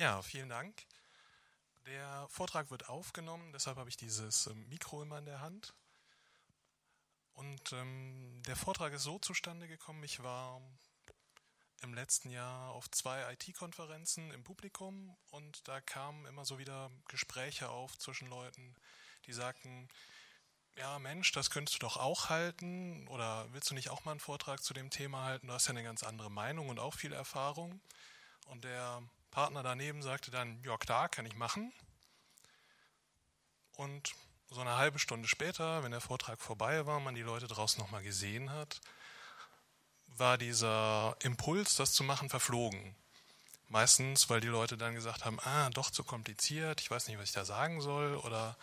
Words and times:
Ja, 0.00 0.22
vielen 0.22 0.48
Dank. 0.48 0.86
Der 1.84 2.28
Vortrag 2.28 2.70
wird 2.70 2.88
aufgenommen, 2.88 3.52
deshalb 3.52 3.78
habe 3.78 3.88
ich 3.88 3.96
dieses 3.96 4.46
ähm, 4.46 4.68
Mikro 4.68 5.02
immer 5.02 5.18
in 5.18 5.24
der 5.24 5.40
Hand. 5.40 5.74
Und 7.32 7.72
ähm, 7.72 8.40
der 8.46 8.54
Vortrag 8.54 8.92
ist 8.92 9.02
so 9.02 9.18
zustande 9.18 9.66
gekommen, 9.66 10.04
ich 10.04 10.22
war 10.22 10.62
im 11.82 11.94
letzten 11.94 12.30
Jahr 12.30 12.70
auf 12.70 12.88
zwei 12.92 13.32
IT-Konferenzen 13.32 14.30
im 14.30 14.44
Publikum 14.44 15.16
und 15.30 15.66
da 15.66 15.80
kamen 15.80 16.26
immer 16.26 16.44
so 16.44 16.60
wieder 16.60 16.92
Gespräche 17.08 17.68
auf 17.68 17.98
zwischen 17.98 18.28
Leuten, 18.28 18.76
die 19.26 19.32
sagten, 19.32 19.88
ja 20.76 21.00
Mensch, 21.00 21.32
das 21.32 21.50
könntest 21.50 21.74
du 21.74 21.86
doch 21.86 21.96
auch 21.96 22.28
halten 22.28 23.08
oder 23.08 23.52
willst 23.52 23.70
du 23.70 23.74
nicht 23.74 23.90
auch 23.90 24.04
mal 24.04 24.12
einen 24.12 24.20
Vortrag 24.20 24.62
zu 24.62 24.74
dem 24.74 24.90
Thema 24.90 25.24
halten? 25.24 25.48
Du 25.48 25.52
hast 25.52 25.66
ja 25.66 25.70
eine 25.70 25.82
ganz 25.82 26.04
andere 26.04 26.30
Meinung 26.30 26.68
und 26.68 26.78
auch 26.78 26.94
viel 26.94 27.12
Erfahrung. 27.12 27.80
Und 28.46 28.64
der 28.64 29.02
Partner 29.30 29.62
daneben 29.62 30.02
sagte 30.02 30.30
dann, 30.30 30.62
ja 30.64 30.76
klar, 30.76 31.08
kann 31.08 31.26
ich 31.26 31.34
machen. 31.34 31.72
Und 33.76 34.14
so 34.50 34.60
eine 34.60 34.76
halbe 34.76 34.98
Stunde 34.98 35.28
später, 35.28 35.82
wenn 35.82 35.90
der 35.92 36.00
Vortrag 36.00 36.40
vorbei 36.40 36.86
war, 36.86 37.00
man 37.00 37.14
die 37.14 37.22
Leute 37.22 37.46
draußen 37.46 37.80
nochmal 37.80 38.02
gesehen 38.02 38.50
hat, 38.50 38.80
war 40.16 40.38
dieser 40.38 41.16
Impuls, 41.20 41.76
das 41.76 41.92
zu 41.92 42.02
machen, 42.02 42.28
verflogen. 42.28 42.96
Meistens, 43.68 44.30
weil 44.30 44.40
die 44.40 44.48
Leute 44.48 44.78
dann 44.78 44.94
gesagt 44.94 45.24
haben, 45.24 45.38
ah, 45.40 45.68
doch 45.70 45.90
zu 45.90 46.02
kompliziert, 46.02 46.80
ich 46.80 46.90
weiß 46.90 47.06
nicht, 47.08 47.18
was 47.18 47.26
ich 47.26 47.34
da 47.34 47.44
sagen 47.44 47.80
soll, 47.82 48.16
oder 48.16 48.56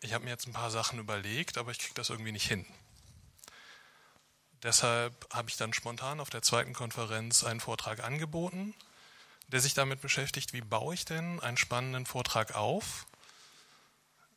ich 0.00 0.14
habe 0.14 0.24
mir 0.24 0.30
jetzt 0.30 0.46
ein 0.46 0.52
paar 0.52 0.70
Sachen 0.70 1.00
überlegt, 1.00 1.58
aber 1.58 1.72
ich 1.72 1.80
kriege 1.80 1.94
das 1.94 2.10
irgendwie 2.10 2.32
nicht 2.32 2.46
hin. 2.46 2.64
Deshalb 4.62 5.14
habe 5.34 5.50
ich 5.50 5.56
dann 5.56 5.72
spontan 5.72 6.20
auf 6.20 6.30
der 6.30 6.42
zweiten 6.42 6.72
Konferenz 6.72 7.44
einen 7.44 7.60
Vortrag 7.60 8.02
angeboten 8.02 8.74
der 9.48 9.60
sich 9.60 9.74
damit 9.74 10.00
beschäftigt, 10.00 10.52
wie 10.52 10.60
baue 10.60 10.94
ich 10.94 11.04
denn 11.04 11.40
einen 11.40 11.56
spannenden 11.56 12.06
Vortrag 12.06 12.54
auf? 12.54 13.06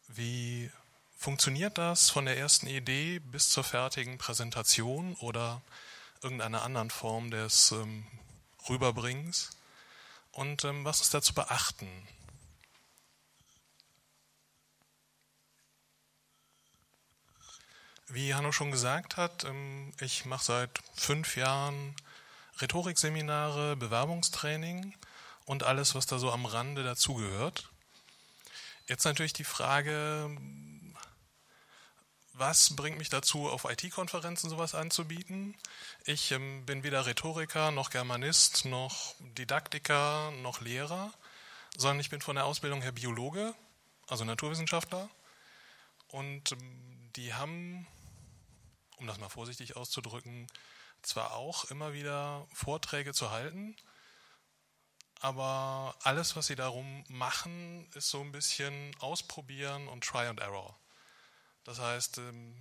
Wie 0.07 0.71
funktioniert 1.17 1.77
das 1.77 2.09
von 2.09 2.25
der 2.25 2.37
ersten 2.37 2.67
Idee 2.67 3.19
bis 3.19 3.49
zur 3.49 3.63
fertigen 3.63 4.17
Präsentation 4.17 5.15
oder 5.15 5.61
irgendeiner 6.21 6.63
anderen 6.63 6.89
Form 6.89 7.31
des 7.31 7.71
ähm, 7.71 8.05
Rüberbringens? 8.67 9.51
Und 10.31 10.63
ähm, 10.63 10.85
was 10.85 11.01
ist 11.01 11.13
da 11.13 11.21
zu 11.21 11.33
beachten? 11.33 12.07
Wie 18.07 18.33
Hanno 18.33 18.51
schon 18.51 18.71
gesagt 18.71 19.17
hat, 19.17 19.43
ähm, 19.43 19.91
ich 19.99 20.25
mache 20.25 20.43
seit 20.43 20.79
fünf 20.95 21.35
Jahren 21.35 21.95
Rhetorikseminare, 22.59 23.75
Bewerbungstraining 23.75 24.95
und 25.49 25.63
alles, 25.63 25.95
was 25.95 26.05
da 26.05 26.19
so 26.19 26.31
am 26.31 26.45
Rande 26.45 26.83
dazugehört. 26.83 27.69
Jetzt 28.87 29.03
natürlich 29.03 29.33
die 29.33 29.43
Frage, 29.43 30.29
was 32.33 32.75
bringt 32.75 32.99
mich 32.99 33.09
dazu, 33.09 33.49
auf 33.49 33.65
IT-Konferenzen 33.65 34.47
sowas 34.47 34.75
anzubieten? 34.75 35.57
Ich 36.05 36.31
ähm, 36.31 36.67
bin 36.67 36.83
weder 36.83 37.07
Rhetoriker 37.07 37.71
noch 37.71 37.89
Germanist 37.89 38.65
noch 38.65 39.15
Didaktiker 39.39 40.29
noch 40.43 40.61
Lehrer, 40.61 41.11
sondern 41.75 41.99
ich 42.01 42.11
bin 42.11 42.21
von 42.21 42.35
der 42.35 42.45
Ausbildung 42.45 42.83
her 42.83 42.91
Biologe, 42.91 43.55
also 44.05 44.25
Naturwissenschaftler. 44.25 45.09
Und 46.09 46.51
ähm, 46.51 47.09
die 47.15 47.33
haben, 47.33 47.87
um 48.97 49.07
das 49.07 49.17
mal 49.17 49.29
vorsichtig 49.29 49.75
auszudrücken, 49.75 50.45
zwar 51.01 51.33
auch 51.33 51.65
immer 51.71 51.93
wieder 51.93 52.45
Vorträge 52.53 53.13
zu 53.13 53.31
halten, 53.31 53.75
aber 55.19 55.95
alles, 56.03 56.35
was 56.35 56.47
sie 56.47 56.55
darum 56.55 57.03
machen, 57.09 57.89
ist 57.93 58.09
so 58.09 58.21
ein 58.21 58.31
bisschen 58.31 58.95
ausprobieren 58.99 59.87
und 59.87 60.03
Try 60.03 60.27
and 60.27 60.39
Error. 60.39 60.77
Das 61.65 61.79
heißt, 61.79 62.19
ähm, 62.19 62.55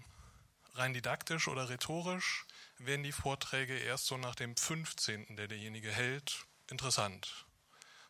rein 0.75 0.93
didaktisch 0.93 1.49
oder 1.49 1.69
rhetorisch 1.69 2.47
werden 2.79 3.03
die 3.03 3.13
Vorträge 3.13 3.79
erst 3.79 4.07
so 4.07 4.17
nach 4.17 4.35
dem 4.35 4.57
15., 4.57 5.37
der 5.37 5.49
derjenige 5.49 5.91
hält, 5.91 6.47
interessant. 6.69 7.47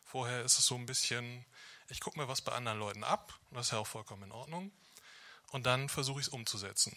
Vorher 0.03 0.43
ist 0.43 0.57
es 0.57 0.65
so 0.65 0.75
ein 0.75 0.85
bisschen, 0.85 1.45
ich 1.87 1.99
gucke 1.99 2.19
mir 2.19 2.27
was 2.27 2.41
bei 2.41 2.51
anderen 2.51 2.79
Leuten 2.79 3.03
ab, 3.03 3.39
das 3.51 3.67
ist 3.67 3.71
ja 3.71 3.79
auch 3.79 3.87
vollkommen 3.87 4.23
in 4.23 4.31
Ordnung, 4.31 4.71
und 5.51 5.65
dann 5.65 5.89
versuche 5.89 6.19
ich 6.19 6.27
es 6.27 6.33
umzusetzen. 6.33 6.95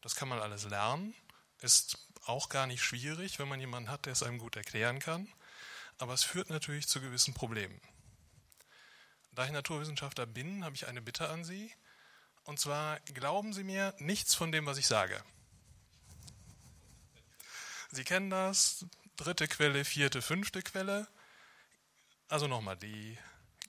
Das 0.00 0.14
kann 0.14 0.28
man 0.28 0.40
alles 0.40 0.64
lernen, 0.64 1.14
ist 1.60 1.98
auch 2.24 2.48
gar 2.48 2.66
nicht 2.66 2.82
schwierig, 2.82 3.38
wenn 3.38 3.48
man 3.48 3.60
jemanden 3.60 3.90
hat, 3.90 4.06
der 4.06 4.12
es 4.12 4.22
einem 4.22 4.38
gut 4.38 4.56
erklären 4.56 5.00
kann. 5.00 5.32
Aber 6.02 6.14
es 6.14 6.24
führt 6.24 6.50
natürlich 6.50 6.88
zu 6.88 7.00
gewissen 7.00 7.32
Problemen. 7.32 7.80
Da 9.30 9.44
ich 9.44 9.52
Naturwissenschaftler 9.52 10.26
bin, 10.26 10.64
habe 10.64 10.74
ich 10.74 10.88
eine 10.88 11.00
Bitte 11.00 11.28
an 11.28 11.44
Sie. 11.44 11.72
Und 12.42 12.58
zwar 12.58 12.98
glauben 13.14 13.52
Sie 13.52 13.62
mir 13.62 13.94
nichts 13.98 14.34
von 14.34 14.50
dem, 14.50 14.66
was 14.66 14.78
ich 14.78 14.88
sage. 14.88 15.22
Sie 17.92 18.02
kennen 18.02 18.30
das, 18.30 18.84
dritte 19.14 19.46
Quelle, 19.46 19.84
vierte, 19.84 20.22
fünfte 20.22 20.62
Quelle. 20.62 21.06
Also 22.26 22.48
nochmal, 22.48 22.76
die 22.76 23.16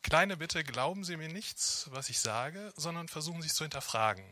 kleine 0.01 0.35
Bitte, 0.35 0.63
glauben 0.63 1.03
Sie 1.03 1.17
mir 1.17 1.29
nichts, 1.29 1.85
was 1.91 2.09
ich 2.09 2.19
sage, 2.19 2.73
sondern 2.75 3.09
versuchen 3.09 3.43
Sie 3.43 3.47
es 3.47 3.53
zu 3.53 3.63
hinterfragen. 3.63 4.25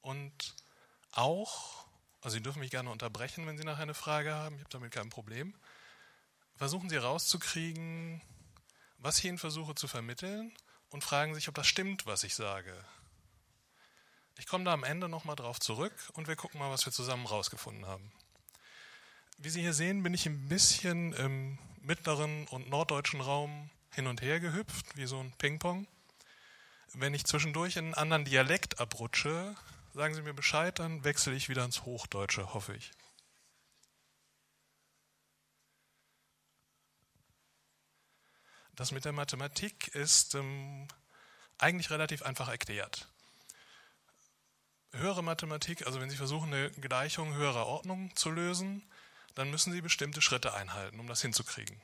Und 0.00 0.56
auch 1.12 1.86
also 2.22 2.36
Sie 2.36 2.42
dürfen 2.42 2.60
mich 2.60 2.70
gerne 2.70 2.90
unterbrechen, 2.90 3.46
wenn 3.46 3.56
Sie 3.56 3.64
nachher 3.64 3.82
eine 3.82 3.94
Frage 3.94 4.34
haben. 4.34 4.56
Ich 4.56 4.60
habe 4.60 4.70
damit 4.70 4.92
kein 4.92 5.08
Problem. 5.08 5.54
Versuchen 6.60 6.90
Sie 6.90 6.96
herauszukriegen, 6.96 8.20
was 8.98 9.18
ich 9.18 9.24
Ihnen 9.24 9.38
versuche 9.38 9.74
zu 9.74 9.88
vermitteln 9.88 10.52
und 10.90 11.02
fragen 11.02 11.34
sich, 11.34 11.48
ob 11.48 11.54
das 11.54 11.66
stimmt, 11.66 12.04
was 12.04 12.22
ich 12.22 12.34
sage. 12.34 12.84
Ich 14.36 14.46
komme 14.46 14.64
da 14.64 14.74
am 14.74 14.84
Ende 14.84 15.08
nochmal 15.08 15.36
drauf 15.36 15.58
zurück 15.58 15.94
und 16.12 16.28
wir 16.28 16.36
gucken 16.36 16.60
mal, 16.60 16.70
was 16.70 16.84
wir 16.84 16.92
zusammen 16.92 17.24
rausgefunden 17.24 17.86
haben. 17.86 18.12
Wie 19.38 19.48
Sie 19.48 19.62
hier 19.62 19.72
sehen, 19.72 20.02
bin 20.02 20.12
ich 20.12 20.26
ein 20.26 20.50
bisschen 20.50 21.14
im 21.14 21.58
mittleren 21.80 22.46
und 22.48 22.68
norddeutschen 22.68 23.22
Raum 23.22 23.70
hin 23.94 24.06
und 24.06 24.20
her 24.20 24.38
gehüpft, 24.38 24.98
wie 24.98 25.06
so 25.06 25.18
ein 25.18 25.32
Ping-Pong. 25.38 25.86
Wenn 26.92 27.14
ich 27.14 27.24
zwischendurch 27.24 27.76
in 27.76 27.86
einen 27.86 27.94
anderen 27.94 28.26
Dialekt 28.26 28.80
abrutsche, 28.80 29.56
Sagen 29.92 30.14
Sie 30.14 30.22
mir 30.22 30.34
Bescheid, 30.34 30.78
dann 30.78 31.02
wechsle 31.02 31.34
ich 31.34 31.48
wieder 31.48 31.64
ins 31.64 31.84
Hochdeutsche, 31.84 32.54
hoffe 32.54 32.76
ich. 32.76 32.92
Das 38.80 38.92
mit 38.92 39.04
der 39.04 39.12
Mathematik 39.12 39.88
ist 39.88 40.34
ähm, 40.34 40.88
eigentlich 41.58 41.90
relativ 41.90 42.22
einfach 42.22 42.48
erklärt. 42.48 43.08
Höhere 44.92 45.22
Mathematik, 45.22 45.86
also 45.86 46.00
wenn 46.00 46.08
Sie 46.08 46.16
versuchen, 46.16 46.54
eine 46.54 46.70
Gleichung 46.70 47.34
höherer 47.34 47.66
Ordnung 47.66 48.16
zu 48.16 48.30
lösen, 48.30 48.90
dann 49.34 49.50
müssen 49.50 49.70
Sie 49.70 49.82
bestimmte 49.82 50.22
Schritte 50.22 50.54
einhalten, 50.54 50.98
um 50.98 51.08
das 51.08 51.20
hinzukriegen. 51.20 51.78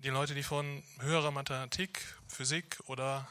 Die 0.00 0.10
Leute, 0.10 0.34
die 0.34 0.42
von 0.42 0.82
höherer 0.98 1.30
Mathematik, 1.30 2.02
Physik 2.28 2.78
oder 2.84 3.26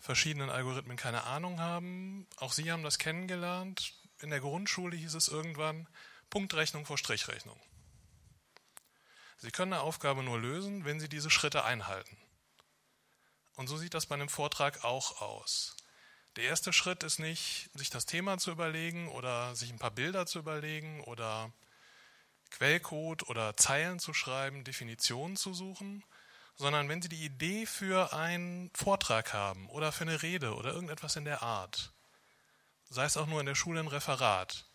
verschiedenen 0.00 0.50
Algorithmen 0.50 0.96
keine 0.96 1.22
Ahnung 1.22 1.60
haben. 1.60 2.26
Auch 2.38 2.52
Sie 2.52 2.72
haben 2.72 2.82
das 2.82 2.98
kennengelernt. 2.98 3.94
In 4.20 4.30
der 4.30 4.40
Grundschule 4.40 4.96
hieß 4.96 5.14
es 5.14 5.28
irgendwann 5.28 5.86
Punktrechnung 6.30 6.84
vor 6.84 6.98
Strichrechnung. 6.98 7.60
Sie 9.38 9.50
können 9.50 9.72
eine 9.72 9.82
Aufgabe 9.82 10.22
nur 10.22 10.38
lösen, 10.38 10.84
wenn 10.84 11.00
Sie 11.00 11.08
diese 11.08 11.30
Schritte 11.30 11.64
einhalten. 11.64 12.16
Und 13.56 13.68
so 13.68 13.76
sieht 13.76 13.94
das 13.94 14.06
bei 14.06 14.14
einem 14.14 14.28
Vortrag 14.28 14.84
auch 14.84 15.20
aus. 15.20 15.76
Der 16.36 16.44
erste 16.44 16.72
Schritt 16.72 17.04
ist 17.04 17.20
nicht, 17.20 17.70
sich 17.74 17.90
das 17.90 18.06
Thema 18.06 18.38
zu 18.38 18.50
überlegen 18.50 19.08
oder 19.08 19.54
sich 19.54 19.70
ein 19.70 19.78
paar 19.78 19.92
Bilder 19.92 20.26
zu 20.26 20.40
überlegen 20.40 21.00
oder 21.02 21.52
Quellcode 22.50 23.28
oder 23.28 23.56
Zeilen 23.56 24.00
zu 24.00 24.12
schreiben, 24.14 24.64
Definitionen 24.64 25.36
zu 25.36 25.54
suchen, 25.54 26.04
sondern 26.56 26.88
wenn 26.88 27.02
Sie 27.02 27.08
die 27.08 27.24
Idee 27.24 27.66
für 27.66 28.12
einen 28.12 28.70
Vortrag 28.74 29.32
haben 29.32 29.68
oder 29.70 29.92
für 29.92 30.02
eine 30.02 30.22
Rede 30.22 30.54
oder 30.54 30.72
irgendetwas 30.72 31.16
in 31.16 31.24
der 31.24 31.42
Art, 31.42 31.92
sei 32.90 33.04
es 33.04 33.16
auch 33.16 33.26
nur 33.26 33.40
in 33.40 33.46
der 33.46 33.54
Schule 33.54 33.80
ein 33.80 33.88
Referat, 33.88 34.66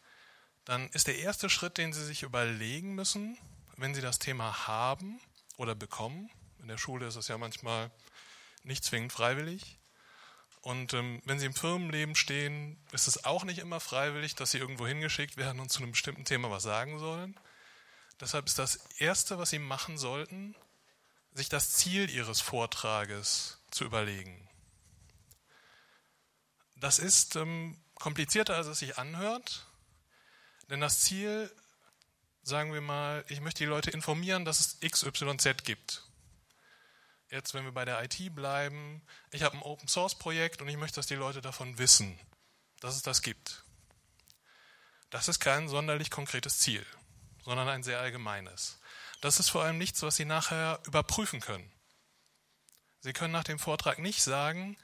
dann 0.66 0.90
ist 0.90 1.08
der 1.08 1.20
erste 1.20 1.50
Schritt, 1.50 1.78
den 1.78 1.94
Sie 1.94 2.06
sich 2.06 2.24
überlegen 2.24 2.96
müssen, 2.96 3.38
wenn 3.82 3.96
Sie 3.96 4.02
das 4.02 4.20
Thema 4.20 4.68
haben 4.68 5.20
oder 5.58 5.76
bekommen, 5.76 6.30
in 6.60 6.68
der 6.68 6.78
Schule 6.78 7.08
ist 7.08 7.16
es 7.16 7.28
ja 7.28 7.38
manchmal 7.38 7.92
nicht 8.64 8.84
zwingend 8.84 9.14
freiwillig, 9.14 9.80
und 10.62 10.94
ähm, 10.94 11.22
wenn 11.26 11.40
Sie 11.40 11.46
im 11.46 11.54
Firmenleben 11.54 12.16
stehen, 12.16 12.78
ist 12.92 13.08
es 13.08 13.24
auch 13.24 13.46
nicht 13.46 13.60
immer 13.60 13.80
freiwillig, 13.80 14.36
dass 14.36 14.52
Sie 14.52 14.58
irgendwo 14.58 14.86
hingeschickt 14.86 15.38
werden 15.38 15.60
und 15.60 15.72
zu 15.72 15.82
einem 15.82 15.92
bestimmten 15.92 16.26
Thema 16.26 16.52
was 16.52 16.64
sagen 16.64 17.00
sollen. 17.00 17.40
Deshalb 18.20 18.46
ist 18.46 18.60
das 18.60 18.76
Erste, 18.98 19.38
was 19.38 19.52
Sie 19.52 19.60
machen 19.60 19.98
sollten, 19.98 20.56
sich 21.34 21.48
das 21.48 21.72
Ziel 21.72 22.10
ihres 22.10 22.42
Vortrages 22.42 23.62
zu 23.72 23.86
überlegen. 23.86 24.50
Das 26.76 27.00
ist 27.00 27.38
ähm, 27.38 27.82
komplizierter, 27.96 28.56
als 28.56 28.68
es 28.68 28.80
sich 28.80 28.98
anhört, 28.98 29.66
denn 30.70 30.82
das 30.82 31.02
Ziel, 31.02 31.54
sagen 32.50 32.74
wir 32.74 32.82
mal, 32.82 33.24
ich 33.30 33.40
möchte 33.40 33.60
die 33.60 33.70
Leute 33.70 33.92
informieren, 33.92 34.44
dass 34.44 34.60
es 34.60 34.80
XYZ 34.82 35.64
gibt. 35.64 36.04
jetzt, 37.30 37.54
wenn 37.54 37.64
wir 37.64 37.72
bei 37.72 37.86
der 37.86 38.04
IT 38.04 38.36
bleiben, 38.36 39.02
ich 39.32 39.44
habe 39.44 39.56
ein 39.56 39.62
Open 39.62 39.88
Source 39.88 40.16
Projekt 40.16 40.62
und 40.62 40.68
ich 40.68 40.78
möchte, 40.78 40.96
dass 40.96 41.08
die 41.08 41.16
Leute 41.16 41.42
davon 41.42 41.78
wissen, 41.78 42.20
dass 42.80 42.96
es 42.96 43.04
das 43.04 43.22
gibt. 43.22 43.64
Das 45.12 45.28
ist 45.28 45.40
kein 45.40 45.70
sonderlich 45.70 46.10
konkretes 46.10 46.60
Ziel, 46.60 46.86
sondern 47.44 47.70
ein 47.70 47.84
sehr 47.84 48.00
allgemeines. 48.00 48.80
Das 49.22 49.40
ist 49.40 49.50
vor 49.50 49.64
allem 49.64 49.78
nichts, 49.78 50.02
was 50.02 50.16
Sie 50.16 50.26
nachher 50.26 50.80
überprüfen 50.86 51.40
können. 51.40 51.72
Sie 53.00 53.14
können 53.14 53.34
nach 53.34 53.44
dem 53.44 53.60
Vortrag 53.60 54.00
nicht 54.00 54.24
sagen, 54.24 54.78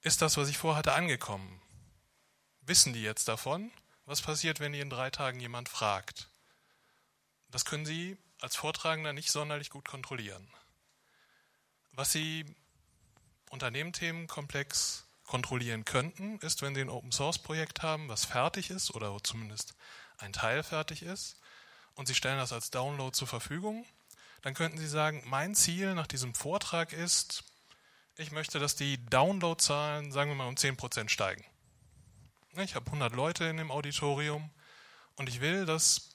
ist 0.00 0.22
das, 0.22 0.36
was 0.36 0.48
ich 0.48 0.58
vorhatte, 0.58 0.92
angekommen? 0.92 1.60
Wissen 2.62 2.92
die 2.92 3.02
jetzt 3.02 3.28
davon? 3.28 3.70
Was 4.06 4.22
passiert, 4.22 4.60
wenn 4.60 4.72
die 4.72 4.80
in 4.80 4.90
drei 4.90 5.10
Tagen 5.10 5.40
jemand 5.40 5.68
fragt? 5.68 6.28
Das 7.54 7.64
können 7.64 7.86
Sie 7.86 8.18
als 8.40 8.56
Vortragender 8.56 9.12
nicht 9.12 9.30
sonderlich 9.30 9.70
gut 9.70 9.86
kontrollieren. 9.86 10.44
Was 11.92 12.10
Sie 12.10 12.44
unter 13.48 13.70
kontrollieren 15.24 15.84
könnten, 15.84 16.40
ist, 16.40 16.62
wenn 16.62 16.74
Sie 16.74 16.80
ein 16.80 16.88
Open-Source-Projekt 16.88 17.80
haben, 17.80 18.08
was 18.08 18.24
fertig 18.24 18.70
ist 18.70 18.90
oder 18.90 19.16
zumindest 19.22 19.76
ein 20.18 20.32
Teil 20.32 20.64
fertig 20.64 21.04
ist, 21.04 21.36
und 21.94 22.08
Sie 22.08 22.16
stellen 22.16 22.38
das 22.38 22.52
als 22.52 22.72
Download 22.72 23.12
zur 23.12 23.28
Verfügung, 23.28 23.86
dann 24.42 24.54
könnten 24.54 24.78
Sie 24.78 24.88
sagen, 24.88 25.22
mein 25.24 25.54
Ziel 25.54 25.94
nach 25.94 26.08
diesem 26.08 26.34
Vortrag 26.34 26.92
ist, 26.92 27.44
ich 28.16 28.32
möchte, 28.32 28.58
dass 28.58 28.74
die 28.74 29.06
Downloadzahlen, 29.06 30.10
sagen 30.10 30.28
wir 30.28 30.34
mal, 30.34 30.48
um 30.48 30.56
10% 30.56 31.08
steigen. 31.08 31.44
Ich 32.56 32.74
habe 32.74 32.86
100 32.86 33.14
Leute 33.14 33.44
in 33.44 33.58
dem 33.58 33.70
Auditorium 33.70 34.50
und 35.14 35.28
ich 35.28 35.40
will, 35.40 35.66
dass 35.66 36.13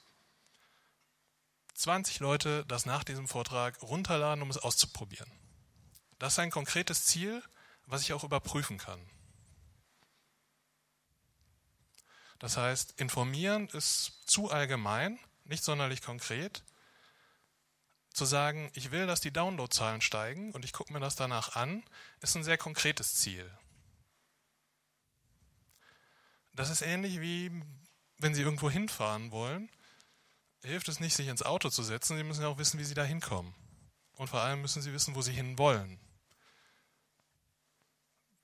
20 1.80 2.20
Leute 2.20 2.66
das 2.66 2.84
nach 2.84 3.04
diesem 3.04 3.26
Vortrag 3.26 3.82
runterladen, 3.82 4.42
um 4.42 4.50
es 4.50 4.58
auszuprobieren. 4.58 5.32
Das 6.18 6.34
ist 6.34 6.38
ein 6.38 6.50
konkretes 6.50 7.06
Ziel, 7.06 7.42
was 7.86 8.02
ich 8.02 8.12
auch 8.12 8.22
überprüfen 8.22 8.76
kann. 8.76 9.00
Das 12.38 12.58
heißt, 12.58 13.00
informieren 13.00 13.68
ist 13.68 14.12
zu 14.26 14.50
allgemein, 14.50 15.18
nicht 15.44 15.64
sonderlich 15.64 16.02
konkret. 16.02 16.64
Zu 18.12 18.26
sagen, 18.26 18.70
ich 18.74 18.90
will, 18.90 19.06
dass 19.06 19.22
die 19.22 19.32
Downloadzahlen 19.32 20.02
steigen 20.02 20.52
und 20.52 20.66
ich 20.66 20.74
gucke 20.74 20.92
mir 20.92 21.00
das 21.00 21.16
danach 21.16 21.56
an, 21.56 21.82
ist 22.20 22.34
ein 22.34 22.44
sehr 22.44 22.58
konkretes 22.58 23.14
Ziel. 23.14 23.50
Das 26.52 26.68
ist 26.68 26.82
ähnlich 26.82 27.20
wie, 27.20 27.62
wenn 28.18 28.34
Sie 28.34 28.42
irgendwo 28.42 28.68
hinfahren 28.68 29.30
wollen, 29.30 29.70
hilft 30.68 30.88
es 30.88 31.00
nicht, 31.00 31.16
sich 31.16 31.28
ins 31.28 31.42
Auto 31.42 31.70
zu 31.70 31.82
setzen, 31.82 32.16
Sie 32.16 32.24
müssen 32.24 32.42
ja 32.42 32.48
auch 32.48 32.58
wissen, 32.58 32.78
wie 32.78 32.84
Sie 32.84 32.94
da 32.94 33.04
hinkommen. 33.04 33.54
Und 34.16 34.28
vor 34.28 34.40
allem 34.40 34.60
müssen 34.60 34.82
Sie 34.82 34.92
wissen, 34.92 35.14
wo 35.14 35.22
Sie 35.22 35.32
hin 35.32 35.58
wollen. 35.58 35.98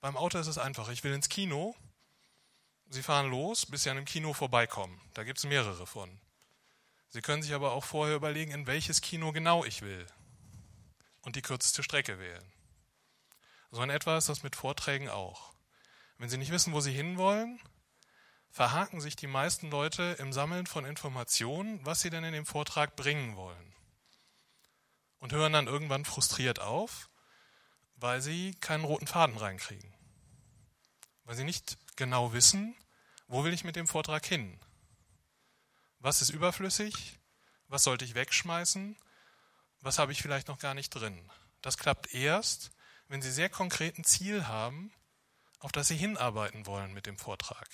Beim 0.01 0.17
Auto 0.17 0.37
ist 0.39 0.47
es 0.47 0.57
einfach. 0.57 0.89
Ich 0.89 1.03
will 1.03 1.13
ins 1.13 1.29
Kino. 1.29 1.75
Sie 2.89 3.03
fahren 3.03 3.29
los, 3.29 3.65
bis 3.65 3.83
Sie 3.83 3.89
an 3.89 3.97
dem 3.97 4.05
Kino 4.05 4.33
vorbeikommen. 4.33 4.99
Da 5.13 5.23
gibt 5.23 5.39
es 5.39 5.45
mehrere 5.45 5.85
von. 5.85 6.19
Sie 7.09 7.21
können 7.21 7.41
sich 7.41 7.53
aber 7.53 7.71
auch 7.71 7.83
vorher 7.83 8.15
überlegen, 8.15 8.51
in 8.51 8.67
welches 8.67 9.01
Kino 9.01 9.31
genau 9.31 9.63
ich 9.65 9.81
will. 9.81 10.05
Und 11.21 11.35
die 11.35 11.41
kürzeste 11.41 11.83
Strecke 11.83 12.19
wählen. 12.19 12.51
So 13.71 13.81
in 13.81 13.89
etwa 13.89 14.17
ist 14.17 14.29
das 14.29 14.43
mit 14.43 14.55
Vorträgen 14.55 15.09
auch. 15.09 15.53
Wenn 16.17 16.29
Sie 16.29 16.37
nicht 16.37 16.51
wissen, 16.51 16.73
wo 16.73 16.79
Sie 16.79 16.91
hinwollen, 16.93 17.59
verhaken 18.57 18.99
sich 18.99 19.15
die 19.15 19.27
meisten 19.27 19.69
Leute 19.69 20.17
im 20.19 20.33
Sammeln 20.33 20.67
von 20.67 20.83
Informationen, 20.83 21.79
was 21.85 22.01
sie 22.01 22.09
denn 22.09 22.23
in 22.23 22.33
dem 22.33 22.45
Vortrag 22.45 22.95
bringen 22.95 23.35
wollen. 23.35 23.73
Und 25.19 25.31
hören 25.31 25.53
dann 25.53 25.67
irgendwann 25.67 26.05
frustriert 26.05 26.59
auf, 26.59 27.09
weil 27.95 28.21
sie 28.21 28.55
keinen 28.59 28.83
roten 28.83 29.07
Faden 29.07 29.37
reinkriegen 29.37 29.97
weil 31.27 31.35
sie 31.35 31.43
nicht 31.43 31.77
genau 31.97 32.31
wissen, 32.31 32.73
wo 33.27 33.43
will 33.43 33.53
ich 33.53 33.65
mit 33.65 33.75
dem 33.75 33.85
Vortrag 33.85 34.25
hin? 34.25 34.57
Was 35.99 36.21
ist 36.21 36.29
überflüssig? 36.29 37.19
Was 37.67 37.83
sollte 37.83 38.05
ich 38.05 38.15
wegschmeißen? 38.15 38.95
Was 39.81 39.99
habe 39.99 40.13
ich 40.13 40.21
vielleicht 40.21 40.47
noch 40.47 40.57
gar 40.57 40.73
nicht 40.73 40.89
drin? 40.89 41.29
Das 41.61 41.77
klappt 41.77 42.13
erst, 42.13 42.71
wenn 43.09 43.21
Sie 43.21 43.31
sehr 43.31 43.49
konkret 43.49 43.97
ein 43.97 44.05
Ziel 44.05 44.47
haben, 44.47 44.93
auf 45.59 45.73
das 45.73 45.89
Sie 45.89 45.97
hinarbeiten 45.97 46.65
wollen 46.65 46.93
mit 46.93 47.07
dem 47.07 47.17
Vortrag. 47.17 47.67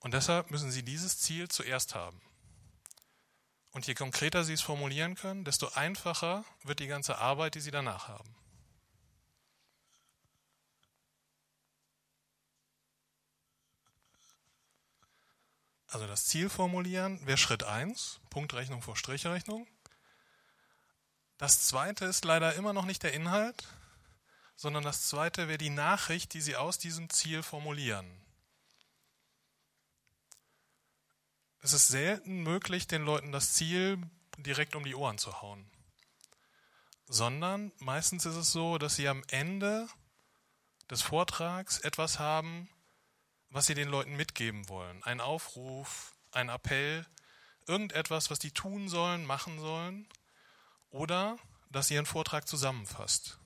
Und 0.00 0.14
deshalb 0.14 0.50
müssen 0.50 0.70
Sie 0.70 0.82
dieses 0.82 1.18
Ziel 1.18 1.48
zuerst 1.48 1.94
haben. 1.94 2.20
Und 3.72 3.86
je 3.86 3.94
konkreter 3.94 4.44
Sie 4.44 4.54
es 4.54 4.62
formulieren 4.62 5.14
können, 5.14 5.44
desto 5.44 5.68
einfacher 5.68 6.44
wird 6.64 6.80
die 6.80 6.88
ganze 6.88 7.18
Arbeit, 7.18 7.54
die 7.54 7.60
Sie 7.60 7.70
danach 7.70 8.08
haben. 8.08 8.34
Also 15.86 16.06
das 16.06 16.24
Ziel 16.24 16.48
formulieren 16.48 17.24
wäre 17.26 17.36
Schritt 17.36 17.64
1, 17.64 18.20
Punktrechnung 18.30 18.80
vor 18.80 18.96
Strichrechnung. 18.96 19.66
Das 21.36 21.66
zweite 21.66 22.04
ist 22.04 22.24
leider 22.24 22.54
immer 22.54 22.72
noch 22.72 22.84
nicht 22.84 23.02
der 23.02 23.12
Inhalt, 23.12 23.66
sondern 24.54 24.84
das 24.84 25.08
zweite 25.08 25.48
wäre 25.48 25.58
die 25.58 25.70
Nachricht, 25.70 26.32
die 26.34 26.40
Sie 26.40 26.54
aus 26.54 26.78
diesem 26.78 27.10
Ziel 27.10 27.42
formulieren. 27.42 28.06
Es 31.62 31.74
ist 31.74 31.88
selten 31.88 32.42
möglich, 32.42 32.86
den 32.86 33.02
Leuten 33.02 33.32
das 33.32 33.52
Ziel 33.52 33.98
direkt 34.38 34.74
um 34.74 34.84
die 34.84 34.94
Ohren 34.94 35.18
zu 35.18 35.42
hauen, 35.42 35.70
sondern 37.06 37.72
meistens 37.78 38.24
ist 38.24 38.36
es 38.36 38.50
so, 38.50 38.78
dass 38.78 38.96
sie 38.96 39.08
am 39.08 39.22
Ende 39.28 39.86
des 40.90 41.02
Vortrags 41.02 41.78
etwas 41.78 42.18
haben, 42.18 42.68
was 43.50 43.66
sie 43.66 43.74
den 43.74 43.88
Leuten 43.88 44.16
mitgeben 44.16 44.68
wollen. 44.70 45.02
Ein 45.02 45.20
Aufruf, 45.20 46.14
ein 46.32 46.48
Appell, 46.48 47.06
irgendetwas, 47.66 48.30
was 48.30 48.38
die 48.38 48.52
tun 48.52 48.88
sollen, 48.88 49.26
machen 49.26 49.60
sollen 49.60 50.08
oder 50.88 51.38
das 51.68 51.90
ihren 51.90 52.06
Vortrag 52.06 52.48
zusammenfasst. 52.48 53.38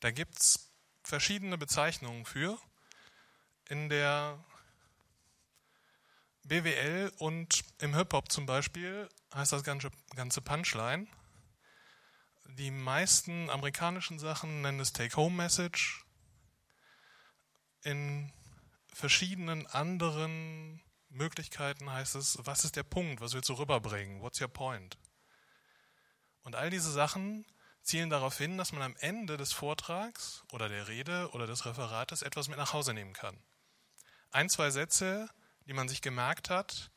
Da 0.00 0.10
gibt 0.10 0.38
es 0.38 0.70
verschiedene 1.02 1.56
Bezeichnungen 1.56 2.24
für. 2.24 2.58
In 3.68 3.88
der 3.88 4.42
BWL 6.50 7.12
und 7.18 7.62
im 7.78 7.94
Hip-Hop 7.94 8.32
zum 8.32 8.44
Beispiel 8.44 9.08
heißt 9.32 9.52
das 9.52 9.62
ganze, 9.62 9.88
ganze 10.16 10.40
Punchline. 10.40 11.06
Die 12.58 12.72
meisten 12.72 13.48
amerikanischen 13.48 14.18
Sachen 14.18 14.60
nennen 14.60 14.80
es 14.80 14.92
Take-Home-Message 14.92 16.04
in 17.82 18.32
verschiedenen 18.92 19.68
anderen 19.68 20.82
Möglichkeiten 21.08 21.88
heißt 21.92 22.16
es, 22.16 22.36
was 22.42 22.64
ist 22.64 22.74
der 22.74 22.82
Punkt, 22.82 23.20
was 23.20 23.32
willst 23.32 23.48
du 23.48 23.54
rüberbringen, 23.54 24.20
what's 24.20 24.40
your 24.40 24.48
point? 24.48 24.98
Und 26.42 26.56
all 26.56 26.70
diese 26.70 26.90
Sachen 26.90 27.46
zielen 27.82 28.10
darauf 28.10 28.36
hin, 28.38 28.58
dass 28.58 28.72
man 28.72 28.82
am 28.82 28.96
Ende 28.98 29.36
des 29.36 29.52
Vortrags 29.52 30.42
oder 30.50 30.68
der 30.68 30.88
Rede 30.88 31.30
oder 31.30 31.46
des 31.46 31.64
Referates 31.64 32.22
etwas 32.22 32.48
mit 32.48 32.58
nach 32.58 32.72
Hause 32.72 32.92
nehmen 32.92 33.12
kann. 33.12 33.40
Ein, 34.32 34.48
zwei 34.48 34.70
Sätze, 34.70 35.30
die 35.66 35.72
man 35.72 35.88
sich 35.88 36.02
gemerkt 36.02 36.50
hat 36.50 36.90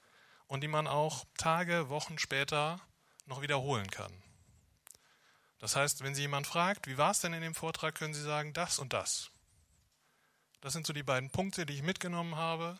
und 0.47 0.61
die 0.61 0.67
man 0.67 0.87
auch 0.87 1.25
Tage, 1.37 1.89
Wochen 1.89 2.17
später 2.17 2.79
noch 3.25 3.41
wiederholen 3.41 3.89
kann. 3.89 4.13
Das 5.59 5.75
heißt, 5.75 6.03
wenn 6.03 6.13
Sie 6.13 6.23
jemand 6.23 6.45
fragt, 6.45 6.87
wie 6.87 6.97
war 6.97 7.11
es 7.11 7.21
denn 7.21 7.33
in 7.33 7.41
dem 7.41 7.55
Vortrag, 7.55 7.95
können 7.95 8.13
Sie 8.13 8.21
sagen, 8.21 8.53
das 8.53 8.79
und 8.79 8.91
das. 8.91 9.31
Das 10.59 10.73
sind 10.73 10.85
so 10.85 10.93
die 10.93 11.03
beiden 11.03 11.29
Punkte, 11.29 11.65
die 11.65 11.73
ich 11.73 11.83
mitgenommen 11.83 12.35
habe. 12.35 12.79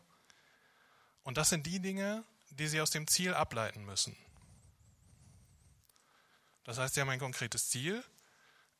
Und 1.23 1.37
das 1.37 1.49
sind 1.49 1.65
die 1.65 1.79
Dinge, 1.79 2.23
die 2.49 2.67
Sie 2.67 2.81
aus 2.81 2.91
dem 2.91 3.07
Ziel 3.07 3.33
ableiten 3.33 3.85
müssen. 3.85 4.17
Das 6.63 6.77
heißt, 6.77 6.93
Sie 6.93 7.01
haben 7.01 7.09
ein 7.09 7.19
konkretes 7.19 7.69
Ziel. 7.69 8.03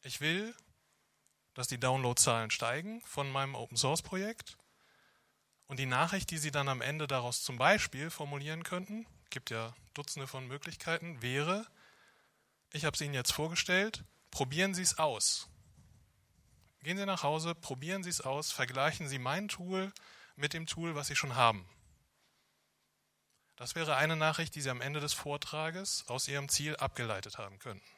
Ich 0.02 0.22
will, 0.22 0.56
dass 1.54 1.68
die 1.68 1.80
Downloadzahlen 1.80 2.52
steigen 2.52 3.02
von 3.02 3.32
meinem 3.32 3.56
Open 3.56 3.78
Source 3.78 4.02
Projekt. 4.02 4.58
Und 5.74 5.78
die 5.78 5.88
Nachricht, 5.88 6.30
die 6.30 6.38
Sie 6.38 6.52
dann 6.52 6.70
am 6.70 6.82
Ende 6.82 7.08
daraus 7.08 7.42
zum 7.42 7.58
Beispiel 7.58 8.12
formulieren 8.12 8.62
könnten, 8.62 9.08
gibt 9.32 9.50
ja 9.50 9.74
Dutzende 9.96 10.28
von 10.28 10.48
Möglichkeiten, 10.48 11.24
wäre, 11.24 11.66
ich 12.72 12.86
habe 12.86 12.94
es 12.94 13.02
Ihnen 13.02 13.16
jetzt 13.16 13.34
vorgestellt, 13.34 14.04
probieren 14.30 14.76
Sie 14.76 14.84
es 14.84 15.00
aus. 15.00 15.50
Gehen 16.84 17.00
Sie 17.00 17.08
nach 17.08 17.24
Hause, 17.24 17.56
probieren 17.56 18.04
Sie 18.04 18.12
es 18.12 18.22
aus, 18.22 18.52
vergleichen 18.52 19.08
Sie 19.08 19.18
mein 19.18 19.48
Tool 19.48 19.92
mit 20.36 20.54
dem 20.54 20.68
Tool, 20.68 20.94
was 20.94 21.08
Sie 21.08 21.16
schon 21.16 21.36
haben. 21.36 21.68
Das 23.56 23.74
wäre 23.74 23.96
eine 23.96 24.16
Nachricht, 24.16 24.54
die 24.54 24.62
Sie 24.62 24.70
am 24.70 24.80
Ende 24.80 25.00
des 25.00 25.14
Vortrages 25.14 26.08
aus 26.08 26.28
Ihrem 26.28 26.50
Ziel 26.50 26.76
abgeleitet 26.76 27.40
haben 27.40 27.58
könnten. 27.58 27.90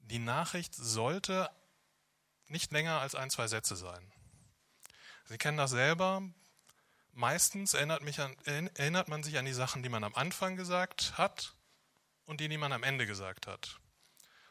Die 0.00 0.18
Nachricht 0.18 0.74
sollte 0.74 1.48
nicht 2.52 2.70
länger 2.70 3.00
als 3.00 3.14
ein, 3.14 3.30
zwei 3.30 3.48
Sätze 3.48 3.74
sein. 3.74 4.12
Sie 5.24 5.38
kennen 5.38 5.58
das 5.58 5.70
selber. 5.70 6.22
Meistens 7.12 7.74
erinnert, 7.74 8.02
an, 8.18 8.36
erinnert 8.74 9.08
man 9.08 9.22
sich 9.22 9.38
an 9.38 9.44
die 9.44 9.52
Sachen, 9.52 9.82
die 9.82 9.88
man 9.88 10.04
am 10.04 10.14
Anfang 10.14 10.56
gesagt 10.56 11.18
hat 11.18 11.54
und 12.24 12.40
die, 12.40 12.48
die 12.48 12.58
man 12.58 12.72
am 12.72 12.82
Ende 12.82 13.06
gesagt 13.06 13.46
hat. 13.46 13.80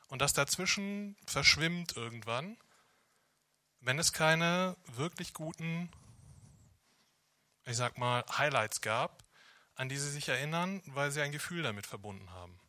Und 0.09 0.21
das 0.21 0.33
dazwischen 0.33 1.15
verschwimmt 1.25 1.95
irgendwann, 1.95 2.57
wenn 3.79 3.97
es 3.97 4.13
keine 4.13 4.75
wirklich 4.85 5.33
guten, 5.33 5.89
ich 7.65 7.77
sag 7.77 7.97
mal, 7.97 8.23
Highlights 8.37 8.81
gab, 8.81 9.23
an 9.75 9.89
die 9.89 9.97
sie 9.97 10.11
sich 10.11 10.29
erinnern, 10.29 10.81
weil 10.85 11.11
sie 11.11 11.21
ein 11.21 11.31
Gefühl 11.31 11.63
damit 11.63 11.87
verbunden 11.87 12.29
haben. 12.29 12.60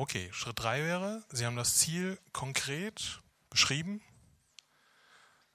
Okay, 0.00 0.30
Schritt 0.32 0.60
3 0.60 0.84
wäre, 0.84 1.24
Sie 1.28 1.44
haben 1.44 1.56
das 1.56 1.74
Ziel 1.74 2.20
konkret 2.32 3.20
beschrieben. 3.50 4.00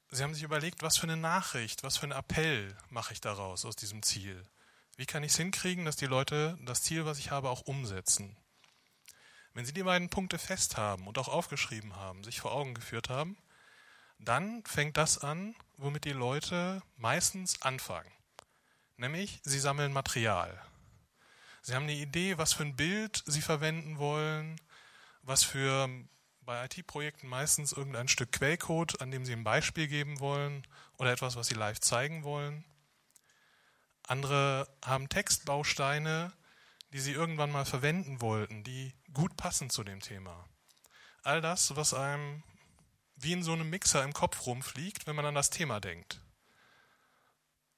Sie 0.10 0.22
haben 0.22 0.34
sich 0.34 0.44
überlegt, 0.44 0.82
was 0.82 0.98
für 0.98 1.08
eine 1.08 1.16
Nachricht, 1.16 1.82
was 1.84 1.96
für 1.96 2.04
einen 2.04 2.12
Appell 2.12 2.76
mache 2.90 3.14
ich 3.14 3.22
daraus 3.22 3.64
aus 3.64 3.78
diesem 3.78 4.04
Ziel. 4.04 4.44
Wie 4.98 5.06
kann 5.06 5.24
ich 5.24 5.32
es 5.32 5.38
hinkriegen, 5.38 5.86
dass 5.86 5.96
die 5.96 6.08
Leute 6.08 6.58
das 6.60 6.84
Ziel, 6.84 7.06
was 7.06 7.20
ich 7.20 7.32
habe, 7.32 7.50
auch 7.50 7.62
umsetzen? 7.62 8.36
Wenn 9.54 9.66
Sie 9.66 9.72
die 9.72 9.84
beiden 9.84 10.10
Punkte 10.10 10.38
fest 10.38 10.76
haben 10.76 11.08
und 11.08 11.18
auch 11.18 11.30
aufgeschrieben 11.30 11.96
haben, 11.96 12.26
sich 12.26 12.42
vor 12.42 12.52
Augen 12.52 12.74
geführt 12.74 13.08
haben, 13.08 13.38
dann 14.20 14.66
fängt 14.66 14.98
das 14.98 15.20
an, 15.20 15.56
womit 15.78 16.04
die 16.04 16.12
Leute 16.12 16.84
meistens 16.98 17.62
anfangen. 17.62 18.12
Nämlich, 18.98 19.40
sie 19.46 19.60
sammeln 19.60 19.94
Material. 19.94 20.62
Sie 21.64 21.74
haben 21.74 21.84
eine 21.84 21.94
Idee, 21.94 22.38
was 22.38 22.52
für 22.52 22.64
ein 22.64 22.76
Bild 22.76 23.24
Sie 23.26 23.42
verwenden 23.42 23.98
wollen, 23.98 24.60
was 25.22 25.44
für 25.44 25.90
bei 26.42 26.66
IT-Projekten 26.66 27.28
meistens 27.28 27.72
irgendein 27.72 28.10
Stück 28.10 28.34
Quellcode, 28.34 29.00
an 29.02 29.12
dem 29.12 29.24
Sie 29.26 29.32
ein 29.32 29.46
Beispiel 29.46 29.88
geben 29.88 30.20
wollen 30.20 30.68
oder 30.98 31.14
etwas, 31.14 31.38
was 31.38 31.48
Sie 31.48 31.54
live 31.54 31.80
zeigen 31.80 32.26
wollen. 32.26 32.66
Andere 34.06 34.68
haben 34.84 35.08
Textbausteine, 35.08 36.34
die 36.92 37.00
Sie 37.00 37.14
irgendwann 37.14 37.50
mal 37.50 37.64
verwenden 37.64 38.20
wollten, 38.20 38.66
die 38.66 38.94
gut 39.14 39.38
passen 39.38 39.70
zu 39.70 39.86
dem 39.86 40.02
Thema. 40.02 40.46
All 41.24 41.40
das, 41.40 41.78
was 41.78 41.94
einem 41.94 42.44
wie 43.16 43.32
in 43.32 43.44
so 43.44 43.54
einem 43.54 43.70
Mixer 43.70 44.04
im 44.04 44.12
Kopf 44.12 44.46
rumfliegt, 44.46 45.08
wenn 45.08 45.16
man 45.16 45.26
an 45.26 45.36
das 45.36 45.50
Thema 45.50 45.80
denkt. 45.80 46.20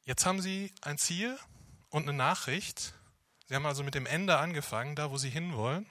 Jetzt 0.06 0.26
haben 0.26 0.42
Sie 0.42 0.74
ein 0.82 0.98
Ziel 0.98 1.38
und 1.90 2.10
eine 2.10 2.18
Nachricht, 2.18 2.96
Sie 3.48 3.56
haben 3.56 3.66
also 3.66 3.84
mit 3.84 3.94
dem 3.94 4.06
Ende 4.06 4.38
angefangen, 4.38 4.96
da 4.96 5.12
wo 5.12 5.18
Sie 5.18 5.30
hinwollen. 5.30 5.88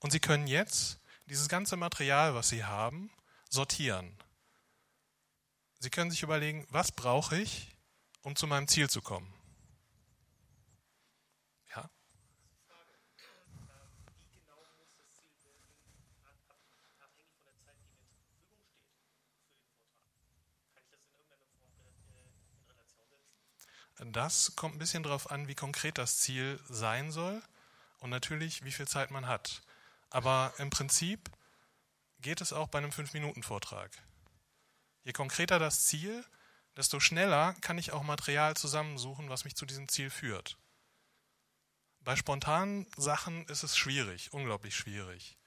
Und 0.00 0.10
Sie 0.10 0.20
können 0.20 0.46
jetzt 0.46 1.00
dieses 1.26 1.48
ganze 1.48 1.76
Material, 1.76 2.34
was 2.34 2.50
Sie 2.50 2.64
haben, 2.64 3.10
sortieren. 3.48 4.18
Sie 5.78 5.90
können 5.90 6.10
sich 6.10 6.22
überlegen, 6.22 6.66
was 6.70 6.92
brauche 6.92 7.38
ich, 7.38 7.74
um 8.22 8.36
zu 8.36 8.46
meinem 8.46 8.68
Ziel 8.68 8.90
zu 8.90 9.00
kommen. 9.00 9.32
Ja? 11.74 11.88
Das 23.98 24.56
kommt 24.56 24.74
ein 24.74 24.78
bisschen 24.78 25.02
darauf 25.02 25.30
an, 25.30 25.48
wie 25.48 25.54
konkret 25.54 25.98
das 25.98 26.18
Ziel 26.18 26.60
sein 26.68 27.12
soll 27.12 27.42
und 28.00 28.10
natürlich, 28.10 28.64
wie 28.64 28.72
viel 28.72 28.88
Zeit 28.88 29.10
man 29.10 29.26
hat. 29.26 29.62
Aber 30.10 30.52
im 30.58 30.70
Prinzip 30.70 31.30
geht 32.20 32.40
es 32.40 32.52
auch 32.52 32.68
bei 32.68 32.78
einem 32.78 32.90
5-Minuten-Vortrag. 32.90 33.90
Je 35.04 35.12
konkreter 35.12 35.58
das 35.58 35.86
Ziel, 35.86 36.24
desto 36.76 36.98
schneller 36.98 37.54
kann 37.60 37.78
ich 37.78 37.92
auch 37.92 38.02
Material 38.02 38.56
zusammensuchen, 38.56 39.28
was 39.28 39.44
mich 39.44 39.54
zu 39.54 39.66
diesem 39.66 39.88
Ziel 39.88 40.10
führt. 40.10 40.56
Bei 42.00 42.16
spontanen 42.16 42.86
Sachen 42.96 43.46
ist 43.46 43.62
es 43.62 43.76
schwierig, 43.76 44.32
unglaublich 44.32 44.76
schwierig. 44.76 45.38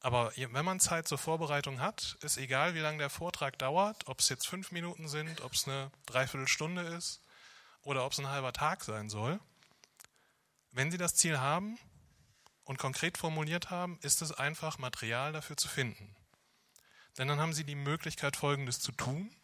Aber 0.00 0.32
wenn 0.36 0.64
man 0.64 0.78
Zeit 0.78 1.08
zur 1.08 1.18
Vorbereitung 1.18 1.80
hat, 1.80 2.16
ist 2.22 2.36
egal, 2.36 2.74
wie 2.74 2.80
lange 2.80 2.98
der 2.98 3.10
Vortrag 3.10 3.58
dauert, 3.58 4.06
ob 4.06 4.20
es 4.20 4.28
jetzt 4.28 4.46
fünf 4.46 4.70
Minuten 4.70 5.08
sind, 5.08 5.40
ob 5.40 5.52
es 5.52 5.66
eine 5.66 5.90
Dreiviertelstunde 6.06 6.82
ist, 6.82 7.20
oder 7.86 8.04
ob 8.04 8.12
es 8.12 8.18
ein 8.18 8.28
halber 8.28 8.52
Tag 8.52 8.82
sein 8.82 9.08
soll, 9.08 9.38
wenn 10.72 10.90
Sie 10.90 10.98
das 10.98 11.14
Ziel 11.14 11.38
haben 11.38 11.78
und 12.64 12.78
konkret 12.78 13.16
formuliert 13.16 13.70
haben, 13.70 13.98
ist 14.02 14.22
es 14.22 14.32
einfach, 14.32 14.78
Material 14.78 15.32
dafür 15.32 15.56
zu 15.56 15.68
finden. 15.68 16.14
Denn 17.16 17.28
dann 17.28 17.40
haben 17.40 17.52
Sie 17.52 17.64
die 17.64 17.76
Möglichkeit, 17.76 18.36
Folgendes 18.36 18.80
zu 18.80 18.90
tun. 18.92 19.34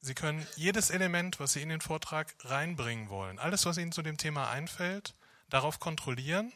Sie 0.00 0.14
können 0.14 0.44
jedes 0.56 0.90
Element, 0.90 1.38
was 1.38 1.52
Sie 1.52 1.62
in 1.62 1.68
den 1.68 1.80
Vortrag 1.80 2.34
reinbringen 2.40 3.08
wollen, 3.08 3.38
alles, 3.38 3.64
was 3.64 3.78
Ihnen 3.78 3.92
zu 3.92 4.02
dem 4.02 4.18
Thema 4.18 4.50
einfällt, 4.50 5.14
darauf 5.48 5.78
kontrollieren, 5.78 6.52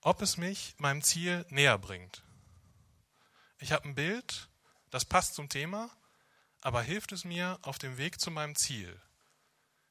ob 0.00 0.22
es 0.22 0.38
mich 0.38 0.74
meinem 0.78 1.02
Ziel 1.02 1.44
näher 1.50 1.76
bringt. 1.76 2.24
Ich 3.58 3.72
habe 3.72 3.86
ein 3.86 3.94
Bild, 3.94 4.48
das 4.88 5.04
passt 5.04 5.34
zum 5.34 5.50
Thema, 5.50 5.90
aber 6.60 6.82
hilft 6.82 7.12
es 7.12 7.24
mir 7.24 7.58
auf 7.62 7.78
dem 7.78 7.98
Weg 7.98 8.20
zu 8.20 8.30
meinem 8.30 8.56
Ziel? 8.56 9.00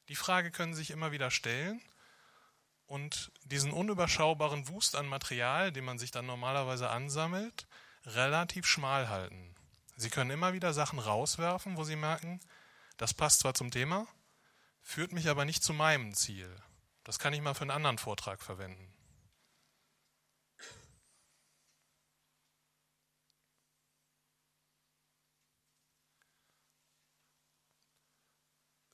Die 0.10 0.16
Frage 0.16 0.52
können 0.52 0.74
Sie 0.74 0.80
sich 0.80 0.92
immer 0.92 1.12
wieder 1.12 1.32
stellen 1.32 1.82
und 2.86 3.32
diesen 3.44 3.72
unüberschaubaren 3.72 4.68
Wust 4.70 4.96
an 4.96 5.08
Material, 5.08 5.72
den 5.72 5.86
man 5.86 6.00
sich 6.00 6.12
dann 6.12 6.26
normalerweise 6.26 6.90
ansammelt, 6.90 7.68
relativ 8.06 8.66
schmal 8.66 9.10
halten. 9.10 9.56
Sie 9.98 10.10
können 10.10 10.32
immer 10.32 10.54
wieder 10.54 10.74
Sachen 10.74 11.00
rauswerfen, 11.00 11.76
wo 11.76 11.84
Sie 11.84 11.96
merken, 11.96 12.40
das 12.98 13.14
passt 13.14 13.40
zwar 13.40 13.54
zum 13.54 13.72
Thema, 13.72 14.08
führt 14.82 15.12
mich 15.12 15.28
aber 15.28 15.44
nicht 15.44 15.64
zu 15.64 15.74
meinem 15.74 16.14
Ziel. 16.14 16.56
Das 17.04 17.20
kann 17.20 17.34
ich 17.34 17.42
mal 17.42 17.54
für 17.54 17.62
einen 17.62 17.72
anderen 17.72 17.98
Vortrag 17.98 18.42
verwenden. 18.42 18.94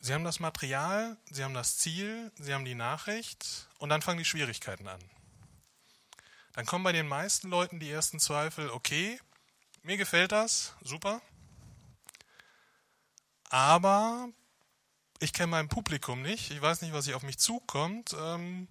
Sie 0.05 0.13
haben 0.13 0.25
das 0.25 0.41
Material, 0.41 1.15
Sie 1.31 1.45
haben 1.45 1.53
das 1.53 1.77
Ziel, 1.77 2.29
Sie 2.35 2.53
haben 2.53 2.65
die 2.65 2.75
Nachricht 2.75 3.69
und 3.77 3.87
dann 3.87 4.01
fangen 4.01 4.17
die 4.17 4.25
Schwierigkeiten 4.25 4.85
an. 4.89 5.01
Dann 6.51 6.65
kommen 6.65 6.83
bei 6.83 6.91
den 6.91 7.07
meisten 7.07 7.47
Leuten 7.47 7.79
die 7.79 7.89
ersten 7.89 8.19
Zweifel, 8.19 8.69
okay, 8.69 9.17
mir 9.81 9.95
gefällt 9.95 10.33
das, 10.33 10.75
super, 10.81 11.21
aber 13.49 14.27
ich 15.19 15.31
kenne 15.31 15.47
mein 15.47 15.69
Publikum 15.69 16.21
nicht, 16.21 16.51
ich 16.51 16.61
weiß 16.61 16.81
nicht, 16.81 16.91
was 16.91 17.05
hier 17.05 17.15
auf 17.15 17.23
mich 17.23 17.39
zukommt. 17.39 18.13
Ähm, 18.19 18.67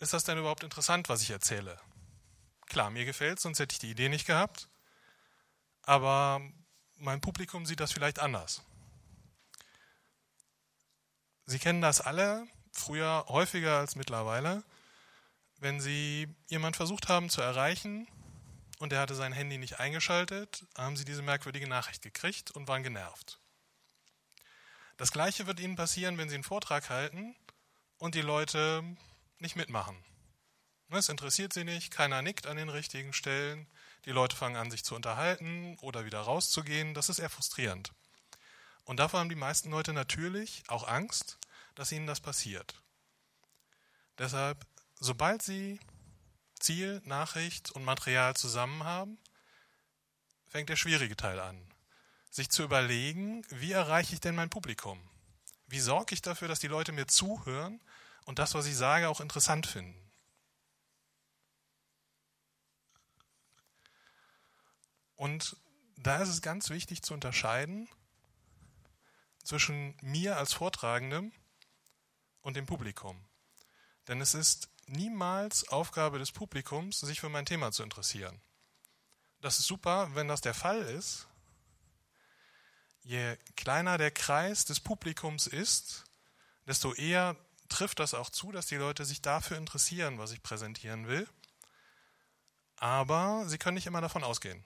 ist 0.00 0.12
das 0.12 0.24
denn 0.24 0.36
überhaupt 0.36 0.64
interessant, 0.64 1.08
was 1.08 1.22
ich 1.22 1.30
erzähle? 1.30 1.80
Klar, 2.66 2.90
mir 2.90 3.06
gefällt 3.06 3.40
sonst 3.40 3.58
hätte 3.58 3.72
ich 3.72 3.78
die 3.78 3.90
Idee 3.90 4.10
nicht 4.10 4.26
gehabt, 4.26 4.68
aber 5.80 6.42
mein 6.98 7.22
Publikum 7.22 7.64
sieht 7.64 7.80
das 7.80 7.92
vielleicht 7.92 8.18
anders. 8.18 8.62
Sie 11.50 11.58
kennen 11.58 11.80
das 11.80 12.00
alle, 12.00 12.46
früher 12.70 13.24
häufiger 13.26 13.78
als 13.78 13.96
mittlerweile, 13.96 14.62
wenn 15.58 15.80
Sie 15.80 16.28
jemand 16.46 16.76
versucht 16.76 17.08
haben 17.08 17.28
zu 17.28 17.40
erreichen 17.40 18.06
und 18.78 18.92
er 18.92 19.00
hatte 19.00 19.16
sein 19.16 19.32
Handy 19.32 19.58
nicht 19.58 19.80
eingeschaltet, 19.80 20.64
haben 20.78 20.96
Sie 20.96 21.04
diese 21.04 21.22
merkwürdige 21.22 21.68
Nachricht 21.68 22.02
gekriegt 22.02 22.52
und 22.52 22.68
waren 22.68 22.84
genervt. 22.84 23.40
Das 24.96 25.10
gleiche 25.10 25.48
wird 25.48 25.58
Ihnen 25.58 25.74
passieren, 25.74 26.18
wenn 26.18 26.28
Sie 26.28 26.36
einen 26.36 26.44
Vortrag 26.44 26.88
halten 26.88 27.34
und 27.98 28.14
die 28.14 28.22
Leute 28.22 28.84
nicht 29.40 29.56
mitmachen. 29.56 29.96
Es 30.88 31.08
interessiert 31.08 31.52
sie 31.52 31.64
nicht, 31.64 31.90
keiner 31.90 32.22
nickt 32.22 32.46
an 32.46 32.58
den 32.58 32.68
richtigen 32.68 33.12
Stellen, 33.12 33.66
die 34.04 34.12
Leute 34.12 34.36
fangen 34.36 34.54
an, 34.54 34.70
sich 34.70 34.84
zu 34.84 34.94
unterhalten 34.94 35.76
oder 35.80 36.04
wieder 36.04 36.20
rauszugehen. 36.20 36.94
Das 36.94 37.08
ist 37.08 37.18
eher 37.18 37.28
frustrierend. 37.28 37.92
Und 38.90 38.96
davor 38.96 39.20
haben 39.20 39.28
die 39.28 39.36
meisten 39.36 39.70
Leute 39.70 39.92
natürlich 39.92 40.64
auch 40.66 40.88
Angst, 40.88 41.38
dass 41.76 41.92
ihnen 41.92 42.08
das 42.08 42.18
passiert. 42.18 42.82
Deshalb, 44.18 44.66
sobald 44.98 45.42
sie 45.42 45.78
Ziel, 46.58 47.00
Nachricht 47.04 47.70
und 47.70 47.84
Material 47.84 48.34
zusammen 48.34 48.82
haben, 48.82 49.16
fängt 50.48 50.70
der 50.70 50.74
schwierige 50.74 51.16
Teil 51.16 51.38
an. 51.38 51.72
Sich 52.32 52.50
zu 52.50 52.64
überlegen, 52.64 53.46
wie 53.50 53.70
erreiche 53.70 54.14
ich 54.14 54.20
denn 54.20 54.34
mein 54.34 54.50
Publikum? 54.50 55.00
Wie 55.68 55.78
sorge 55.78 56.12
ich 56.12 56.20
dafür, 56.20 56.48
dass 56.48 56.58
die 56.58 56.66
Leute 56.66 56.90
mir 56.90 57.06
zuhören 57.06 57.80
und 58.24 58.40
das, 58.40 58.54
was 58.54 58.66
ich 58.66 58.76
sage, 58.76 59.08
auch 59.08 59.20
interessant 59.20 59.68
finden? 59.68 60.10
Und 65.14 65.56
da 65.96 66.20
ist 66.20 66.28
es 66.28 66.42
ganz 66.42 66.70
wichtig 66.70 67.02
zu 67.02 67.14
unterscheiden 67.14 67.88
zwischen 69.50 69.96
mir 70.00 70.36
als 70.36 70.52
Vortragendem 70.52 71.32
und 72.40 72.54
dem 72.54 72.66
Publikum. 72.66 73.20
Denn 74.06 74.20
es 74.20 74.32
ist 74.32 74.68
niemals 74.86 75.68
Aufgabe 75.70 76.20
des 76.20 76.30
Publikums, 76.30 77.00
sich 77.00 77.18
für 77.18 77.30
mein 77.30 77.46
Thema 77.46 77.72
zu 77.72 77.82
interessieren. 77.82 78.40
Das 79.40 79.58
ist 79.58 79.66
super, 79.66 80.14
wenn 80.14 80.28
das 80.28 80.40
der 80.40 80.54
Fall 80.54 80.82
ist. 80.82 81.26
Je 83.02 83.36
kleiner 83.56 83.98
der 83.98 84.12
Kreis 84.12 84.66
des 84.66 84.78
Publikums 84.78 85.48
ist, 85.48 86.04
desto 86.68 86.94
eher 86.94 87.34
trifft 87.68 87.98
das 87.98 88.14
auch 88.14 88.30
zu, 88.30 88.52
dass 88.52 88.66
die 88.66 88.76
Leute 88.76 89.04
sich 89.04 89.20
dafür 89.20 89.56
interessieren, 89.56 90.18
was 90.18 90.30
ich 90.30 90.44
präsentieren 90.44 91.08
will. 91.08 91.28
Aber 92.76 93.48
sie 93.48 93.58
können 93.58 93.74
nicht 93.74 93.86
immer 93.86 94.00
davon 94.00 94.22
ausgehen. 94.22 94.64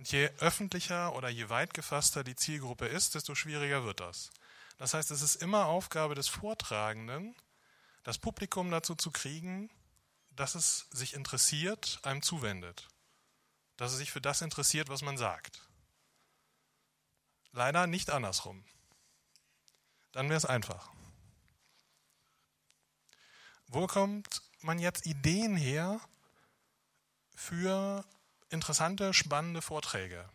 Und 0.00 0.10
je 0.10 0.30
öffentlicher 0.38 1.14
oder 1.14 1.28
je 1.28 1.50
weit 1.50 1.74
gefasster 1.74 2.24
die 2.24 2.34
Zielgruppe 2.34 2.86
ist, 2.86 3.14
desto 3.14 3.34
schwieriger 3.34 3.84
wird 3.84 4.00
das. 4.00 4.30
Das 4.78 4.94
heißt, 4.94 5.10
es 5.10 5.20
ist 5.20 5.34
immer 5.34 5.66
Aufgabe 5.66 6.14
des 6.14 6.26
Vortragenden, 6.26 7.36
das 8.02 8.16
Publikum 8.16 8.70
dazu 8.70 8.94
zu 8.94 9.10
kriegen, 9.10 9.68
dass 10.30 10.54
es 10.54 10.86
sich 10.90 11.12
interessiert, 11.12 12.00
einem 12.02 12.22
zuwendet. 12.22 12.88
Dass 13.76 13.92
es 13.92 13.98
sich 13.98 14.10
für 14.10 14.22
das 14.22 14.40
interessiert, 14.40 14.88
was 14.88 15.02
man 15.02 15.18
sagt. 15.18 15.68
Leider 17.52 17.86
nicht 17.86 18.08
andersrum. 18.08 18.64
Dann 20.12 20.30
wäre 20.30 20.38
es 20.38 20.46
einfach. 20.46 20.90
Wo 23.66 23.86
kommt 23.86 24.40
man 24.62 24.78
jetzt 24.78 25.04
Ideen 25.04 25.56
her 25.56 26.00
für 27.34 28.02
interessante, 28.50 29.14
spannende 29.14 29.62
Vorträge. 29.62 30.28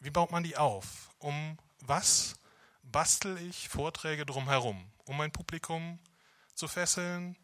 Wie 0.00 0.10
baut 0.10 0.32
man 0.32 0.42
die 0.42 0.56
auf? 0.56 1.10
Um 1.18 1.58
was 1.80 2.34
bastel 2.82 3.38
ich 3.38 3.68
Vorträge 3.68 4.26
drumherum? 4.26 4.90
Um 5.04 5.16
mein 5.16 5.32
Publikum 5.32 5.98
zu 6.54 6.68
fesseln, 6.68 7.36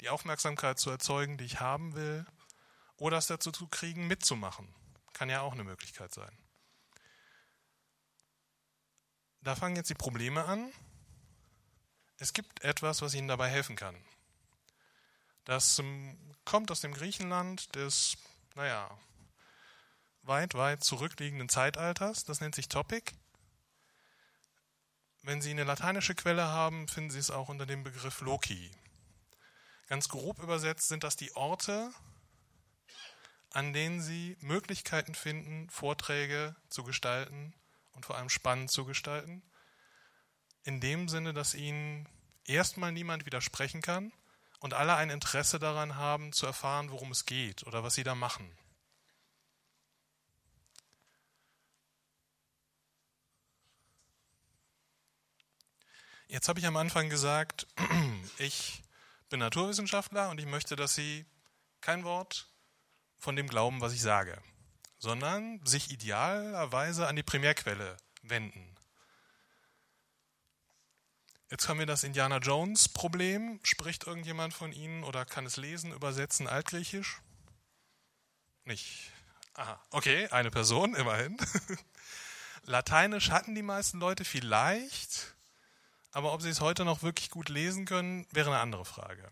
die 0.00 0.08
Aufmerksamkeit 0.08 0.78
zu 0.78 0.90
erzeugen, 0.90 1.38
die 1.38 1.44
ich 1.44 1.60
haben 1.60 1.94
will, 1.94 2.24
oder 2.96 3.18
es 3.18 3.26
dazu 3.26 3.50
zu 3.50 3.66
kriegen, 3.66 4.06
mitzumachen. 4.06 4.72
Kann 5.12 5.30
ja 5.30 5.40
auch 5.40 5.52
eine 5.52 5.64
Möglichkeit 5.64 6.12
sein. 6.12 6.36
Da 9.40 9.54
fangen 9.54 9.76
jetzt 9.76 9.90
die 9.90 9.94
Probleme 9.94 10.44
an. 10.44 10.72
Es 12.18 12.32
gibt 12.32 12.62
etwas, 12.64 13.02
was 13.02 13.14
Ihnen 13.14 13.28
dabei 13.28 13.48
helfen 13.48 13.76
kann. 13.76 13.96
Das 15.44 15.78
ähm, 15.78 16.18
kommt 16.44 16.70
aus 16.70 16.80
dem 16.80 16.92
Griechenland 16.92 17.74
des, 17.74 18.16
naja, 18.54 18.90
weit, 20.28 20.54
weit 20.54 20.84
zurückliegenden 20.84 21.48
Zeitalters. 21.48 22.24
Das 22.24 22.40
nennt 22.40 22.54
sich 22.54 22.68
Topic. 22.68 23.12
Wenn 25.22 25.42
Sie 25.42 25.50
eine 25.50 25.64
lateinische 25.64 26.14
Quelle 26.14 26.46
haben, 26.46 26.86
finden 26.86 27.10
Sie 27.10 27.18
es 27.18 27.30
auch 27.30 27.48
unter 27.48 27.66
dem 27.66 27.82
Begriff 27.82 28.20
Loki. 28.20 28.70
Ganz 29.88 30.08
grob 30.08 30.38
übersetzt 30.38 30.88
sind 30.88 31.02
das 31.02 31.16
die 31.16 31.34
Orte, 31.34 31.90
an 33.50 33.72
denen 33.72 34.00
Sie 34.00 34.36
Möglichkeiten 34.40 35.14
finden, 35.14 35.68
Vorträge 35.70 36.54
zu 36.68 36.84
gestalten 36.84 37.54
und 37.92 38.06
vor 38.06 38.16
allem 38.16 38.28
spannend 38.28 38.70
zu 38.70 38.84
gestalten. 38.84 39.42
In 40.62 40.80
dem 40.80 41.08
Sinne, 41.08 41.32
dass 41.32 41.54
Ihnen 41.54 42.08
erstmal 42.44 42.92
niemand 42.92 43.26
widersprechen 43.26 43.82
kann 43.82 44.12
und 44.60 44.74
alle 44.74 44.94
ein 44.96 45.10
Interesse 45.10 45.58
daran 45.58 45.96
haben, 45.96 46.32
zu 46.32 46.46
erfahren, 46.46 46.90
worum 46.90 47.10
es 47.10 47.24
geht 47.24 47.66
oder 47.66 47.82
was 47.82 47.94
Sie 47.94 48.04
da 48.04 48.14
machen. 48.14 48.50
Jetzt 56.28 56.46
habe 56.48 56.60
ich 56.60 56.66
am 56.66 56.76
Anfang 56.76 57.08
gesagt, 57.08 57.66
ich 58.38 58.82
bin 59.30 59.40
Naturwissenschaftler 59.40 60.28
und 60.28 60.38
ich 60.38 60.46
möchte, 60.46 60.76
dass 60.76 60.94
Sie 60.94 61.24
kein 61.80 62.04
Wort 62.04 62.48
von 63.16 63.34
dem 63.34 63.48
glauben, 63.48 63.80
was 63.80 63.94
ich 63.94 64.02
sage, 64.02 64.38
sondern 64.98 65.64
sich 65.64 65.90
idealerweise 65.90 67.06
an 67.06 67.16
die 67.16 67.22
Primärquelle 67.22 67.96
wenden. 68.22 68.76
Jetzt 71.50 71.66
haben 71.66 71.78
wir 71.78 71.86
das 71.86 72.04
Indiana 72.04 72.38
Jones 72.38 72.90
Problem. 72.90 73.58
Spricht 73.62 74.06
irgendjemand 74.06 74.52
von 74.52 74.70
Ihnen 74.72 75.04
oder 75.04 75.24
kann 75.24 75.46
es 75.46 75.56
lesen, 75.56 75.92
übersetzen, 75.92 76.46
altgriechisch? 76.46 77.22
Nicht. 78.64 79.12
Aha, 79.54 79.82
okay, 79.92 80.28
eine 80.28 80.50
Person, 80.50 80.94
immerhin. 80.94 81.38
Lateinisch 82.64 83.30
hatten 83.30 83.54
die 83.54 83.62
meisten 83.62 83.98
Leute 83.98 84.26
vielleicht. 84.26 85.37
Aber 86.10 86.32
ob 86.32 86.42
sie 86.42 86.48
es 86.48 86.60
heute 86.60 86.84
noch 86.84 87.02
wirklich 87.02 87.30
gut 87.30 87.48
lesen 87.48 87.84
können, 87.84 88.26
wäre 88.30 88.50
eine 88.50 88.60
andere 88.60 88.84
Frage. 88.84 89.30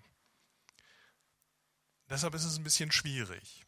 Deshalb 2.08 2.34
ist 2.34 2.44
es 2.44 2.58
ein 2.58 2.64
bisschen 2.64 2.92
schwierig. 2.92 3.64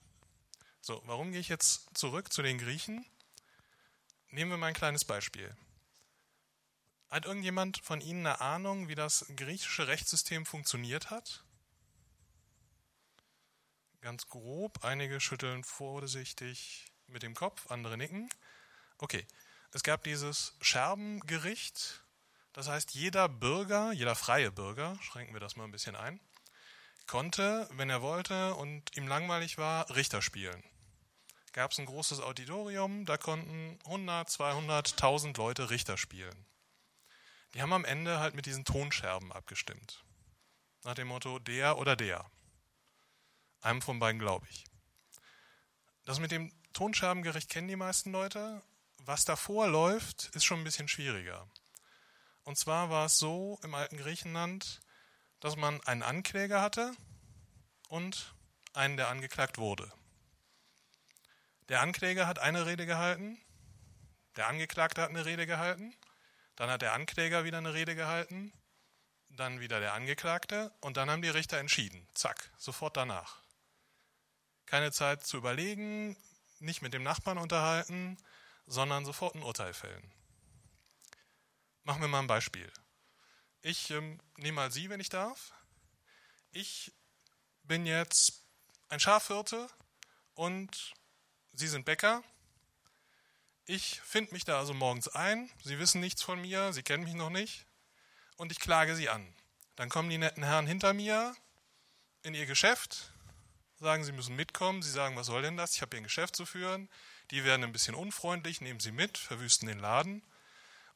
So, 0.80 1.02
warum 1.06 1.32
gehe 1.32 1.40
ich 1.40 1.48
jetzt 1.48 1.96
zurück 1.96 2.32
zu 2.32 2.42
den 2.42 2.58
Griechen? 2.58 3.04
Nehmen 4.30 4.50
wir 4.50 4.58
mal 4.58 4.68
ein 4.68 4.74
kleines 4.74 5.04
Beispiel. 5.04 5.56
Hat 7.10 7.24
irgendjemand 7.24 7.78
von 7.78 8.00
Ihnen 8.00 8.26
eine 8.26 8.40
Ahnung, 8.40 8.88
wie 8.88 8.94
das 8.94 9.24
griechische 9.34 9.88
Rechtssystem 9.88 10.44
funktioniert 10.44 11.10
hat? 11.10 11.44
Ganz 14.02 14.26
grob, 14.28 14.84
einige 14.84 15.20
schütteln 15.20 15.64
vorsichtig 15.64 16.92
mit 17.06 17.22
dem 17.22 17.34
Kopf, 17.34 17.70
andere 17.70 17.96
nicken. 17.96 18.28
Okay, 18.98 19.26
es 19.72 19.82
gab 19.82 20.04
dieses 20.04 20.54
Scherbengericht, 20.60 22.04
das 22.58 22.66
heißt, 22.66 22.92
jeder 22.94 23.28
Bürger, 23.28 23.92
jeder 23.92 24.16
freie 24.16 24.50
Bürger, 24.50 24.98
schränken 25.00 25.32
wir 25.32 25.38
das 25.38 25.54
mal 25.54 25.62
ein 25.62 25.70
bisschen 25.70 25.94
ein, 25.94 26.18
konnte, 27.06 27.68
wenn 27.70 27.88
er 27.88 28.02
wollte 28.02 28.56
und 28.56 28.96
ihm 28.96 29.06
langweilig 29.06 29.58
war, 29.58 29.88
Richter 29.94 30.22
spielen. 30.22 30.64
Gab 31.52 31.70
es 31.70 31.78
ein 31.78 31.86
großes 31.86 32.18
Auditorium, 32.18 33.04
da 33.04 33.16
konnten 33.16 33.78
100, 33.84 34.28
200, 34.28 34.90
1000 34.90 35.36
Leute 35.36 35.70
Richter 35.70 35.96
spielen. 35.96 36.46
Die 37.54 37.62
haben 37.62 37.72
am 37.72 37.84
Ende 37.84 38.18
halt 38.18 38.34
mit 38.34 38.46
diesen 38.46 38.64
Tonscherben 38.64 39.30
abgestimmt. 39.30 40.02
Nach 40.82 40.94
dem 40.94 41.06
Motto 41.06 41.38
der 41.38 41.78
oder 41.78 41.94
der. 41.94 42.28
Einem 43.60 43.82
von 43.82 44.00
beiden 44.00 44.18
glaube 44.18 44.48
ich. 44.50 44.64
Das 46.06 46.18
mit 46.18 46.32
dem 46.32 46.52
Tonscherbengericht 46.72 47.50
kennen 47.50 47.68
die 47.68 47.76
meisten 47.76 48.10
Leute. 48.10 48.62
Was 49.04 49.24
davor 49.24 49.68
läuft, 49.68 50.34
ist 50.34 50.44
schon 50.44 50.58
ein 50.58 50.64
bisschen 50.64 50.88
schwieriger. 50.88 51.48
Und 52.48 52.56
zwar 52.56 52.88
war 52.88 53.04
es 53.04 53.18
so 53.18 53.60
im 53.62 53.74
alten 53.74 53.98
Griechenland, 53.98 54.80
dass 55.38 55.56
man 55.56 55.82
einen 55.84 56.02
Ankläger 56.02 56.62
hatte 56.62 56.94
und 57.88 58.34
einen, 58.72 58.96
der 58.96 59.08
angeklagt 59.08 59.58
wurde. 59.58 59.92
Der 61.68 61.82
Ankläger 61.82 62.26
hat 62.26 62.38
eine 62.38 62.64
Rede 62.64 62.86
gehalten, 62.86 63.38
der 64.36 64.46
Angeklagte 64.46 65.02
hat 65.02 65.10
eine 65.10 65.26
Rede 65.26 65.46
gehalten, 65.46 65.94
dann 66.56 66.70
hat 66.70 66.80
der 66.80 66.94
Ankläger 66.94 67.44
wieder 67.44 67.58
eine 67.58 67.74
Rede 67.74 67.94
gehalten, 67.94 68.50
dann 69.28 69.60
wieder 69.60 69.78
der 69.78 69.92
Angeklagte 69.92 70.72
und 70.80 70.96
dann 70.96 71.10
haben 71.10 71.20
die 71.20 71.28
Richter 71.28 71.58
entschieden. 71.58 72.08
Zack, 72.14 72.50
sofort 72.56 72.96
danach. 72.96 73.42
Keine 74.64 74.90
Zeit 74.90 75.22
zu 75.22 75.36
überlegen, 75.36 76.16
nicht 76.60 76.80
mit 76.80 76.94
dem 76.94 77.02
Nachbarn 77.02 77.36
unterhalten, 77.36 78.16
sondern 78.66 79.04
sofort 79.04 79.34
ein 79.34 79.42
Urteil 79.42 79.74
fällen. 79.74 80.17
Machen 81.88 82.02
wir 82.02 82.08
mal 82.08 82.18
ein 82.18 82.26
Beispiel. 82.26 82.70
Ich 83.62 83.88
ähm, 83.92 84.20
nehme 84.36 84.56
mal 84.56 84.70
Sie, 84.70 84.90
wenn 84.90 85.00
ich 85.00 85.08
darf. 85.08 85.54
Ich 86.50 86.92
bin 87.62 87.86
jetzt 87.86 88.44
ein 88.90 89.00
Schafhirte 89.00 89.68
und 90.34 90.92
Sie 91.54 91.66
sind 91.66 91.86
Bäcker. 91.86 92.22
Ich 93.64 94.02
finde 94.02 94.34
mich 94.34 94.44
da 94.44 94.58
also 94.58 94.74
morgens 94.74 95.08
ein. 95.08 95.48
Sie 95.64 95.78
wissen 95.78 96.02
nichts 96.02 96.22
von 96.22 96.42
mir, 96.42 96.74
Sie 96.74 96.82
kennen 96.82 97.04
mich 97.04 97.14
noch 97.14 97.30
nicht. 97.30 97.64
Und 98.36 98.52
ich 98.52 98.60
klage 98.60 98.94
Sie 98.94 99.08
an. 99.08 99.34
Dann 99.74 99.88
kommen 99.88 100.10
die 100.10 100.18
netten 100.18 100.42
Herren 100.42 100.66
hinter 100.66 100.92
mir 100.92 101.34
in 102.22 102.34
ihr 102.34 102.44
Geschäft, 102.44 103.14
sagen, 103.78 104.04
sie 104.04 104.12
müssen 104.12 104.36
mitkommen. 104.36 104.82
Sie 104.82 104.90
sagen, 104.90 105.16
was 105.16 105.28
soll 105.28 105.40
denn 105.40 105.56
das? 105.56 105.74
Ich 105.74 105.80
habe 105.80 105.96
hier 105.96 106.02
ein 106.02 106.04
Geschäft 106.04 106.36
zu 106.36 106.44
führen. 106.44 106.90
Die 107.30 107.44
werden 107.44 107.64
ein 107.64 107.72
bisschen 107.72 107.94
unfreundlich, 107.94 108.60
nehmen 108.60 108.78
sie 108.78 108.92
mit, 108.92 109.16
verwüsten 109.16 109.68
den 109.68 109.78
Laden 109.78 110.22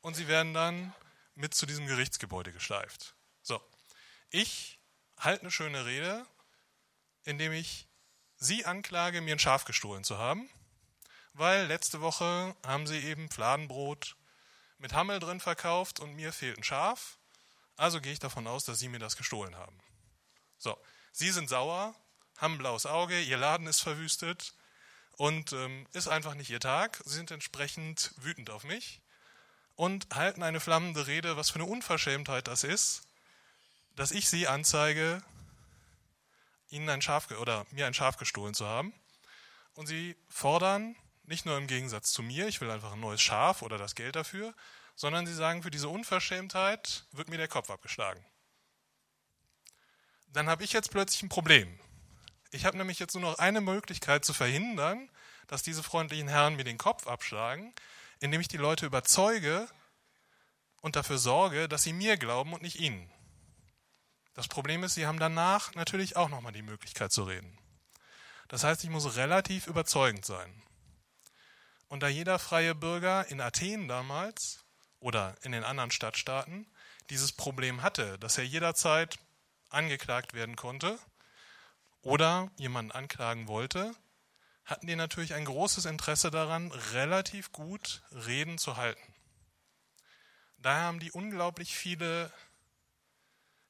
und 0.02 0.14
sie 0.14 0.28
werden 0.28 0.52
dann 0.52 0.94
mit 1.34 1.54
zu 1.54 1.64
diesem 1.64 1.86
Gerichtsgebäude 1.86 2.52
geschleift. 2.52 3.14
So, 3.42 3.60
ich 4.30 4.78
halte 5.18 5.42
eine 5.42 5.50
schöne 5.50 5.86
Rede, 5.86 6.26
indem 7.24 7.52
ich 7.52 7.88
Sie 8.36 8.64
anklage, 8.64 9.20
mir 9.20 9.36
ein 9.36 9.38
Schaf 9.38 9.64
gestohlen 9.64 10.02
zu 10.02 10.18
haben, 10.18 10.50
weil 11.32 11.66
letzte 11.66 12.00
Woche 12.00 12.56
haben 12.66 12.88
Sie 12.88 12.98
eben 12.98 13.30
Fladenbrot 13.30 14.16
mit 14.78 14.94
Hammel 14.94 15.20
drin 15.20 15.38
verkauft 15.38 16.00
und 16.00 16.14
mir 16.14 16.32
fehlt 16.32 16.58
ein 16.58 16.64
Schaf. 16.64 17.18
Also 17.76 18.00
gehe 18.00 18.12
ich 18.12 18.18
davon 18.18 18.48
aus, 18.48 18.64
dass 18.64 18.80
Sie 18.80 18.88
mir 18.88 18.98
das 18.98 19.16
gestohlen 19.16 19.54
haben. 19.54 19.78
So, 20.58 20.76
Sie 21.12 21.30
sind 21.30 21.48
sauer, 21.48 21.94
haben 22.36 22.54
ein 22.54 22.58
blaues 22.58 22.84
Auge, 22.84 23.20
Ihr 23.20 23.36
Laden 23.36 23.68
ist 23.68 23.80
verwüstet 23.80 24.54
und 25.12 25.52
ähm, 25.52 25.86
ist 25.92 26.08
einfach 26.08 26.34
nicht 26.34 26.50
Ihr 26.50 26.60
Tag. 26.60 27.00
Sie 27.04 27.14
sind 27.14 27.30
entsprechend 27.30 28.12
wütend 28.16 28.50
auf 28.50 28.64
mich 28.64 29.00
und 29.76 30.06
halten 30.14 30.42
eine 30.42 30.61
flammende 30.61 31.06
Rede, 31.06 31.37
was 31.37 31.50
für 31.50 31.56
eine 31.56 31.66
Unverschämtheit 31.66 32.48
das 32.48 32.64
ist, 32.64 33.02
dass 33.96 34.11
ich 34.11 34.28
sie 34.28 34.48
anzeige, 34.48 35.22
ihnen 36.68 36.88
ein 36.88 37.02
Schaf 37.02 37.30
oder 37.30 37.66
mir 37.70 37.87
ein 37.87 37.94
Schaf 37.94 38.16
gestohlen 38.16 38.54
zu 38.54 38.66
haben. 38.66 38.94
Und 39.74 39.87
sie 39.87 40.16
fordern 40.28 40.96
nicht 41.24 41.46
nur 41.46 41.56
im 41.56 41.66
Gegensatz 41.66 42.12
zu 42.12 42.22
mir, 42.22 42.48
ich 42.48 42.61
will 42.61 42.70
einfach 42.70 42.92
ein 42.92 43.00
neues 43.00 43.22
Schaf 43.22 43.62
oder 43.62 43.78
das 43.78 43.94
Geld 43.94 44.16
dafür, 44.16 44.54
sondern 44.94 45.26
sie 45.26 45.35
sagen, 45.35 45.62
für 45.62 45.70
diese 45.70 45.88
Unverschämtheit 45.88 47.04
wird 47.12 47.28
mir 47.28 47.38
der 47.38 47.48
Kopf 47.48 47.70
abgeschlagen. 47.70 48.24
Dann 50.28 50.48
habe 50.48 50.64
ich 50.64 50.72
jetzt 50.72 50.90
plötzlich 50.90 51.22
ein 51.22 51.28
Problem. 51.28 51.78
Ich 52.50 52.64
habe 52.64 52.76
nämlich 52.76 52.98
jetzt 52.98 53.14
nur 53.14 53.22
noch 53.22 53.38
eine 53.38 53.61
Möglichkeit 53.61 54.24
zu 54.24 54.35
verhindern, 54.35 55.11
dass 55.46 55.62
diese 55.62 55.82
freundlichen 55.82 56.28
Herren 56.28 56.56
mir 56.56 56.64
den 56.64 56.78
Kopf 56.78 57.06
abschlagen, 57.06 57.74
indem 58.22 58.40
ich 58.40 58.48
die 58.48 58.56
Leute 58.56 58.87
überzeuge 58.87 59.68
und 60.80 60.96
dafür 60.96 61.18
sorge, 61.18 61.68
dass 61.68 61.82
sie 61.82 61.92
mir 61.92 62.16
glauben 62.16 62.52
und 62.52 62.62
nicht 62.62 62.78
ihnen. 62.78 63.11
Das 64.35 64.48
Problem 64.48 64.82
ist, 64.85 64.94
sie 64.94 65.06
haben 65.06 65.18
danach 65.18 65.74
natürlich 65.74 66.16
auch 66.16 66.28
nochmal 66.28 66.52
die 66.52 66.62
Möglichkeit 66.62 67.12
zu 67.12 67.24
reden. 67.24 67.58
Das 68.48 68.64
heißt, 68.64 68.85
ich 68.85 68.90
muss 68.90 69.16
relativ 69.16 69.66
überzeugend 69.66 70.24
sein. 70.24 70.62
Und 71.88 72.02
da 72.02 72.08
jeder 72.08 72.38
freie 72.38 72.74
Bürger 72.74 73.26
in 73.28 73.40
Athen 73.40 73.88
damals 73.88 74.64
oder 75.00 75.35
in 75.42 75.52
den 75.52 75.64
anderen 75.64 75.90
Stadtstaaten 75.90 76.66
dieses 77.11 77.32
Problem 77.32 77.82
hatte, 77.82 78.18
dass 78.18 78.38
er 78.38 78.44
jederzeit 78.44 79.18
angeklagt 79.68 80.32
werden 80.32 80.56
konnte 80.56 80.98
oder 82.00 82.50
jemanden 82.56 82.92
anklagen 82.92 83.48
wollte, 83.48 83.94
hatten 84.64 84.87
die 84.87 84.96
natürlich 84.96 85.35
ein 85.35 85.44
großes 85.44 85.87
Interesse 85.87 86.31
daran, 86.31 86.70
relativ 86.92 87.53
gut 87.53 88.03
Reden 88.11 88.59
zu 88.59 88.77
halten. 88.77 89.14
Daher 90.59 90.85
haben 90.85 91.01
die 91.01 91.11
unglaublich 91.11 91.75
viele 91.75 92.33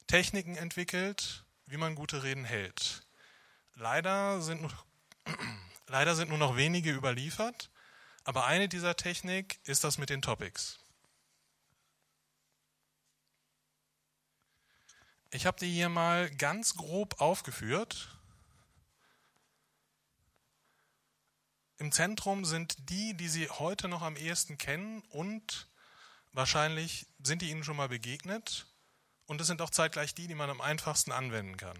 Techniken 0.07 0.57
entwickelt, 0.57 1.45
wie 1.67 1.79
man 1.79 1.95
gute 1.95 2.23
Reden 2.23 2.45
hält. 2.45 3.07
Leider 3.75 4.43
sind, 4.43 4.71
leider 5.87 6.15
sind 6.15 6.29
nur 6.29 6.39
noch 6.39 6.57
wenige 6.57 6.93
überliefert, 6.93 7.71
aber 8.25 8.47
eine 8.47 8.69
dieser 8.69 8.95
Technik 8.97 9.59
ist 9.65 9.85
das 9.85 9.97
mit 9.97 10.11
den 10.11 10.21
Topics. 10.21 10.79
Ich 15.31 15.47
habe 15.47 15.59
die 15.59 15.73
hier 15.73 15.89
mal 15.89 16.31
ganz 16.31 16.75
grob 16.75 17.23
aufgeführt. 17.23 18.12
Im 21.83 21.91
Zentrum 21.91 22.45
sind 22.45 22.91
die, 22.91 23.17
die 23.17 23.27
Sie 23.27 23.49
heute 23.49 23.89
noch 23.89 24.03
am 24.03 24.15
ehesten 24.15 24.57
kennen 24.57 25.03
und 25.09 25.67
wahrscheinlich 26.31 27.09
sind 27.21 27.43
die 27.43 27.51
Ihnen 27.51 27.65
schon 27.65 27.77
mal 27.77 27.89
begegnet. 27.89 28.69
Und 29.27 29.41
es 29.41 29.49
sind 29.49 29.61
auch 29.61 29.69
zeitgleich 29.69 30.15
die, 30.15 30.29
die 30.29 30.37
man 30.37 30.49
am 30.49 30.61
einfachsten 30.61 31.11
anwenden 31.11 31.57
kann. 31.57 31.77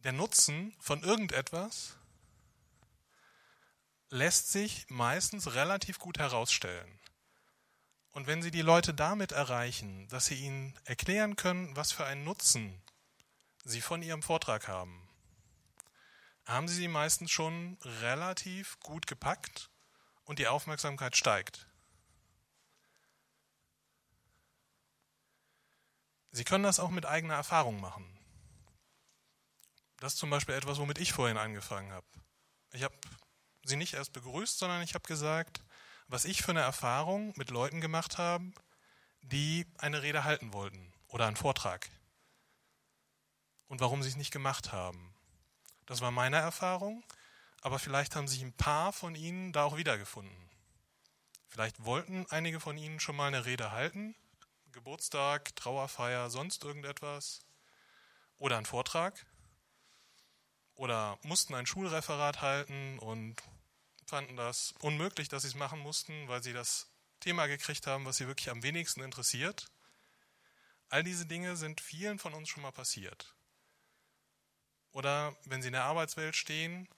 Der 0.00 0.12
Nutzen 0.12 0.76
von 0.78 1.02
irgendetwas 1.02 1.96
lässt 4.10 4.52
sich 4.52 4.84
meistens 4.90 5.54
relativ 5.54 5.98
gut 5.98 6.18
herausstellen. 6.18 7.00
Und 8.10 8.26
wenn 8.26 8.42
Sie 8.42 8.50
die 8.50 8.60
Leute 8.60 8.92
damit 8.92 9.32
erreichen, 9.32 10.06
dass 10.08 10.26
Sie 10.26 10.34
ihnen 10.34 10.78
erklären 10.84 11.36
können, 11.36 11.74
was 11.76 11.92
für 11.92 12.04
einen 12.04 12.24
Nutzen 12.24 12.82
Sie 13.64 13.80
von 13.80 14.02
Ihrem 14.02 14.20
Vortrag 14.20 14.68
haben, 14.68 15.08
haben 16.46 16.68
Sie 16.68 16.74
sie 16.74 16.88
meistens 16.88 17.30
schon 17.30 17.78
relativ 17.82 18.78
gut 18.80 19.06
gepackt 19.06 19.70
und 20.24 20.38
die 20.38 20.48
Aufmerksamkeit 20.48 21.16
steigt. 21.16 21.66
Sie 26.30 26.44
können 26.44 26.64
das 26.64 26.80
auch 26.80 26.90
mit 26.90 27.06
eigener 27.06 27.34
Erfahrung 27.34 27.80
machen. 27.80 28.04
Das 29.98 30.14
ist 30.14 30.18
zum 30.18 30.30
Beispiel 30.30 30.54
etwas, 30.54 30.78
womit 30.78 30.98
ich 30.98 31.12
vorhin 31.12 31.38
angefangen 31.38 31.92
habe. 31.92 32.06
Ich 32.72 32.82
habe 32.82 32.94
Sie 33.64 33.76
nicht 33.76 33.94
erst 33.94 34.12
begrüßt, 34.12 34.58
sondern 34.58 34.82
ich 34.82 34.94
habe 34.94 35.06
gesagt, 35.08 35.62
was 36.08 36.26
ich 36.26 36.42
für 36.42 36.50
eine 36.50 36.60
Erfahrung 36.60 37.32
mit 37.36 37.50
Leuten 37.50 37.80
gemacht 37.80 38.18
habe, 38.18 38.52
die 39.22 39.66
eine 39.78 40.02
Rede 40.02 40.24
halten 40.24 40.52
wollten 40.52 40.92
oder 41.08 41.26
einen 41.26 41.36
Vortrag. 41.36 41.88
Und 43.68 43.80
warum 43.80 44.02
sie 44.02 44.10
es 44.10 44.16
nicht 44.16 44.32
gemacht 44.32 44.72
haben. 44.72 45.13
Das 45.86 46.00
war 46.00 46.10
meine 46.10 46.36
Erfahrung, 46.36 47.04
aber 47.60 47.78
vielleicht 47.78 48.16
haben 48.16 48.28
sich 48.28 48.42
ein 48.42 48.52
paar 48.52 48.92
von 48.92 49.14
Ihnen 49.14 49.52
da 49.52 49.64
auch 49.64 49.76
wiedergefunden. 49.76 50.50
Vielleicht 51.48 51.84
wollten 51.84 52.26
einige 52.30 52.58
von 52.58 52.76
Ihnen 52.76 53.00
schon 53.00 53.16
mal 53.16 53.28
eine 53.28 53.44
Rede 53.44 53.70
halten, 53.70 54.14
Geburtstag, 54.72 55.54
Trauerfeier, 55.56 56.30
sonst 56.30 56.64
irgendetwas, 56.64 57.40
oder 58.38 58.56
einen 58.56 58.66
Vortrag, 58.66 59.24
oder 60.74 61.18
mussten 61.22 61.54
ein 61.54 61.66
Schulreferat 61.66 62.42
halten 62.42 62.98
und 62.98 63.36
fanden 64.06 64.36
das 64.36 64.74
unmöglich, 64.80 65.28
dass 65.28 65.42
sie 65.42 65.48
es 65.48 65.54
machen 65.54 65.78
mussten, 65.78 66.28
weil 66.28 66.42
sie 66.42 66.52
das 66.52 66.90
Thema 67.20 67.46
gekriegt 67.46 67.86
haben, 67.86 68.04
was 68.04 68.16
sie 68.16 68.26
wirklich 68.26 68.50
am 68.50 68.62
wenigsten 68.62 69.00
interessiert. 69.00 69.70
All 70.88 71.02
diese 71.02 71.26
Dinge 71.26 71.56
sind 71.56 71.80
vielen 71.80 72.18
von 72.18 72.34
uns 72.34 72.48
schon 72.48 72.62
mal 72.62 72.72
passiert. 72.72 73.33
Oder 74.94 75.36
wenn 75.46 75.60
sie 75.60 75.68
in 75.68 75.72
der 75.72 75.84
Arbeitswelt 75.84 76.36
stehen, 76.36 76.88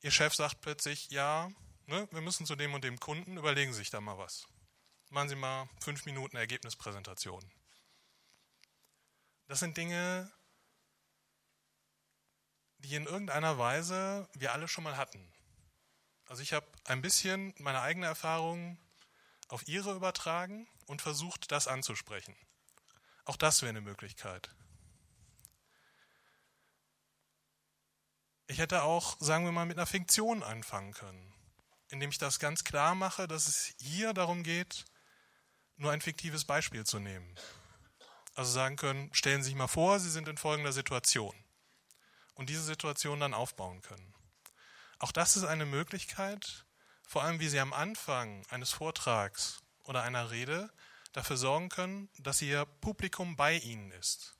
ihr 0.00 0.12
Chef 0.12 0.32
sagt 0.32 0.60
plötzlich, 0.60 1.10
ja, 1.10 1.50
ne, 1.86 2.08
wir 2.12 2.20
müssen 2.20 2.46
zu 2.46 2.54
dem 2.54 2.72
und 2.72 2.84
dem 2.84 3.00
Kunden, 3.00 3.36
überlegen 3.36 3.72
Sie 3.72 3.80
sich 3.80 3.90
da 3.90 4.00
mal 4.00 4.16
was. 4.16 4.46
Machen 5.10 5.28
Sie 5.28 5.34
mal 5.34 5.68
fünf 5.80 6.06
Minuten 6.06 6.36
Ergebnispräsentation. 6.36 7.42
Das 9.48 9.58
sind 9.58 9.76
Dinge, 9.76 10.30
die 12.78 12.94
in 12.94 13.06
irgendeiner 13.06 13.58
Weise 13.58 14.28
wir 14.34 14.52
alle 14.52 14.68
schon 14.68 14.84
mal 14.84 14.96
hatten. 14.96 15.32
Also 16.26 16.42
ich 16.42 16.52
habe 16.52 16.66
ein 16.84 17.02
bisschen 17.02 17.54
meine 17.58 17.80
eigene 17.80 18.06
Erfahrung 18.06 18.78
auf 19.48 19.66
Ihre 19.66 19.96
übertragen 19.96 20.68
und 20.86 21.02
versucht, 21.02 21.50
das 21.50 21.66
anzusprechen. 21.66 22.36
Auch 23.24 23.36
das 23.36 23.62
wäre 23.62 23.70
eine 23.70 23.80
Möglichkeit. 23.80 24.54
Ich 28.50 28.58
hätte 28.58 28.82
auch, 28.82 29.18
sagen 29.20 29.44
wir 29.44 29.52
mal, 29.52 29.66
mit 29.66 29.76
einer 29.76 29.86
Fiktion 29.86 30.42
anfangen 30.42 30.94
können, 30.94 31.34
indem 31.90 32.08
ich 32.08 32.16
das 32.16 32.38
ganz 32.38 32.64
klar 32.64 32.94
mache, 32.94 33.28
dass 33.28 33.46
es 33.46 33.74
hier 33.78 34.14
darum 34.14 34.42
geht, 34.42 34.86
nur 35.76 35.92
ein 35.92 36.00
fiktives 36.00 36.46
Beispiel 36.46 36.84
zu 36.84 36.98
nehmen. 36.98 37.38
Also 38.34 38.50
sagen 38.50 38.76
können, 38.76 39.12
stellen 39.12 39.42
Sie 39.42 39.50
sich 39.50 39.54
mal 39.54 39.68
vor, 39.68 40.00
Sie 40.00 40.10
sind 40.10 40.28
in 40.28 40.38
folgender 40.38 40.72
Situation 40.72 41.34
und 42.34 42.48
diese 42.48 42.62
Situation 42.62 43.20
dann 43.20 43.34
aufbauen 43.34 43.82
können. 43.82 44.14
Auch 44.98 45.12
das 45.12 45.36
ist 45.36 45.44
eine 45.44 45.66
Möglichkeit, 45.66 46.64
vor 47.06 47.24
allem 47.24 47.40
wie 47.40 47.48
Sie 47.48 47.60
am 47.60 47.74
Anfang 47.74 48.46
eines 48.48 48.70
Vortrags 48.70 49.62
oder 49.84 50.04
einer 50.04 50.30
Rede 50.30 50.70
dafür 51.12 51.36
sorgen 51.36 51.68
können, 51.68 52.08
dass 52.18 52.40
Ihr 52.40 52.64
Publikum 52.64 53.36
bei 53.36 53.58
Ihnen 53.58 53.90
ist. 53.90 54.38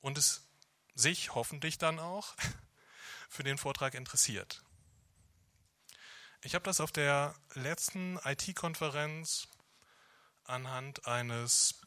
Und 0.00 0.18
es 0.18 0.51
sich 0.94 1.34
hoffentlich 1.34 1.78
dann 1.78 1.98
auch 1.98 2.34
für 3.28 3.42
den 3.42 3.58
Vortrag 3.58 3.94
interessiert. 3.94 4.62
Ich 6.42 6.54
habe 6.54 6.64
das 6.64 6.80
auf 6.80 6.90
der 6.90 7.34
letzten 7.54 8.18
IT-Konferenz 8.24 9.48
anhand 10.44 11.06
eines 11.06 11.80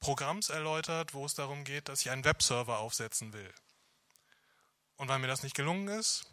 Programms 0.00 0.50
erläutert, 0.50 1.14
wo 1.14 1.24
es 1.24 1.34
darum 1.34 1.64
geht, 1.64 1.88
dass 1.88 2.02
ich 2.02 2.10
einen 2.10 2.24
Webserver 2.24 2.78
aufsetzen 2.78 3.32
will. 3.32 3.52
Und 4.96 5.08
weil 5.08 5.18
mir 5.18 5.26
das 5.26 5.42
nicht 5.42 5.56
gelungen 5.56 5.88
ist, 5.88 6.30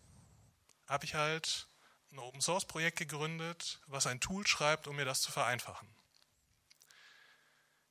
habe 0.87 1.05
ich 1.05 1.15
halt 1.15 1.67
ein 2.11 2.19
Open 2.19 2.41
Source 2.41 2.65
Projekt 2.65 2.97
gegründet, 2.97 3.81
was 3.87 4.07
ein 4.07 4.19
Tool 4.19 4.45
schreibt, 4.45 4.87
um 4.87 4.95
mir 4.95 5.05
das 5.05 5.21
zu 5.21 5.31
vereinfachen. 5.31 5.87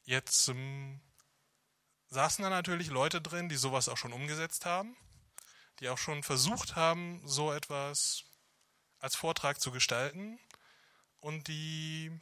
Jetzt 0.05 0.45
saßen 2.13 2.43
da 2.43 2.51
natürlich 2.51 2.89
Leute 2.89 3.23
drin, 3.23 3.49
die 3.49 3.57
sowas 3.57 3.89
auch 3.89 3.97
schon 3.97 4.13
umgesetzt 4.13 4.67
haben, 4.67 4.95
die 5.81 5.89
auch 5.89 5.99
schon 5.99 6.23
versucht 6.23 6.77
haben, 6.77 7.23
so 7.25 7.53
etwas 7.53 8.25
als 9.01 9.17
Vortrag 9.17 9.61
zu 9.61 9.73
gestalten 9.73 10.39
und 11.21 11.49
die, 11.49 12.13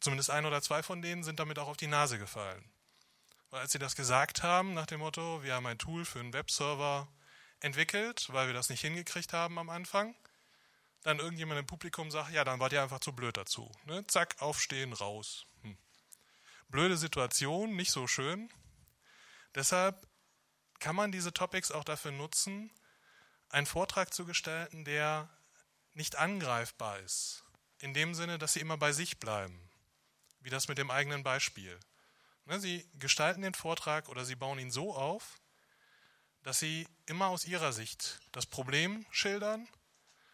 zumindest 0.00 0.30
ein 0.30 0.44
oder 0.44 0.60
zwei 0.60 0.82
von 0.82 1.00
denen, 1.00 1.24
sind 1.24 1.40
damit 1.40 1.58
auch 1.58 1.68
auf 1.68 1.78
die 1.78 1.86
Nase 1.86 2.18
gefallen. 2.18 2.62
Weil 3.50 3.62
als 3.62 3.72
sie 3.72 3.78
das 3.78 3.96
gesagt 3.96 4.42
haben, 4.42 4.74
nach 4.74 4.86
dem 4.86 5.00
Motto, 5.00 5.42
wir 5.42 5.54
haben 5.54 5.66
ein 5.66 5.78
Tool 5.78 6.04
für 6.04 6.20
einen 6.20 6.34
Webserver, 6.34 7.08
entwickelt, 7.60 8.28
weil 8.30 8.48
wir 8.48 8.54
das 8.54 8.68
nicht 8.68 8.80
hingekriegt 8.80 9.32
haben 9.32 9.58
am 9.58 9.70
Anfang. 9.70 10.14
Dann 11.02 11.18
irgendjemand 11.18 11.58
im 11.60 11.66
Publikum 11.66 12.10
sagt, 12.10 12.32
ja, 12.32 12.44
dann 12.44 12.60
wart 12.60 12.72
ihr 12.72 12.82
einfach 12.82 13.00
zu 13.00 13.12
blöd 13.12 13.36
dazu. 13.36 13.70
Ne? 13.86 14.06
Zack, 14.06 14.36
aufstehen, 14.40 14.92
raus. 14.92 15.46
Hm. 15.62 15.78
Blöde 16.68 16.96
Situation, 16.96 17.74
nicht 17.74 17.90
so 17.90 18.06
schön. 18.06 18.50
Deshalb 19.54 20.06
kann 20.78 20.96
man 20.96 21.12
diese 21.12 21.32
Topics 21.32 21.70
auch 21.70 21.84
dafür 21.84 22.12
nutzen, 22.12 22.70
einen 23.48 23.66
Vortrag 23.66 24.12
zu 24.12 24.24
gestalten, 24.24 24.84
der 24.84 25.28
nicht 25.94 26.16
angreifbar 26.16 26.98
ist. 27.00 27.44
In 27.78 27.94
dem 27.94 28.14
Sinne, 28.14 28.38
dass 28.38 28.54
sie 28.54 28.60
immer 28.60 28.76
bei 28.76 28.92
sich 28.92 29.18
bleiben. 29.18 29.68
wie 30.40 30.50
das 30.50 30.66
mit 30.66 30.76
dem 30.76 30.90
eigenen 30.90 31.22
Beispiel. 31.22 31.78
Ne, 32.46 32.58
sie 32.58 32.90
gestalten 32.98 33.42
den 33.42 33.54
Vortrag 33.54 34.08
oder 34.08 34.24
Sie 34.24 34.34
bauen 34.34 34.58
ihn 34.58 34.72
so 34.72 34.92
auf, 34.92 35.40
dass 36.42 36.58
Sie 36.58 36.88
immer 37.06 37.28
aus 37.28 37.44
Ihrer 37.44 37.72
Sicht 37.72 38.18
das 38.32 38.46
Problem 38.46 39.06
schildern 39.12 39.68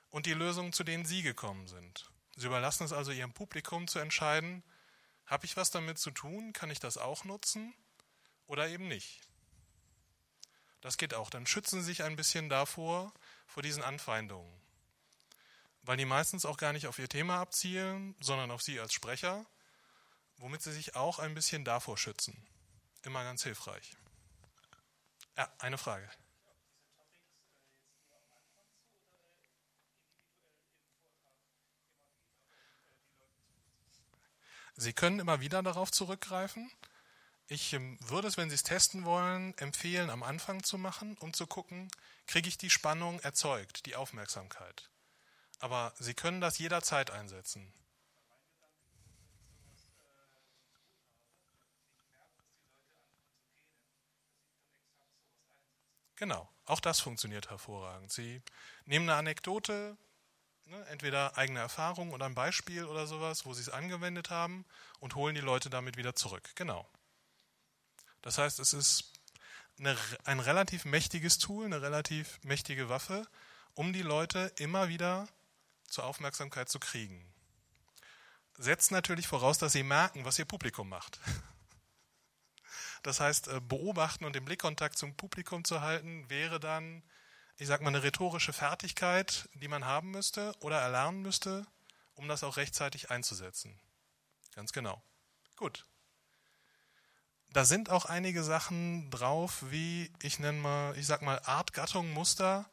und 0.09 0.25
die 0.25 0.33
Lösungen, 0.33 0.73
zu 0.73 0.83
denen 0.83 1.05
Sie 1.05 1.21
gekommen 1.21 1.67
sind. 1.67 2.11
Sie 2.37 2.47
überlassen 2.47 2.85
es 2.85 2.95
also 2.95 3.13
Ihrem 3.13 3.35
Publikum 3.35 3.87
zu 3.87 3.99
entscheiden, 3.99 4.63
habe 5.27 5.45
ich 5.45 5.59
was 5.59 5.71
damit 5.71 5.99
zu 5.99 6.11
tun, 6.11 6.55
kann 6.55 6.71
ich 6.71 6.81
das 6.81 6.97
auch 6.97 7.25
nutzen 7.25 7.75
oder 8.49 8.69
eben 8.69 8.89
nicht. 8.89 9.21
Das 10.81 10.97
geht 10.97 11.15
auch. 11.15 11.31
Dann 11.31 11.47
schützen 11.47 11.81
Sie 11.81 11.87
sich 11.87 12.03
ein 12.03 12.17
bisschen 12.17 12.49
davor, 12.49 13.13
vor 13.47 13.63
diesen 13.63 13.83
Anfeindungen. 13.83 14.53
Weil 15.83 15.97
die 15.97 16.05
meistens 16.05 16.45
auch 16.45 16.57
gar 16.57 16.73
nicht 16.73 16.87
auf 16.87 16.99
Ihr 16.99 17.09
Thema 17.09 17.41
abzielen, 17.41 18.17
sondern 18.21 18.51
auf 18.51 18.63
Sie 18.63 18.81
als 18.81 18.93
Sprecher, 18.93 19.47
womit 20.39 20.63
Sie 20.63 20.73
sich 20.73 20.97
auch 20.97 21.19
ein 21.19 21.35
bisschen 21.35 21.65
davor 21.65 21.97
schützen. 21.97 22.37
Immer 23.03 23.23
ganz 23.23 23.43
hilfreich. 23.45 23.97
Ja, 25.37 25.51
eine 25.59 25.79
Frage. 25.79 26.09
Sie 34.77 34.93
können 34.93 35.19
immer 35.19 35.41
wieder 35.41 35.63
darauf 35.63 35.91
zurückgreifen. 35.91 36.71
Ich 37.49 37.73
ähm, 37.73 37.99
würde 38.01 38.29
es, 38.29 38.37
wenn 38.37 38.49
Sie 38.49 38.55
es 38.55 38.63
testen 38.63 39.05
wollen, 39.05 39.57
empfehlen, 39.59 40.09
am 40.09 40.23
Anfang 40.23 40.63
zu 40.63 40.79
machen, 40.79 41.17
um 41.19 41.33
zu 41.35 41.47
gucken, 41.49 41.89
kriege 42.29 42.49
ich 42.49 42.59
die 42.59 42.71
Spannung 42.71 43.19
erzeugt, 43.21 43.87
die 43.87 43.97
Aufmerksamkeit. 43.97 44.89
Aber 45.61 45.95
Sie 45.99 46.15
können 46.15 46.41
das 46.41 46.59
jederzeit 46.59 47.11
einsetzen. 47.11 47.73
Genau, 56.17 56.49
auch 56.67 56.81
das 56.81 57.01
funktioniert 57.01 57.49
hervorragend. 57.51 58.13
Sie 58.13 58.43
nehmen 58.85 59.09
eine 59.09 59.19
Anekdote, 59.19 59.97
ne, 60.67 60.87
entweder 60.89 61.39
eigene 61.39 61.61
Erfahrung 61.61 62.13
oder 62.13 62.27
ein 62.27 62.35
Beispiel 62.37 62.85
oder 62.87 63.07
sowas, 63.09 63.47
wo 63.47 63.55
Sie 63.55 63.63
es 63.63 63.71
angewendet 63.71 64.31
haben 64.31 64.67
und 65.01 65.17
holen 65.17 65.37
die 65.37 65.43
Leute 65.43 65.71
damit 65.71 65.97
wieder 65.99 66.17
zurück. 66.17 66.51
Genau. 66.57 66.89
Das 68.23 68.39
heißt, 68.39 68.59
es 68.59 68.73
ist 68.73 69.13
eine, 69.79 69.97
ein 70.25 70.41
relativ 70.41 70.85
mächtiges 70.85 71.39
Tool, 71.39 71.65
eine 71.65 71.83
relativ 71.83 72.41
mächtige 72.43 72.89
Waffe, 72.89 73.27
um 73.75 73.93
die 73.93 74.03
Leute 74.03 74.53
immer 74.57 74.89
wieder 74.89 75.29
zur 75.89 76.05
Aufmerksamkeit 76.05 76.69
zu 76.69 76.79
kriegen. 76.79 77.25
Setzt 78.57 78.91
natürlich 78.91 79.29
voraus, 79.29 79.59
dass 79.59 79.73
sie 79.73 79.85
merken, 79.85 80.25
was 80.25 80.39
ihr 80.39 80.45
Publikum 80.45 80.89
macht. 80.89 81.21
Das 83.05 83.21
heißt, 83.21 83.47
äh, 83.47 83.61
beobachten 83.61 84.25
und 84.25 84.35
den 84.35 84.45
Blickkontakt 84.45 84.99
zum 84.99 85.17
Publikum 85.17 85.65
zu 85.65 85.81
halten, 85.81 86.29
wäre 86.29 86.59
dann, 86.59 87.05
ich 87.57 87.69
sag 87.69 87.81
mal, 87.81 87.89
eine 87.89 88.03
rhetorische 88.03 88.53
Fertigkeit, 88.53 89.49
die 89.55 89.69
man 89.69 89.85
haben 89.85 90.11
müsste 90.11 90.53
oder 90.61 90.81
erlernen 90.81 91.23
müsste, 91.23 91.65
um 92.15 92.27
das 92.27 92.43
auch 92.43 92.57
rechtzeitig 92.57 93.11
einzusetzen. 93.11 93.79
Ganz 94.55 94.73
genau. 94.73 95.01
Gut. 95.57 95.87
Da 97.53 97.65
sind 97.65 97.91
auch 97.91 98.05
einige 98.05 98.43
Sachen 98.43 99.11
drauf, 99.11 99.65
wie 99.71 100.13
ich 100.23 100.39
nenne 100.39 100.59
mal, 100.59 100.99
ich 100.99 101.07
sag 101.07 101.23
mal 101.23 101.41
Art, 101.45 101.73
Gattung, 101.73 102.13
Muster, 102.13 102.69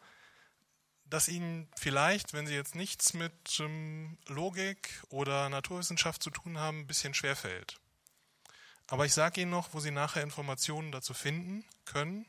das 1.06 1.28
Ihnen 1.28 1.70
vielleicht, 1.78 2.34
wenn 2.34 2.48
Sie 2.48 2.56
jetzt 2.56 2.76
nichts 2.76 3.14
mit 3.14 3.60
ähm, 3.60 4.18
Logik 4.28 5.02
oder 5.10 5.50
Naturwissenschaft 5.50 6.22
zu 6.22 6.30
tun 6.30 6.58
haben, 6.58 6.80
ein 6.80 6.88
bisschen 6.88 7.14
schwerfällt. 7.14 7.80
Aber 8.88 9.06
ich 9.06 9.14
sage 9.14 9.42
Ihnen 9.42 9.52
noch, 9.52 9.74
wo 9.74 9.80
Sie 9.80 9.92
nachher 9.92 10.24
Informationen 10.24 10.92
dazu 10.92 11.14
finden 11.14 11.64
können, 11.86 12.26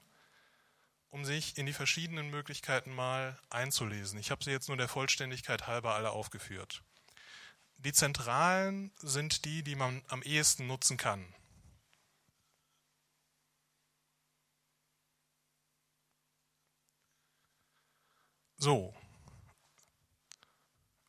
um 1.11 1.25
sich 1.25 1.57
in 1.57 1.67
die 1.67 1.73
verschiedenen 1.73 2.31
Möglichkeiten 2.31 2.95
mal 2.95 3.39
einzulesen. 3.51 4.19
Ich 4.19 4.31
habe 4.31 4.45
sie 4.45 4.51
jetzt 4.51 4.69
nur 4.69 4.77
der 4.77 4.89
Vollständigkeit 4.89 5.67
halber 5.67 5.95
alle 5.95 6.11
aufgeführt. 6.11 6.83
Die 7.79 7.93
zentralen 7.93 8.93
sind 8.99 9.45
die, 9.45 9.63
die 9.63 9.77
man 9.77 10.03
am 10.09 10.23
ehesten 10.23 10.67
nutzen 10.67 10.97
kann. 10.97 11.25
So, 18.59 18.95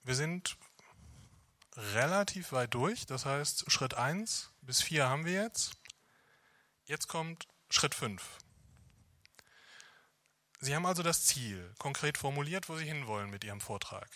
wir 0.04 0.16
sind 0.16 0.58
relativ 1.76 2.52
weit 2.52 2.74
durch. 2.74 3.06
Das 3.06 3.26
heißt, 3.26 3.72
Schritt 3.72 3.94
1 3.94 4.52
bis 4.62 4.82
4 4.82 5.08
haben 5.08 5.26
wir 5.26 5.44
jetzt. 5.44 5.78
Jetzt 6.86 7.08
kommt 7.08 7.48
Schritt 7.70 7.96
5. 7.96 8.22
Sie 10.60 10.76
haben 10.76 10.86
also 10.86 11.04
das 11.04 11.26
Ziel 11.26 11.74
konkret 11.78 12.18
formuliert, 12.18 12.68
wo 12.68 12.76
Sie 12.76 12.86
hinwollen 12.86 13.30
mit 13.30 13.44
Ihrem 13.44 13.62
Vortrag. 13.62 14.10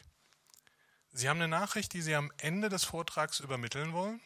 Sie 1.12 1.30
haben 1.30 1.38
eine 1.38 1.48
Nachricht, 1.48 1.94
die 1.94 2.02
Sie 2.02 2.16
am 2.16 2.32
Ende 2.38 2.68
des 2.70 2.84
Vortrags 2.84 3.40
übermitteln 3.40 3.94
wollen 3.94 4.22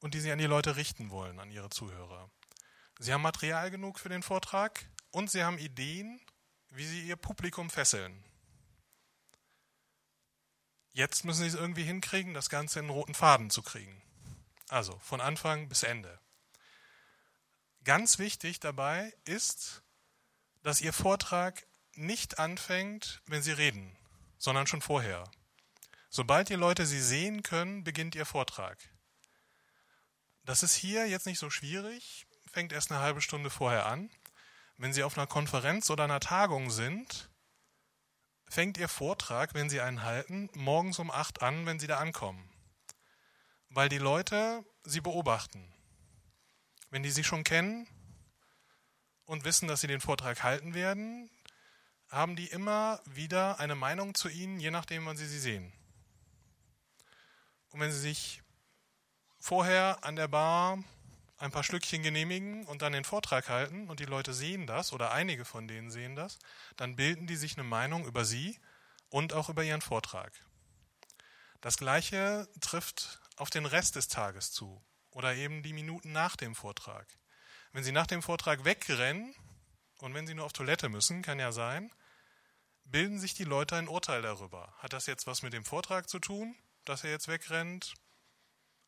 und 0.00 0.14
die 0.14 0.20
Sie 0.20 0.30
an 0.30 0.38
die 0.38 0.46
Leute 0.46 0.76
richten 0.76 1.10
wollen, 1.10 1.40
an 1.40 1.50
Ihre 1.50 1.70
Zuhörer. 1.70 2.30
Sie 2.98 3.12
haben 3.12 3.22
Material 3.22 3.70
genug 3.70 3.98
für 3.98 4.08
den 4.08 4.22
Vortrag 4.22 4.88
und 5.10 5.30
Sie 5.30 5.42
haben 5.42 5.58
Ideen, 5.58 6.20
wie 6.76 6.86
Sie 6.86 7.02
Ihr 7.02 7.16
Publikum 7.16 7.70
fesseln. 7.70 8.22
Jetzt 10.92 11.26
müssen 11.26 11.42
sie 11.42 11.48
es 11.48 11.54
irgendwie 11.54 11.84
hinkriegen, 11.84 12.32
das 12.32 12.48
Ganze 12.48 12.78
in 12.78 12.86
einen 12.86 12.94
roten 12.94 13.12
Faden 13.12 13.50
zu 13.50 13.62
kriegen. 13.62 14.00
Also 14.68 14.98
von 15.00 15.20
Anfang 15.20 15.68
bis 15.68 15.82
Ende. 15.82 16.18
Ganz 17.84 18.18
wichtig 18.18 18.60
dabei 18.60 19.12
ist, 19.26 19.82
dass 20.62 20.80
Ihr 20.80 20.94
Vortrag 20.94 21.66
nicht 21.94 22.38
anfängt, 22.38 23.20
wenn 23.26 23.42
Sie 23.42 23.52
reden, 23.52 23.94
sondern 24.38 24.66
schon 24.66 24.80
vorher. 24.80 25.30
Sobald 26.08 26.48
die 26.48 26.54
Leute 26.54 26.86
Sie 26.86 27.02
sehen 27.02 27.42
können, 27.42 27.84
beginnt 27.84 28.14
Ihr 28.14 28.24
Vortrag. 28.24 28.78
Das 30.44 30.62
ist 30.62 30.74
hier 30.74 31.06
jetzt 31.06 31.26
nicht 31.26 31.38
so 31.38 31.50
schwierig, 31.50 32.26
fängt 32.50 32.72
erst 32.72 32.90
eine 32.90 33.00
halbe 33.00 33.20
Stunde 33.20 33.50
vorher 33.50 33.84
an. 33.84 34.08
Wenn 34.78 34.92
Sie 34.92 35.02
auf 35.02 35.16
einer 35.16 35.26
Konferenz 35.26 35.88
oder 35.90 36.04
einer 36.04 36.20
Tagung 36.20 36.70
sind, 36.70 37.30
fängt 38.48 38.76
Ihr 38.78 38.88
Vortrag, 38.88 39.54
wenn 39.54 39.70
Sie 39.70 39.80
einen 39.80 40.02
halten, 40.02 40.50
morgens 40.54 40.98
um 40.98 41.10
acht 41.10 41.42
an, 41.42 41.66
wenn 41.66 41.78
Sie 41.78 41.86
da 41.86 41.98
ankommen. 41.98 42.50
Weil 43.70 43.88
die 43.88 43.98
Leute 43.98 44.64
Sie 44.84 45.00
beobachten. 45.00 45.72
Wenn 46.90 47.02
die 47.02 47.10
Sie 47.10 47.24
schon 47.24 47.42
kennen 47.42 47.88
und 49.24 49.44
wissen, 49.44 49.66
dass 49.66 49.80
Sie 49.80 49.86
den 49.86 50.00
Vortrag 50.00 50.42
halten 50.42 50.74
werden, 50.74 51.30
haben 52.08 52.36
die 52.36 52.46
immer 52.46 53.00
wieder 53.06 53.58
eine 53.58 53.74
Meinung 53.74 54.14
zu 54.14 54.28
Ihnen, 54.28 54.60
je 54.60 54.70
nachdem, 54.70 55.06
wann 55.06 55.16
Sie 55.16 55.26
sie 55.26 55.40
sehen. 55.40 55.72
Und 57.70 57.80
wenn 57.80 57.90
Sie 57.90 57.98
sich 57.98 58.42
vorher 59.38 60.04
an 60.04 60.16
der 60.16 60.28
Bar 60.28 60.78
ein 61.38 61.50
paar 61.50 61.64
Stückchen 61.64 62.02
genehmigen 62.02 62.64
und 62.66 62.82
dann 62.82 62.92
den 62.92 63.04
Vortrag 63.04 63.48
halten 63.48 63.88
und 63.88 64.00
die 64.00 64.04
Leute 64.04 64.32
sehen 64.32 64.66
das 64.66 64.92
oder 64.92 65.12
einige 65.12 65.44
von 65.44 65.68
denen 65.68 65.90
sehen 65.90 66.16
das, 66.16 66.38
dann 66.76 66.96
bilden 66.96 67.26
die 67.26 67.36
sich 67.36 67.56
eine 67.56 67.64
Meinung 67.64 68.06
über 68.06 68.24
sie 68.24 68.58
und 69.10 69.32
auch 69.32 69.48
über 69.48 69.62
ihren 69.62 69.82
Vortrag. 69.82 70.32
Das 71.60 71.76
gleiche 71.76 72.48
trifft 72.60 73.20
auf 73.36 73.50
den 73.50 73.66
Rest 73.66 73.96
des 73.96 74.08
Tages 74.08 74.52
zu 74.52 74.82
oder 75.10 75.34
eben 75.34 75.62
die 75.62 75.72
Minuten 75.72 76.12
nach 76.12 76.36
dem 76.36 76.54
Vortrag. 76.54 77.06
Wenn 77.72 77.84
Sie 77.84 77.92
nach 77.92 78.06
dem 78.06 78.22
Vortrag 78.22 78.64
wegrennen 78.64 79.34
und 79.98 80.14
wenn 80.14 80.26
Sie 80.26 80.34
nur 80.34 80.46
auf 80.46 80.52
Toilette 80.52 80.88
müssen, 80.88 81.22
kann 81.22 81.38
ja 81.38 81.52
sein, 81.52 81.92
bilden 82.84 83.18
sich 83.18 83.34
die 83.34 83.44
Leute 83.44 83.76
ein 83.76 83.88
Urteil 83.88 84.22
darüber. 84.22 84.72
Hat 84.78 84.92
das 84.92 85.06
jetzt 85.06 85.26
was 85.26 85.42
mit 85.42 85.52
dem 85.52 85.64
Vortrag 85.64 86.08
zu 86.08 86.18
tun, 86.18 86.56
dass 86.84 87.04
er 87.04 87.10
jetzt 87.10 87.28
wegrennt? 87.28 87.94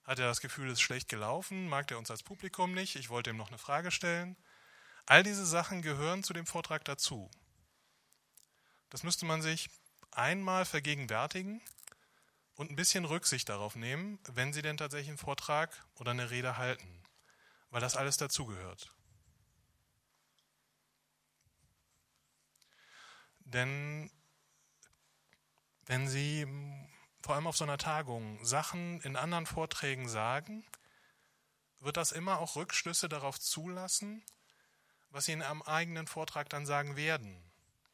Hat 0.08 0.18
er 0.18 0.26
das 0.26 0.40
Gefühl, 0.40 0.68
es 0.68 0.78
ist 0.78 0.80
schlecht 0.80 1.10
gelaufen? 1.10 1.68
Mag 1.68 1.90
er 1.90 1.98
uns 1.98 2.10
als 2.10 2.22
Publikum 2.22 2.72
nicht? 2.72 2.96
Ich 2.96 3.10
wollte 3.10 3.28
ihm 3.28 3.36
noch 3.36 3.48
eine 3.48 3.58
Frage 3.58 3.90
stellen. 3.90 4.38
All 5.04 5.22
diese 5.22 5.44
Sachen 5.44 5.82
gehören 5.82 6.24
zu 6.24 6.32
dem 6.32 6.46
Vortrag 6.46 6.82
dazu. 6.86 7.30
Das 8.88 9.02
müsste 9.02 9.26
man 9.26 9.42
sich 9.42 9.68
einmal 10.10 10.64
vergegenwärtigen 10.64 11.60
und 12.54 12.70
ein 12.70 12.74
bisschen 12.76 13.04
Rücksicht 13.04 13.50
darauf 13.50 13.76
nehmen, 13.76 14.18
wenn 14.32 14.54
Sie 14.54 14.62
denn 14.62 14.78
tatsächlich 14.78 15.10
einen 15.10 15.18
Vortrag 15.18 15.76
oder 15.96 16.12
eine 16.12 16.30
Rede 16.30 16.56
halten, 16.56 17.02
weil 17.68 17.82
das 17.82 17.94
alles 17.94 18.16
dazugehört. 18.16 18.90
Denn 23.40 24.10
wenn 25.84 26.08
Sie 26.08 26.46
vor 27.28 27.34
allem 27.34 27.46
auf 27.46 27.58
so 27.58 27.64
einer 27.64 27.76
Tagung, 27.76 28.42
Sachen 28.42 29.02
in 29.02 29.14
anderen 29.14 29.44
Vorträgen 29.44 30.08
sagen, 30.08 30.64
wird 31.78 31.98
das 31.98 32.10
immer 32.10 32.38
auch 32.38 32.56
Rückschlüsse 32.56 33.06
darauf 33.06 33.38
zulassen, 33.38 34.24
was 35.10 35.26
sie 35.26 35.32
in 35.32 35.42
einem 35.42 35.60
eigenen 35.60 36.06
Vortrag 36.06 36.48
dann 36.48 36.64
sagen 36.64 36.96
werden. 36.96 37.38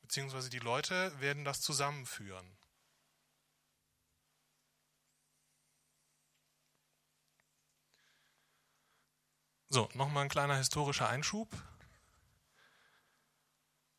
Beziehungsweise 0.03 0.51
die 0.51 0.61
Leute 0.61 1.18
werden 1.18 1.44
das 1.44 1.61
zusammenführen. 1.61 2.47
So, 9.68 9.88
nochmal 9.94 10.23
ein 10.23 10.31
kleiner 10.31 10.59
historischer 10.59 11.09
Einschub. 11.09 11.51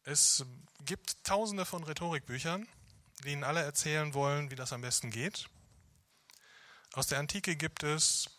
Es 0.03 0.45
gibt 0.85 1.21
tausende 1.25 1.65
von 1.65 1.83
Rhetorikbüchern, 1.83 2.69
die 3.23 3.31
Ihnen 3.31 3.43
alle 3.43 3.61
erzählen 3.61 4.13
wollen, 4.13 4.51
wie 4.51 4.55
das 4.55 4.73
am 4.73 4.81
besten 4.81 5.11
geht. 5.11 5.49
Aus 6.93 7.07
der 7.07 7.19
Antike 7.19 7.55
gibt 7.55 7.83
es 7.83 8.29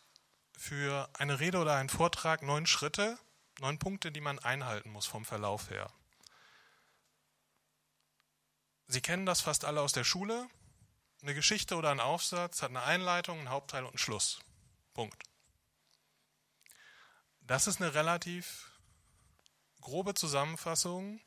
für 0.56 1.08
eine 1.14 1.40
Rede 1.40 1.58
oder 1.58 1.74
einen 1.74 1.88
Vortrag 1.88 2.42
neun 2.42 2.66
Schritte, 2.66 3.18
neun 3.60 3.78
Punkte, 3.78 4.12
die 4.12 4.20
man 4.20 4.38
einhalten 4.38 4.90
muss 4.90 5.06
vom 5.06 5.24
Verlauf 5.24 5.70
her. 5.70 5.92
Sie 8.88 9.00
kennen 9.00 9.26
das 9.26 9.40
fast 9.40 9.64
alle 9.64 9.80
aus 9.80 9.92
der 9.92 10.04
Schule. 10.04 10.48
Eine 11.22 11.34
Geschichte 11.34 11.76
oder 11.76 11.90
ein 11.90 12.00
Aufsatz 12.00 12.62
hat 12.62 12.70
eine 12.70 12.82
Einleitung, 12.82 13.38
einen 13.38 13.50
Hauptteil 13.50 13.82
und 13.82 13.90
einen 13.90 13.98
Schluss. 13.98 14.40
Punkt. 14.94 15.22
Das 17.40 17.66
ist 17.66 17.80
eine 17.80 17.94
relativ 17.94 18.70
grobe 19.80 20.14
Zusammenfassung 20.14 21.20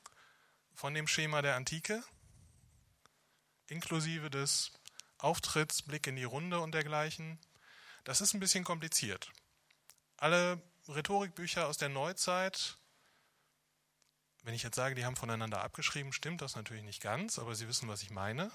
von 0.73 0.93
dem 0.93 1.07
Schema 1.07 1.41
der 1.41 1.55
Antike, 1.55 2.03
inklusive 3.71 4.29
des 4.29 4.71
Auftritts, 5.17 5.81
Blick 5.81 6.07
in 6.07 6.15
die 6.15 6.23
Runde 6.23 6.59
und 6.59 6.73
dergleichen. 6.73 7.39
Das 8.03 8.21
ist 8.21 8.33
ein 8.33 8.39
bisschen 8.39 8.63
kompliziert. 8.63 9.31
Alle 10.17 10.61
Rhetorikbücher 10.87 11.67
aus 11.67 11.77
der 11.77 11.89
Neuzeit, 11.89 12.77
wenn 14.43 14.53
ich 14.53 14.63
jetzt 14.63 14.75
sage, 14.75 14.95
die 14.95 15.05
haben 15.05 15.15
voneinander 15.15 15.61
abgeschrieben, 15.61 16.13
stimmt 16.13 16.41
das 16.41 16.55
natürlich 16.55 16.83
nicht 16.83 17.01
ganz, 17.01 17.37
aber 17.37 17.55
Sie 17.55 17.67
wissen, 17.67 17.89
was 17.89 18.01
ich 18.01 18.09
meine. 18.09 18.51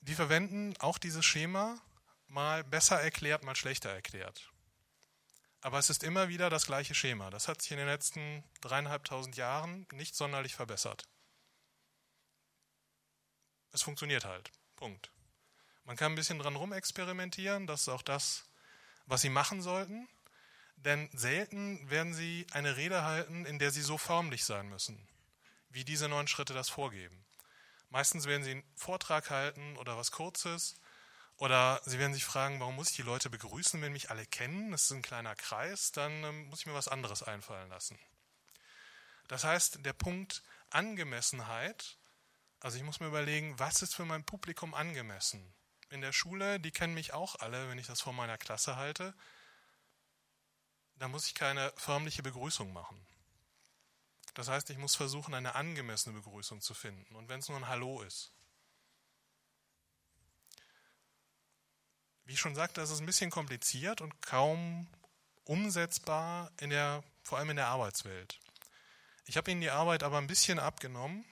Die 0.00 0.14
verwenden 0.14 0.74
auch 0.78 0.98
dieses 0.98 1.24
Schema 1.24 1.80
mal 2.28 2.64
besser 2.64 3.00
erklärt, 3.00 3.44
mal 3.44 3.56
schlechter 3.56 3.90
erklärt. 3.90 4.50
Aber 5.60 5.78
es 5.78 5.90
ist 5.90 6.04
immer 6.04 6.28
wieder 6.28 6.48
das 6.48 6.66
gleiche 6.66 6.94
Schema. 6.94 7.30
Das 7.30 7.48
hat 7.48 7.60
sich 7.60 7.72
in 7.72 7.78
den 7.78 7.88
letzten 7.88 8.44
dreieinhalbtausend 8.60 9.36
Jahren 9.36 9.86
nicht 9.92 10.14
sonderlich 10.14 10.54
verbessert. 10.54 11.08
Es 13.72 13.82
funktioniert 13.82 14.24
halt. 14.24 14.50
Punkt. 14.76 15.10
Man 15.84 15.96
kann 15.96 16.12
ein 16.12 16.16
bisschen 16.16 16.38
dran 16.38 16.56
rumexperimentieren, 16.56 17.66
das 17.66 17.82
ist 17.82 17.88
auch 17.88 18.02
das, 18.02 18.44
was 19.06 19.20
Sie 19.20 19.28
machen 19.28 19.62
sollten, 19.62 20.08
denn 20.76 21.08
selten 21.12 21.88
werden 21.88 22.12
Sie 22.12 22.46
eine 22.50 22.76
Rede 22.76 23.04
halten, 23.04 23.46
in 23.46 23.58
der 23.58 23.70
Sie 23.70 23.82
so 23.82 23.96
förmlich 23.96 24.44
sein 24.44 24.68
müssen, 24.68 25.08
wie 25.70 25.84
diese 25.84 26.08
neun 26.08 26.26
Schritte 26.26 26.54
das 26.54 26.68
vorgeben. 26.68 27.24
Meistens 27.90 28.26
werden 28.26 28.42
Sie 28.42 28.50
einen 28.50 28.64
Vortrag 28.74 29.30
halten 29.30 29.76
oder 29.76 29.96
was 29.96 30.10
Kurzes, 30.10 30.74
oder 31.38 31.80
Sie 31.84 31.98
werden 31.98 32.14
sich 32.14 32.24
fragen, 32.24 32.60
warum 32.60 32.76
muss 32.76 32.90
ich 32.90 32.96
die 32.96 33.02
Leute 33.02 33.28
begrüßen, 33.28 33.80
wenn 33.82 33.92
mich 33.92 34.10
alle 34.10 34.24
kennen? 34.24 34.70
Das 34.72 34.84
ist 34.84 34.92
ein 34.92 35.02
kleiner 35.02 35.36
Kreis, 35.36 35.92
dann 35.92 36.12
ähm, 36.24 36.46
muss 36.46 36.60
ich 36.60 36.66
mir 36.66 36.74
was 36.74 36.88
anderes 36.88 37.22
einfallen 37.22 37.68
lassen. 37.68 37.98
Das 39.28 39.44
heißt, 39.44 39.84
der 39.84 39.92
Punkt 39.92 40.42
Angemessenheit 40.70 41.96
also 42.60 42.78
ich 42.78 42.82
muss 42.82 43.00
mir 43.00 43.06
überlegen, 43.06 43.58
was 43.58 43.82
ist 43.82 43.94
für 43.94 44.04
mein 44.04 44.24
Publikum 44.24 44.74
angemessen? 44.74 45.54
In 45.90 46.00
der 46.00 46.12
Schule, 46.12 46.58
die 46.58 46.72
kennen 46.72 46.94
mich 46.94 47.12
auch 47.12 47.36
alle, 47.36 47.68
wenn 47.68 47.78
ich 47.78 47.86
das 47.86 48.00
vor 48.00 48.12
meiner 48.12 48.38
Klasse 48.38 48.76
halte. 48.76 49.14
Da 50.96 51.08
muss 51.08 51.26
ich 51.26 51.34
keine 51.34 51.72
förmliche 51.76 52.22
Begrüßung 52.22 52.72
machen. 52.72 53.06
Das 54.34 54.48
heißt, 54.48 54.68
ich 54.70 54.78
muss 54.78 54.96
versuchen, 54.96 55.34
eine 55.34 55.54
angemessene 55.54 56.16
Begrüßung 56.16 56.60
zu 56.60 56.74
finden. 56.74 57.14
Und 57.14 57.28
wenn 57.28 57.40
es 57.40 57.48
nur 57.48 57.58
ein 57.58 57.68
Hallo 57.68 58.02
ist. 58.02 58.32
Wie 62.24 62.32
ich 62.32 62.40
schon 62.40 62.54
sagte, 62.54 62.80
das 62.80 62.90
ist 62.90 63.00
ein 63.00 63.06
bisschen 63.06 63.30
kompliziert 63.30 64.00
und 64.00 64.20
kaum 64.20 64.88
umsetzbar, 65.44 66.50
in 66.58 66.70
der, 66.70 67.04
vor 67.22 67.38
allem 67.38 67.50
in 67.50 67.56
der 67.56 67.68
Arbeitswelt. 67.68 68.40
Ich 69.26 69.36
habe 69.36 69.50
Ihnen 69.50 69.60
die 69.60 69.70
Arbeit 69.70 70.02
aber 70.02 70.18
ein 70.18 70.26
bisschen 70.26 70.58
abgenommen 70.58 71.24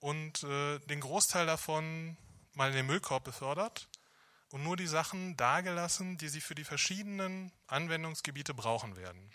und 0.00 0.42
äh, 0.42 0.78
den 0.80 1.00
Großteil 1.00 1.46
davon 1.46 2.16
mal 2.54 2.70
in 2.70 2.76
den 2.76 2.86
Müllkorb 2.86 3.24
befördert 3.24 3.88
und 4.50 4.64
nur 4.64 4.76
die 4.76 4.86
Sachen 4.86 5.36
dagelassen, 5.36 6.18
die 6.18 6.28
sie 6.28 6.40
für 6.40 6.54
die 6.54 6.64
verschiedenen 6.64 7.52
Anwendungsgebiete 7.66 8.54
brauchen 8.54 8.96
werden. 8.96 9.32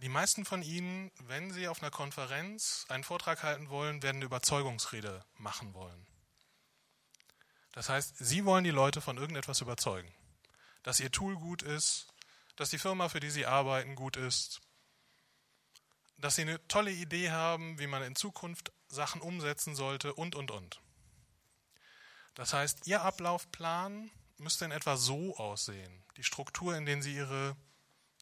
Die 0.00 0.08
meisten 0.08 0.44
von 0.44 0.62
Ihnen, 0.62 1.10
wenn 1.24 1.50
Sie 1.50 1.66
auf 1.66 1.82
einer 1.82 1.90
Konferenz 1.90 2.86
einen 2.88 3.02
Vortrag 3.02 3.42
halten 3.42 3.68
wollen, 3.68 4.00
werden 4.00 4.18
eine 4.18 4.26
Überzeugungsrede 4.26 5.24
machen 5.38 5.74
wollen. 5.74 6.06
Das 7.72 7.88
heißt, 7.88 8.16
Sie 8.16 8.44
wollen 8.44 8.62
die 8.62 8.70
Leute 8.70 9.00
von 9.00 9.18
irgendetwas 9.18 9.60
überzeugen. 9.60 10.12
Dass 10.84 11.00
Ihr 11.00 11.10
Tool 11.10 11.34
gut 11.34 11.62
ist, 11.62 12.06
dass 12.54 12.70
die 12.70 12.78
Firma, 12.78 13.08
für 13.08 13.18
die 13.18 13.30
Sie 13.30 13.46
arbeiten, 13.46 13.96
gut 13.96 14.16
ist, 14.16 14.60
dass 16.18 16.34
sie 16.34 16.42
eine 16.42 16.66
tolle 16.68 16.90
Idee 16.90 17.30
haben, 17.30 17.78
wie 17.78 17.86
man 17.86 18.02
in 18.02 18.16
Zukunft 18.16 18.72
Sachen 18.88 19.20
umsetzen 19.20 19.74
sollte 19.74 20.14
und, 20.14 20.34
und, 20.34 20.50
und. 20.50 20.80
Das 22.34 22.52
heißt, 22.52 22.86
Ihr 22.86 23.02
Ablaufplan 23.02 24.10
müsste 24.38 24.64
in 24.64 24.70
etwa 24.70 24.96
so 24.96 25.36
aussehen, 25.36 26.04
die 26.16 26.22
Struktur, 26.22 26.76
in 26.76 26.86
der 26.86 27.02
Sie 27.02 27.14
ihre, 27.14 27.56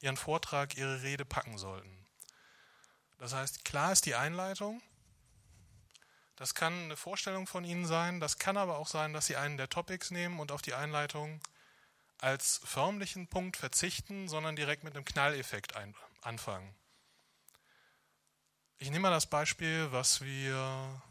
Ihren 0.01 0.17
Vortrag, 0.17 0.77
Ihre 0.77 1.03
Rede 1.03 1.25
packen 1.25 1.59
sollten. 1.59 2.07
Das 3.19 3.35
heißt, 3.35 3.65
klar 3.65 3.93
ist 3.93 4.07
die 4.07 4.15
Einleitung, 4.15 4.83
das 6.37 6.55
kann 6.55 6.85
eine 6.85 6.97
Vorstellung 6.97 7.47
von 7.47 7.65
Ihnen 7.65 7.87
sein, 7.87 8.21
das 8.21 8.39
kann 8.39 8.59
aber 8.59 8.77
auch 8.77 8.89
sein, 8.89 9.15
dass 9.15 9.27
Sie 9.27 9.37
einen 9.37 9.57
der 9.57 9.71
Topics 9.71 10.11
nehmen 10.11 10.39
und 10.39 10.53
auf 10.53 10.61
die 10.61 10.75
Einleitung 10.75 11.41
als 12.19 12.61
förmlichen 12.65 13.29
Punkt 13.29 13.57
verzichten, 13.57 14.29
sondern 14.29 14.57
direkt 14.57 14.85
mit 14.85 14.95
einem 14.95 15.05
Knalleffekt 15.05 15.75
anfangen. 16.23 16.75
Ich 18.79 18.91
nehme 18.91 19.05
mal 19.05 19.11
das 19.11 19.25
Beispiel, 19.25 19.91
was 19.91 20.21
wir 20.21 21.03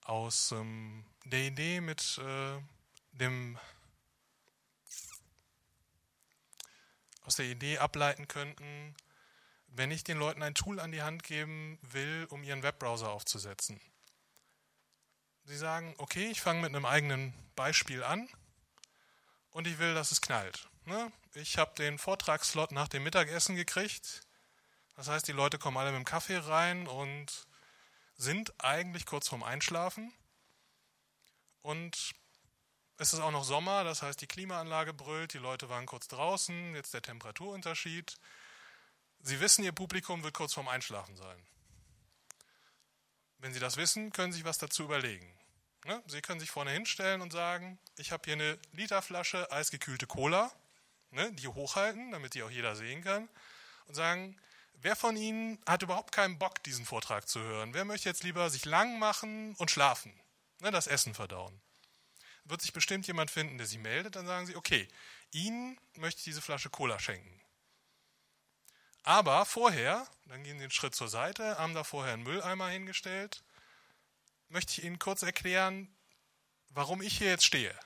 aus 0.00 0.52
ähm, 0.52 1.04
der 1.26 1.40
Idee 1.40 1.82
mit 1.82 2.18
äh, 2.24 2.58
dem 3.12 3.58
aus 7.24 7.36
der 7.36 7.44
Idee 7.44 7.76
ableiten 7.76 8.28
könnten, 8.28 8.96
wenn 9.66 9.90
ich 9.90 10.04
den 10.04 10.16
Leuten 10.16 10.42
ein 10.42 10.54
Tool 10.54 10.80
an 10.80 10.90
die 10.90 11.02
Hand 11.02 11.22
geben 11.22 11.78
will, 11.82 12.26
um 12.30 12.42
ihren 12.42 12.62
Webbrowser 12.62 13.10
aufzusetzen. 13.10 13.78
Sie 15.44 15.58
sagen, 15.58 15.94
okay, 15.98 16.30
ich 16.30 16.40
fange 16.40 16.62
mit 16.62 16.74
einem 16.74 16.86
eigenen 16.86 17.34
Beispiel 17.56 18.02
an 18.02 18.26
und 19.50 19.66
ich 19.66 19.78
will, 19.78 19.92
dass 19.92 20.12
es 20.12 20.22
knallt. 20.22 20.66
Ne? 20.86 21.12
Ich 21.34 21.58
habe 21.58 21.74
den 21.74 21.98
Vortragsslot 21.98 22.72
nach 22.72 22.88
dem 22.88 23.02
Mittagessen 23.02 23.54
gekriegt. 23.54 24.22
Das 24.98 25.06
heißt, 25.06 25.28
die 25.28 25.32
Leute 25.32 25.60
kommen 25.60 25.76
alle 25.76 25.92
mit 25.92 26.00
dem 26.00 26.04
Kaffee 26.04 26.38
rein 26.38 26.88
und 26.88 27.46
sind 28.16 28.52
eigentlich 28.58 29.06
kurz 29.06 29.28
vorm 29.28 29.44
Einschlafen. 29.44 30.12
Und 31.62 32.14
es 32.96 33.12
ist 33.12 33.20
auch 33.20 33.30
noch 33.30 33.44
Sommer, 33.44 33.84
das 33.84 34.02
heißt, 34.02 34.20
die 34.20 34.26
Klimaanlage 34.26 34.92
brüllt, 34.92 35.34
die 35.34 35.38
Leute 35.38 35.68
waren 35.68 35.86
kurz 35.86 36.08
draußen, 36.08 36.74
jetzt 36.74 36.94
der 36.94 37.02
Temperaturunterschied. 37.02 38.18
Sie 39.20 39.38
wissen, 39.38 39.62
Ihr 39.62 39.70
Publikum 39.70 40.24
wird 40.24 40.34
kurz 40.34 40.54
vorm 40.54 40.66
Einschlafen 40.66 41.16
sein. 41.16 41.46
Wenn 43.38 43.54
Sie 43.54 43.60
das 43.60 43.76
wissen, 43.76 44.10
können 44.10 44.32
Sie 44.32 44.38
sich 44.38 44.44
was 44.44 44.58
dazu 44.58 44.82
überlegen. 44.82 45.32
Ne? 45.84 46.02
Sie 46.08 46.22
können 46.22 46.40
sich 46.40 46.50
vorne 46.50 46.72
hinstellen 46.72 47.20
und 47.20 47.32
sagen, 47.32 47.78
ich 47.98 48.10
habe 48.10 48.24
hier 48.24 48.34
eine 48.34 48.58
Literflasche 48.72 49.52
eisgekühlte 49.52 50.08
Cola, 50.08 50.50
ne, 51.12 51.30
die 51.34 51.46
hochhalten, 51.46 52.10
damit 52.10 52.34
die 52.34 52.42
auch 52.42 52.50
jeder 52.50 52.74
sehen 52.74 53.04
kann, 53.04 53.28
und 53.86 53.94
sagen, 53.94 54.36
Wer 54.80 54.94
von 54.94 55.16
Ihnen 55.16 55.58
hat 55.66 55.82
überhaupt 55.82 56.12
keinen 56.12 56.38
Bock, 56.38 56.62
diesen 56.62 56.84
Vortrag 56.84 57.28
zu 57.28 57.40
hören? 57.40 57.74
Wer 57.74 57.84
möchte 57.84 58.08
jetzt 58.08 58.22
lieber 58.22 58.48
sich 58.48 58.64
lang 58.64 59.00
machen 59.00 59.56
und 59.56 59.72
schlafen? 59.72 60.12
Ne, 60.60 60.70
das 60.70 60.86
Essen 60.86 61.14
verdauen. 61.14 61.60
Wird 62.44 62.62
sich 62.62 62.72
bestimmt 62.72 63.06
jemand 63.06 63.30
finden, 63.30 63.58
der 63.58 63.66
sich 63.66 63.78
meldet, 63.78 64.14
dann 64.14 64.26
sagen 64.26 64.46
Sie, 64.46 64.54
okay, 64.54 64.86
Ihnen 65.32 65.78
möchte 65.96 66.18
ich 66.18 66.24
diese 66.24 66.40
Flasche 66.40 66.70
Cola 66.70 66.98
schenken. 67.00 67.40
Aber 69.02 69.44
vorher, 69.46 70.06
dann 70.26 70.44
gehen 70.44 70.58
Sie 70.58 70.64
einen 70.64 70.70
Schritt 70.70 70.94
zur 70.94 71.08
Seite, 71.08 71.58
haben 71.58 71.74
da 71.74 71.82
vorher 71.82 72.14
einen 72.14 72.22
Mülleimer 72.22 72.68
hingestellt, 72.68 73.42
möchte 74.48 74.72
ich 74.72 74.84
Ihnen 74.84 74.98
kurz 74.98 75.22
erklären, 75.22 75.92
warum 76.70 77.02
ich 77.02 77.18
hier 77.18 77.30
jetzt 77.30 77.44
stehe. 77.44 77.76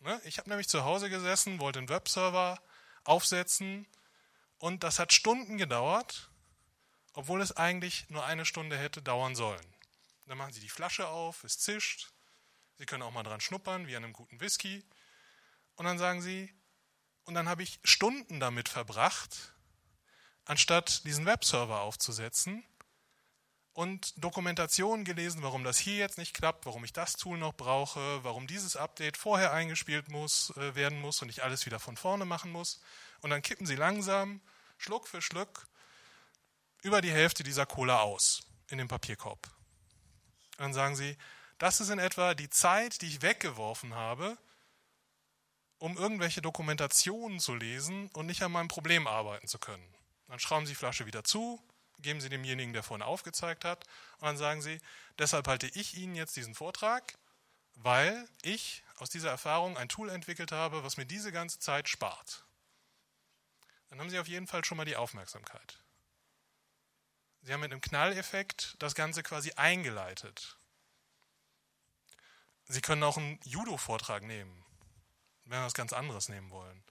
Ne, 0.00 0.18
ich 0.24 0.38
habe 0.38 0.48
nämlich 0.48 0.68
zu 0.68 0.84
Hause 0.84 1.10
gesessen, 1.10 1.60
wollte 1.60 1.78
einen 1.78 1.88
Webserver 1.90 2.62
aufsetzen 3.04 3.86
und 4.58 4.82
das 4.82 4.98
hat 4.98 5.12
Stunden 5.12 5.58
gedauert, 5.58 6.30
obwohl 7.18 7.42
es 7.42 7.56
eigentlich 7.56 8.08
nur 8.10 8.24
eine 8.24 8.44
Stunde 8.44 8.78
hätte 8.78 9.02
dauern 9.02 9.34
sollen. 9.34 9.74
Dann 10.26 10.38
machen 10.38 10.52
Sie 10.52 10.60
die 10.60 10.68
Flasche 10.68 11.08
auf, 11.08 11.42
es 11.42 11.58
zischt. 11.58 12.12
Sie 12.76 12.86
können 12.86 13.02
auch 13.02 13.10
mal 13.10 13.24
dran 13.24 13.40
schnuppern, 13.40 13.88
wie 13.88 13.96
an 13.96 14.04
einem 14.04 14.12
guten 14.12 14.40
Whisky. 14.40 14.84
Und 15.74 15.84
dann 15.84 15.98
sagen 15.98 16.22
Sie, 16.22 16.54
und 17.24 17.34
dann 17.34 17.48
habe 17.48 17.64
ich 17.64 17.80
Stunden 17.82 18.38
damit 18.38 18.68
verbracht, 18.68 19.52
anstatt 20.44 21.04
diesen 21.06 21.26
Webserver 21.26 21.80
aufzusetzen 21.80 22.64
und 23.72 24.22
Dokumentation 24.22 25.04
gelesen, 25.04 25.42
warum 25.42 25.64
das 25.64 25.76
hier 25.76 25.96
jetzt 25.96 26.18
nicht 26.18 26.34
klappt, 26.34 26.66
warum 26.66 26.84
ich 26.84 26.92
das 26.92 27.14
Tool 27.14 27.36
noch 27.36 27.54
brauche, 27.54 28.22
warum 28.22 28.46
dieses 28.46 28.76
Update 28.76 29.16
vorher 29.16 29.52
eingespielt 29.52 30.08
muss, 30.08 30.56
äh, 30.56 30.76
werden 30.76 31.00
muss 31.00 31.20
und 31.20 31.30
ich 31.30 31.42
alles 31.42 31.66
wieder 31.66 31.80
von 31.80 31.96
vorne 31.96 32.26
machen 32.26 32.52
muss. 32.52 32.80
Und 33.22 33.30
dann 33.30 33.42
kippen 33.42 33.66
sie 33.66 33.74
langsam, 33.74 34.40
Schluck 34.76 35.08
für 35.08 35.20
Schluck, 35.20 35.66
über 36.82 37.00
die 37.00 37.12
Hälfte 37.12 37.42
dieser 37.42 37.66
Cola 37.66 38.00
aus 38.00 38.42
in 38.68 38.78
den 38.78 38.88
Papierkorb. 38.88 39.48
Dann 40.56 40.72
sagen 40.72 40.96
sie, 40.96 41.16
das 41.58 41.80
ist 41.80 41.90
in 41.90 41.98
etwa 41.98 42.34
die 42.34 42.50
Zeit, 42.50 43.02
die 43.02 43.06
ich 43.06 43.22
weggeworfen 43.22 43.94
habe, 43.94 44.38
um 45.78 45.96
irgendwelche 45.96 46.42
Dokumentationen 46.42 47.40
zu 47.40 47.54
lesen 47.54 48.10
und 48.12 48.26
nicht 48.26 48.42
an 48.42 48.52
meinem 48.52 48.68
Problem 48.68 49.06
arbeiten 49.06 49.46
zu 49.46 49.58
können. 49.58 49.94
Dann 50.26 50.38
schrauben 50.38 50.66
sie 50.66 50.72
die 50.72 50.78
Flasche 50.78 51.06
wieder 51.06 51.24
zu, 51.24 51.62
geben 52.00 52.20
sie 52.20 52.28
demjenigen, 52.28 52.72
der 52.72 52.82
vorhin 52.82 53.02
aufgezeigt 53.02 53.64
hat, 53.64 53.84
und 54.18 54.26
dann 54.26 54.36
sagen 54.36 54.62
sie, 54.62 54.80
deshalb 55.18 55.48
halte 55.48 55.66
ich 55.68 55.96
Ihnen 55.96 56.14
jetzt 56.14 56.36
diesen 56.36 56.54
Vortrag, 56.54 57.14
weil 57.74 58.28
ich 58.42 58.82
aus 58.96 59.10
dieser 59.10 59.30
Erfahrung 59.30 59.76
ein 59.76 59.88
Tool 59.88 60.10
entwickelt 60.10 60.52
habe, 60.52 60.84
was 60.84 60.96
mir 60.96 61.06
diese 61.06 61.32
ganze 61.32 61.58
Zeit 61.60 61.88
spart. 61.88 62.44
Dann 63.88 64.00
haben 64.00 64.10
Sie 64.10 64.18
auf 64.18 64.28
jeden 64.28 64.46
Fall 64.46 64.64
schon 64.64 64.76
mal 64.76 64.84
die 64.84 64.96
Aufmerksamkeit. 64.96 65.80
Sie 67.48 67.54
haben 67.54 67.62
mit 67.62 67.72
einem 67.72 67.80
Knalleffekt 67.80 68.76
das 68.78 68.94
Ganze 68.94 69.22
quasi 69.22 69.52
eingeleitet. 69.52 70.58
Sie 72.66 72.82
können 72.82 73.02
auch 73.02 73.16
einen 73.16 73.40
Judo-Vortrag 73.42 74.22
nehmen, 74.22 74.66
wenn 75.46 75.58
wir 75.58 75.64
was 75.64 75.72
ganz 75.72 75.94
anderes 75.94 76.28
nehmen 76.28 76.50
wollen. 76.50 76.84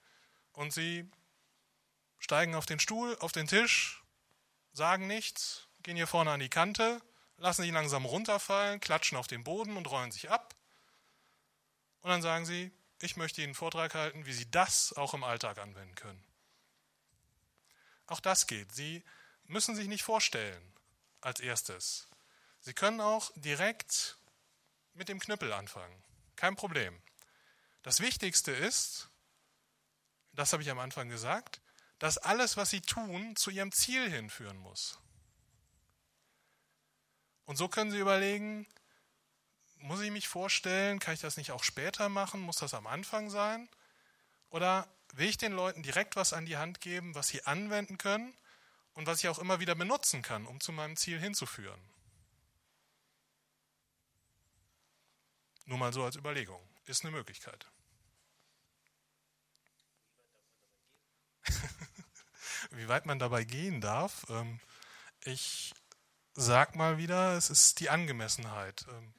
Und 0.54 0.74
Sie 0.74 1.08
steigen 2.18 2.56
auf 2.56 2.66
den 2.66 2.80
Stuhl, 2.80 3.16
auf 3.20 3.32
den 3.34 3.46
Tisch, 3.46 4.02
sagen 4.74 5.06
nichts, 5.06 5.68
gehen 5.84 5.96
hier 5.96 6.08
vorne 6.08 6.32
an 6.32 6.40
die 6.40 6.50
Kante, 6.50 7.04
lassen 7.38 7.62
sich 7.62 7.72
langsam 7.72 8.06
runterfallen, 8.06 8.80
klatschen 8.80 9.20
auf 9.20 9.28
den 9.28 9.44
Boden 9.44 9.78
und 9.78 9.86
rollen 9.86 10.12
sich 10.12 10.32
ab. 10.32 10.56
Und 12.02 12.10
dann 12.10 12.24
sagen 12.24 12.48
sie, 12.48 12.72
ich 13.00 13.16
möchte 13.16 13.42
Ihnen 13.42 13.50
einen 13.50 13.54
Vortrag 13.54 13.94
halten, 13.94 14.26
wie 14.26 14.34
Sie 14.34 14.50
das 14.50 14.92
auch 14.94 15.14
im 15.14 15.24
Alltag 15.24 15.60
anwenden 15.60 15.94
können. 15.94 16.26
Auch 18.08 18.22
das 18.22 18.48
geht. 18.48 18.74
Sie 18.74 19.04
müssen 19.48 19.76
sich 19.76 19.88
nicht 19.88 20.04
vorstellen 20.04 20.62
als 21.22 21.40
erstes. 21.40 22.08
Sie 22.60 22.74
können 22.74 23.02
auch 23.02 23.32
direkt 23.36 24.18
mit 24.94 25.10
dem 25.10 25.20
Knüppel 25.20 25.54
anfangen. 25.54 26.04
Kein 26.36 26.56
Problem. 26.56 27.02
Das 27.84 28.00
Wichtigste 28.00 28.52
ist, 28.52 29.10
das 30.34 30.54
habe 30.54 30.64
ich 30.64 30.70
am 30.70 30.80
Anfang 30.80 31.10
gesagt, 31.10 31.62
dass 32.00 32.18
alles, 32.18 32.58
was 32.58 32.70
sie 32.70 32.82
tun, 32.82 33.36
zu 33.36 33.50
ihrem 33.50 33.72
Ziel 33.72 34.10
hinführen 34.10 34.58
muss. 34.58 35.00
Und 37.46 37.56
so 37.56 37.70
können 37.70 37.92
sie 37.92 38.00
überlegen, 38.00 38.68
muss 39.78 40.02
ich 40.02 40.12
mich 40.12 40.28
vorstellen, 40.28 41.00
kann 41.00 41.14
ich 41.14 41.22
das 41.22 41.38
nicht 41.38 41.52
auch 41.52 41.64
später 41.64 42.10
machen, 42.10 42.42
muss 42.42 42.58
das 42.58 42.74
am 42.74 42.88
Anfang 42.88 43.30
sein? 43.30 43.70
Oder 44.50 44.88
will 45.14 45.30
ich 45.30 45.38
den 45.38 45.54
Leuten 45.54 45.82
direkt 45.82 46.16
was 46.16 46.34
an 46.34 46.46
die 46.46 46.58
Hand 46.58 46.82
geben, 46.82 47.16
was 47.16 47.30
sie 47.30 47.46
anwenden 47.46 47.98
können 47.98 48.36
und 48.98 49.06
was 49.06 49.20
ich 49.20 49.30
auch 49.30 49.38
immer 49.38 49.60
wieder 49.60 49.76
benutzen 49.76 50.24
kann, 50.24 50.48
um 50.48 50.60
zu 50.60 50.72
meinem 50.72 50.96
Ziel 50.96 51.20
hinzuführen? 51.20 51.80
Nur 55.66 55.78
mal 55.78 55.94
so 55.94 56.04
als 56.04 56.16
Überlegung. 56.16 56.60
Ist 56.88 57.06
eine 57.06 57.12
Möglichkeit. 57.12 57.68
Wie 62.72 62.88
weit 62.88 63.06
man 63.06 63.20
dabei 63.20 63.44
gehen 63.44 63.82
darf, 63.82 64.26
ähm, 64.30 64.60
ich 65.26 65.76
sag 66.34 66.76
mal 66.76 66.98
wieder, 66.98 67.34
es 67.34 67.52
ist 67.52 67.80
die 67.80 67.92
Angemessenheit. 67.92 68.88
Ähm, 68.90 69.14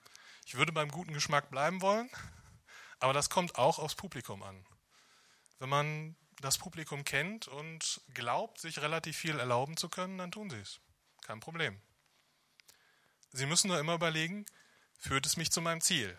ich 0.45 0.57
würde 0.57 0.73
beim 0.73 0.91
guten 0.91 1.13
Geschmack 1.13 1.51
bleiben 1.51 1.83
wollen, 1.83 2.11
aber 2.99 3.13
das 3.13 3.31
kommt 3.31 3.55
auch 3.55 3.79
aufs 3.79 3.95
Publikum 3.95 4.43
an. 4.43 4.67
Wenn 5.61 5.69
man 5.69 6.17
das 6.41 6.59
Publikum 6.59 7.05
kennt 7.05 7.49
und 7.49 8.01
glaubt, 8.15 8.61
sich 8.61 8.81
relativ 8.81 9.17
viel 9.17 9.39
erlauben 9.39 9.77
zu 9.77 9.89
können, 9.89 10.19
dann 10.19 10.31
tun 10.31 10.51
sie 10.51 10.61
es. 10.61 10.81
Kein 11.23 11.41
Problem. 11.41 11.81
Sie 13.33 13.47
müssen 13.47 13.69
nur 13.69 13.79
immer 13.79 13.95
überlegen, 13.95 14.47
führt 14.99 15.27
es 15.27 15.37
mich 15.37 15.51
zu 15.51 15.61
meinem 15.61 15.81
Ziel? 15.81 16.17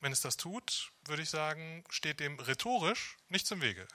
Wenn 0.00 0.12
es 0.12 0.20
das 0.20 0.36
tut, 0.36 0.92
würde 1.06 1.22
ich 1.22 1.30
sagen, 1.30 1.84
steht 1.88 2.20
dem 2.20 2.38
rhetorisch 2.38 3.16
nichts 3.28 3.50
im 3.50 3.60
Wege. 3.60 3.86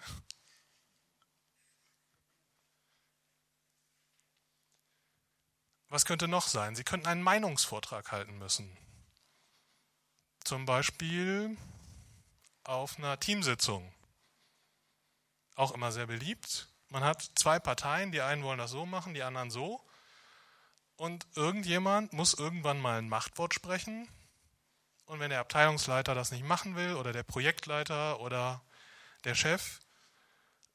Was 5.90 6.06
könnte 6.06 6.28
noch 6.28 6.48
sein? 6.48 6.76
Sie 6.76 6.84
könnten 6.84 7.08
einen 7.08 7.24
Meinungsvortrag 7.24 8.12
halten 8.12 8.38
müssen. 8.38 8.78
Zum 10.44 10.66
Beispiel 10.66 11.58
auf 12.64 12.98
einer 12.98 13.20
Teamsitzung. 13.20 13.92
Auch 15.60 15.74
immer 15.74 15.92
sehr 15.92 16.08
beliebt. 16.08 16.70
Man 16.88 17.04
hat 17.04 17.22
zwei 17.36 17.60
Parteien, 17.60 18.14
die 18.14 18.22
einen 18.22 18.44
wollen 18.44 18.60
das 18.60 18.72
so 18.72 18.86
machen, 18.86 19.14
die 19.14 19.24
anderen 19.24 19.52
so. 19.52 19.86
Und 20.96 21.28
irgendjemand 21.36 22.14
muss 22.14 22.34
irgendwann 22.34 22.80
mal 22.80 22.98
ein 22.98 23.10
Machtwort 23.10 23.54
sprechen. 23.54 24.08
Und 25.06 25.20
wenn 25.20 25.32
der 25.32 25.42
Abteilungsleiter 25.42 26.16
das 26.16 26.32
nicht 26.32 26.46
machen 26.46 26.78
will 26.78 26.94
oder 26.96 27.12
der 27.12 27.24
Projektleiter 27.24 28.22
oder 28.22 28.62
der 29.26 29.36
Chef, 29.36 29.82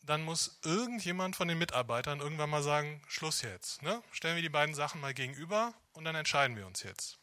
dann 0.03 0.23
muss 0.23 0.61
irgendjemand 0.65 1.35
von 1.35 1.49
den 1.49 1.57
Mitarbeitern 1.57 2.21
irgendwann 2.21 2.51
mal 2.51 2.63
sagen, 2.63 3.01
Schluss 3.09 3.41
jetzt. 3.41 3.81
Ne? 3.81 4.03
Stellen 4.13 4.37
wir 4.37 4.43
die 4.43 4.51
beiden 4.51 4.75
Sachen 4.75 5.01
mal 5.01 5.15
gegenüber 5.15 5.73
und 5.95 6.05
dann 6.05 6.15
entscheiden 6.15 6.59
wir 6.59 6.67
uns 6.67 6.83
jetzt. 6.83 7.19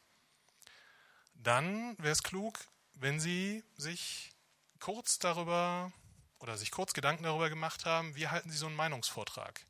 Dann 1.36 1.96
wäre 2.00 2.14
es 2.14 2.24
klug, 2.24 2.58
wenn 2.96 3.20
Sie 3.20 3.64
sich 3.78 4.32
kurz 4.80 5.20
darüber 5.20 5.94
oder 6.42 6.58
sich 6.58 6.72
kurz 6.72 6.94
Gedanken 6.94 7.24
darüber 7.24 7.50
gemacht 7.50 7.86
haben, 7.86 8.16
wie 8.16 8.28
halten 8.28 8.50
Sie 8.50 8.58
so 8.58 8.66
einen 8.66 8.76
Meinungsvortrag? 8.76 9.66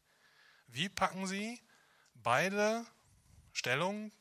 Wie 0.68 0.88
packen 0.90 1.28
Sie 1.28 1.62
beide 2.14 2.86
Stellungen, 3.52 4.12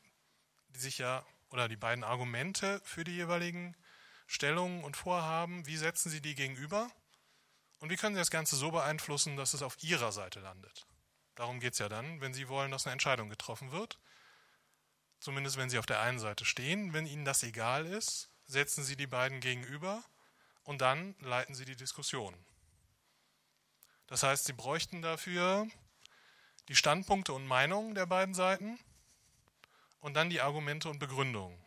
die 0.69 0.79
sich 0.79 0.97
ja, 0.97 1.25
oder 1.49 1.69
die 1.69 1.77
beiden 1.77 2.03
Argumente 2.03 2.81
für 2.83 3.03
die 3.03 3.15
jeweiligen 3.15 3.75
Stellungen 4.27 4.83
und 4.83 4.97
Vorhaben, 4.97 5.65
wie 5.65 5.77
setzen 5.77 6.09
Sie 6.09 6.21
die 6.21 6.35
gegenüber? 6.35 6.89
Und 7.79 7.89
wie 7.89 7.95
können 7.95 8.15
Sie 8.15 8.21
das 8.21 8.31
Ganze 8.31 8.55
so 8.55 8.71
beeinflussen, 8.71 9.37
dass 9.37 9.53
es 9.53 9.61
auf 9.61 9.81
Ihrer 9.81 10.11
Seite 10.11 10.39
landet? 10.39 10.85
Darum 11.35 11.59
geht 11.59 11.73
es 11.73 11.79
ja 11.79 11.89
dann, 11.89 12.21
wenn 12.21 12.33
Sie 12.33 12.47
wollen, 12.47 12.71
dass 12.71 12.85
eine 12.85 12.93
Entscheidung 12.93 13.29
getroffen 13.29 13.71
wird. 13.71 13.99
Zumindest 15.19 15.57
wenn 15.57 15.69
Sie 15.69 15.79
auf 15.79 15.85
der 15.85 16.01
einen 16.01 16.19
Seite 16.19 16.45
stehen. 16.45 16.93
Wenn 16.93 17.05
Ihnen 17.05 17.25
das 17.25 17.43
egal 17.43 17.85
ist, 17.85 18.29
setzen 18.45 18.83
Sie 18.83 18.95
die 18.95 19.07
beiden 19.07 19.39
gegenüber 19.39 20.03
und 20.71 20.79
dann 20.79 21.15
leiten 21.19 21.53
Sie 21.53 21.65
die 21.65 21.75
Diskussion. 21.75 22.33
Das 24.07 24.23
heißt, 24.23 24.45
Sie 24.45 24.53
bräuchten 24.53 25.01
dafür 25.01 25.67
die 26.69 26.77
Standpunkte 26.77 27.33
und 27.33 27.45
Meinungen 27.45 27.93
der 27.93 28.05
beiden 28.05 28.33
Seiten 28.33 28.79
und 29.99 30.13
dann 30.13 30.29
die 30.29 30.39
Argumente 30.39 30.87
und 30.87 30.97
Begründungen. 30.97 31.61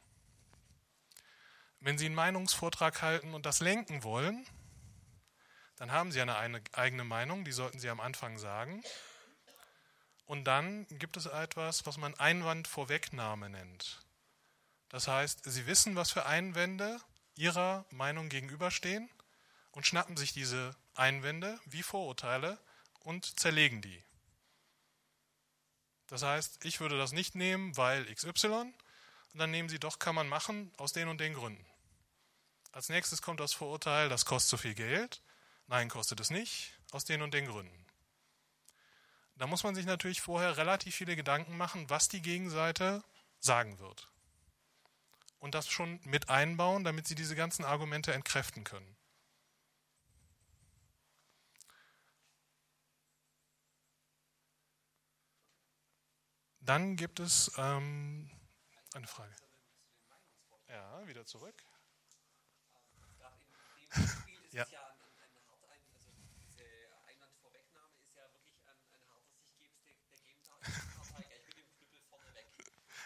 Wenn 1.80 1.98
Sie 1.98 2.06
einen 2.06 2.14
Meinungsvortrag 2.14 3.02
halten 3.02 3.34
und 3.34 3.44
das 3.44 3.60
lenken 3.60 4.04
wollen, 4.04 4.46
dann 5.76 5.92
haben 5.92 6.10
Sie 6.10 6.22
eine 6.22 6.62
eigene 6.72 7.04
Meinung, 7.04 7.44
die 7.44 7.52
sollten 7.52 7.80
Sie 7.80 7.90
am 7.90 8.00
Anfang 8.00 8.38
sagen. 8.38 8.82
Und 10.24 10.44
dann 10.44 10.86
gibt 10.88 11.18
es 11.18 11.26
etwas, 11.26 11.84
was 11.84 11.98
man 11.98 12.14
Einwandvorwegnahme 12.14 13.50
nennt. 13.50 14.00
Das 14.88 15.08
heißt, 15.08 15.44
Sie 15.44 15.66
wissen, 15.66 15.94
was 15.94 16.10
für 16.10 16.24
Einwände 16.24 16.98
Ihrer 17.36 17.84
Meinung 17.90 18.28
gegenüberstehen 18.28 19.08
und 19.72 19.86
schnappen 19.86 20.16
sich 20.16 20.32
diese 20.32 20.76
Einwände 20.94 21.58
wie 21.66 21.82
Vorurteile 21.82 22.58
und 23.00 23.38
zerlegen 23.38 23.82
die. 23.82 24.02
Das 26.06 26.22
heißt, 26.22 26.64
ich 26.64 26.80
würde 26.80 26.98
das 26.98 27.12
nicht 27.12 27.34
nehmen, 27.34 27.76
weil 27.76 28.04
XY, 28.14 28.72
und 29.34 29.40
dann 29.40 29.50
nehmen 29.50 29.68
Sie 29.68 29.80
doch, 29.80 29.98
kann 29.98 30.14
man 30.14 30.28
machen, 30.28 30.72
aus 30.76 30.92
den 30.92 31.08
und 31.08 31.20
den 31.20 31.34
Gründen. 31.34 31.66
Als 32.70 32.88
nächstes 32.88 33.20
kommt 33.20 33.40
das 33.40 33.52
Vorurteil, 33.52 34.08
das 34.08 34.24
kostet 34.24 34.50
so 34.50 34.56
viel 34.56 34.74
Geld. 34.74 35.22
Nein, 35.66 35.88
kostet 35.88 36.20
es 36.20 36.30
nicht, 36.30 36.74
aus 36.92 37.04
den 37.04 37.22
und 37.22 37.34
den 37.34 37.46
Gründen. 37.46 37.84
Da 39.36 39.46
muss 39.46 39.64
man 39.64 39.74
sich 39.74 39.86
natürlich 39.86 40.20
vorher 40.20 40.56
relativ 40.56 40.94
viele 40.94 41.16
Gedanken 41.16 41.56
machen, 41.56 41.90
was 41.90 42.08
die 42.08 42.22
Gegenseite 42.22 43.02
sagen 43.40 43.78
wird. 43.80 44.08
Und 45.44 45.54
das 45.54 45.68
schon 45.68 46.00
mit 46.04 46.30
einbauen, 46.30 46.84
damit 46.84 47.06
sie 47.06 47.14
diese 47.14 47.36
ganzen 47.36 47.66
Argumente 47.66 48.14
entkräften 48.14 48.64
können. 48.64 48.96
Dann 56.60 56.96
gibt 56.96 57.20
es 57.20 57.52
ähm, 57.58 58.30
eine 58.94 59.06
Frage. 59.06 59.36
Ja, 60.66 61.06
wieder 61.06 61.26
zurück. 61.26 61.62
ja. 64.52 64.64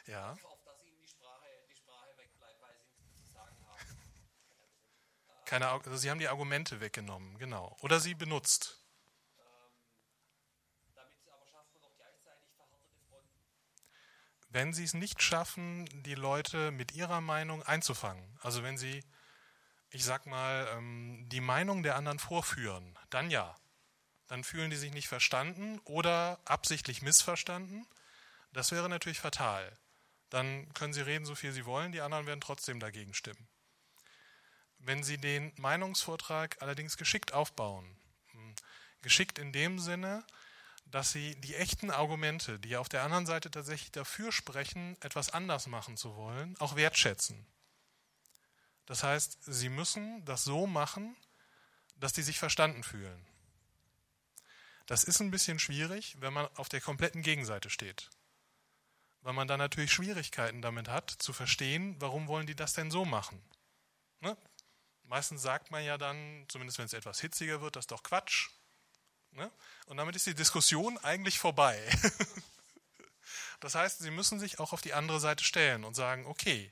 Ja. 0.09 0.33
Auf 0.43 0.65
dass 0.65 0.83
ihnen 0.85 0.99
die 1.03 1.07
Sprache, 1.07 1.47
die 1.69 1.77
Sprache 1.77 2.17
wegbleibt, 2.17 2.63
weil 2.63 2.75
sie 2.79 2.87
nichts 2.97 3.27
zu 3.27 3.31
sagen 3.31 3.57
haben. 3.67 3.79
Keine, 5.49 5.69
also 5.69 5.97
Sie 5.97 6.11
haben 6.11 6.19
die 6.19 6.29
Argumente 6.29 6.79
weggenommen, 6.83 7.39
genau. 7.39 7.75
Oder 7.81 8.01
sie 8.01 8.13
benutzt. 8.13 8.85
Wenn 14.51 14.75
Sie 14.75 14.85
es 14.85 14.93
nicht 14.93 15.23
schaffen, 15.23 15.87
die 16.03 16.15
Leute 16.15 16.71
mit 16.71 16.93
ihrer 16.93 17.23
Meinung 17.23 17.63
einzufangen, 17.63 18.39
also 18.43 18.63
wenn 18.63 18.77
Sie, 18.77 19.03
ich 19.89 20.05
sag 20.05 20.27
mal, 20.27 20.69
ähm, 20.77 21.27
die 21.31 21.41
Meinung 21.41 21.83
der 21.83 21.97
anderen 21.97 22.19
vorführen, 22.19 22.99
dann 23.09 23.31
ja. 23.31 23.57
Dann 24.27 24.45
fühlen 24.45 24.69
die 24.69 24.77
sich 24.77 24.93
nicht 24.93 25.09
verstanden 25.09 25.81
oder 25.85 26.41
absichtlich 26.45 27.01
missverstanden. 27.01 27.87
Das 28.53 28.71
wäre 28.71 28.91
natürlich 28.91 29.21
fatal. 29.21 29.79
Dann 30.29 30.71
können 30.75 30.93
Sie 30.93 31.01
reden, 31.01 31.25
so 31.25 31.35
viel 31.35 31.53
Sie 31.53 31.65
wollen, 31.65 31.93
die 31.93 32.03
anderen 32.03 32.27
werden 32.27 32.43
trotzdem 32.43 32.81
dagegen 32.81 33.15
stimmen. 33.15 33.49
Wenn 34.79 35.03
Sie 35.03 35.19
den 35.19 35.53
Meinungsvortrag 35.57 36.57
allerdings 36.61 36.97
geschickt 36.97 37.33
aufbauen, 37.33 37.97
hm, 38.31 38.55
geschickt 39.03 39.39
in 39.39 39.53
dem 39.53 39.79
Sinne, 39.79 40.25
dass 40.87 41.13
Sie 41.13 41.35
die 41.41 41.55
echten 41.55 41.91
Argumente, 41.91 42.59
die 42.59 42.77
auf 42.77 42.89
der 42.89 43.03
anderen 43.03 43.27
Seite 43.27 43.51
tatsächlich 43.51 43.93
dafür 43.93 44.33
sprechen, 44.33 44.97
etwas 45.01 45.31
anders 45.31 45.67
machen 45.67 45.97
zu 45.97 46.17
wollen, 46.17 46.57
auch 46.59 46.77
wertschätzen. 46.77 47.47
Das 48.87 49.03
heißt, 49.03 49.39
Sie 49.45 49.69
müssen 49.69 50.25
das 50.25 50.45
so 50.45 50.67
machen, 50.67 51.17
dass 51.97 52.13
die 52.13 52.23
sich 52.23 52.39
verstanden 52.39 52.83
fühlen. 52.83 53.27
Das 54.87 55.05
ist 55.05 55.21
ein 55.21 55.31
bisschen 55.31 55.59
schwierig, 55.59 56.17
wenn 56.21 56.33
man 56.33 56.47
auf 56.57 56.71
der 56.71 56.81
kompletten 56.81 57.21
Gegenseite 57.21 57.69
steht. 57.69 58.09
Weil 59.21 59.35
man 59.35 59.47
dann 59.47 59.59
natürlich 59.59 59.93
Schwierigkeiten 59.93 60.63
damit 60.63 60.89
hat, 60.89 61.11
zu 61.11 61.35
verstehen, 61.35 61.97
warum 61.99 62.29
wollen 62.29 62.47
die 62.47 62.57
das 62.57 62.73
denn 62.73 62.91
so 62.91 63.05
machen. 63.05 63.43
Ne? 64.21 64.35
Meistens 65.09 65.41
sagt 65.41 65.71
man 65.71 65.83
ja 65.83 65.97
dann, 65.97 66.45
zumindest 66.49 66.79
wenn 66.79 66.85
es 66.85 66.93
etwas 66.93 67.19
hitziger 67.19 67.63
wird, 67.63 67.77
das 67.77 67.85
ist 67.85 67.91
doch 67.91 68.03
Quatsch. 68.03 68.51
Ne? 69.31 69.51
Und 69.87 69.97
damit 69.97 70.15
ist 70.17 70.27
die 70.27 70.35
Diskussion 70.35 70.99
eigentlich 70.99 71.39
vorbei. 71.39 71.83
das 73.61 73.75
heißt, 73.75 74.01
Sie 74.01 74.11
müssen 74.11 74.39
sich 74.39 74.61
auch 74.61 74.75
auf 74.75 74.83
die 74.83 74.93
andere 74.93 75.19
Seite 75.19 75.45
stellen 75.45 75.85
und 75.85 75.95
sagen, 75.95 76.27
okay, 76.27 76.71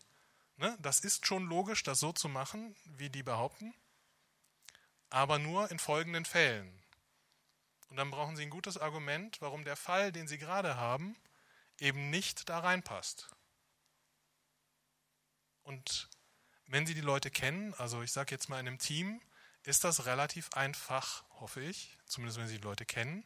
ne, 0.56 0.76
das 0.80 1.00
ist 1.00 1.26
schon 1.26 1.46
logisch, 1.46 1.82
das 1.82 1.98
so 1.98 2.12
zu 2.12 2.28
machen, 2.28 2.76
wie 2.84 3.08
die 3.08 3.22
behaupten, 3.22 3.74
aber 5.08 5.38
nur 5.38 5.70
in 5.70 5.78
folgenden 5.78 6.26
Fällen. 6.26 6.82
Und 7.88 7.96
dann 7.96 8.10
brauchen 8.10 8.36
Sie 8.36 8.42
ein 8.42 8.50
gutes 8.50 8.76
Argument, 8.76 9.40
warum 9.40 9.64
der 9.64 9.76
Fall, 9.76 10.12
den 10.12 10.28
Sie 10.28 10.36
gerade 10.36 10.76
haben, 10.76 11.16
eben 11.78 12.10
nicht 12.10 12.50
da 12.50 12.58
reinpasst. 12.58 13.30
Und 15.62 16.10
wenn 16.66 16.86
Sie 16.86 16.94
die 16.94 17.00
Leute 17.00 17.30
kennen, 17.30 17.74
also 17.74 18.02
ich 18.02 18.12
sage 18.12 18.34
jetzt 18.34 18.48
mal 18.48 18.58
in 18.60 18.68
einem 18.68 18.78
Team, 18.78 19.20
ist 19.62 19.84
das 19.84 20.06
relativ 20.06 20.52
einfach, 20.52 21.24
hoffe 21.40 21.60
ich, 21.60 21.96
zumindest 22.06 22.38
wenn 22.38 22.48
Sie 22.48 22.58
die 22.58 22.64
Leute 22.64 22.84
kennen, 22.84 23.24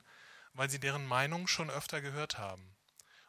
weil 0.54 0.70
Sie 0.70 0.80
deren 0.80 1.06
Meinung 1.06 1.46
schon 1.46 1.70
öfter 1.70 2.00
gehört 2.00 2.38
haben 2.38 2.74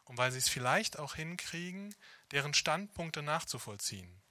und 0.04 0.18
weil 0.18 0.32
Sie 0.32 0.38
es 0.38 0.48
vielleicht 0.48 0.98
auch 0.98 1.14
hinkriegen, 1.14 1.94
deren 2.30 2.54
Standpunkte 2.54 3.22
nachzuvollziehen. 3.22 4.22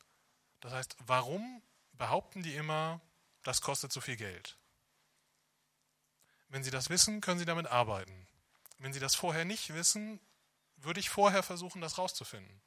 Das 0.60 0.74
heißt, 0.74 0.96
warum 1.00 1.62
behaupten 1.94 2.44
die 2.44 2.56
immer, 2.56 3.02
das 3.44 3.62
kostet 3.62 3.92
so 3.92 4.02
viel 4.02 4.16
Geld? 4.16 4.58
Wenn 6.50 6.64
Sie 6.64 6.72
das 6.72 6.90
wissen, 6.90 7.22
können 7.22 7.40
Sie 7.40 7.46
damit 7.46 7.68
arbeiten. 7.68 8.28
Wenn 8.78 8.94
Sie 8.94 9.00
das 9.00 9.16
vorher 9.16 9.46
nicht 9.46 9.74
wissen, 9.74 10.20
würde 10.76 11.00
ich 11.00 11.10
vorher 11.10 11.44
versuchen, 11.44 11.82
das 11.82 11.98
rauszufinden. 11.98 12.62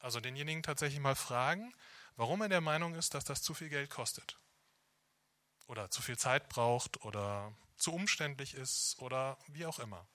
Also 0.00 0.18
denjenigen 0.20 0.62
tatsächlich 0.62 1.00
mal 1.00 1.14
fragen, 1.14 1.74
warum 2.16 2.40
er 2.42 2.48
der 2.48 2.60
Meinung 2.60 2.94
ist, 2.94 3.14
dass 3.14 3.24
das 3.24 3.42
zu 3.42 3.54
viel 3.54 3.68
Geld 3.68 3.90
kostet. 3.90 4.38
Oder 5.66 5.90
zu 5.90 6.02
viel 6.02 6.18
Zeit 6.18 6.48
braucht 6.48 7.04
oder 7.04 7.54
zu 7.76 7.92
umständlich 7.92 8.54
ist 8.54 8.98
oder 8.98 9.38
wie 9.48 9.66
auch 9.66 9.78
immer. 9.78 10.06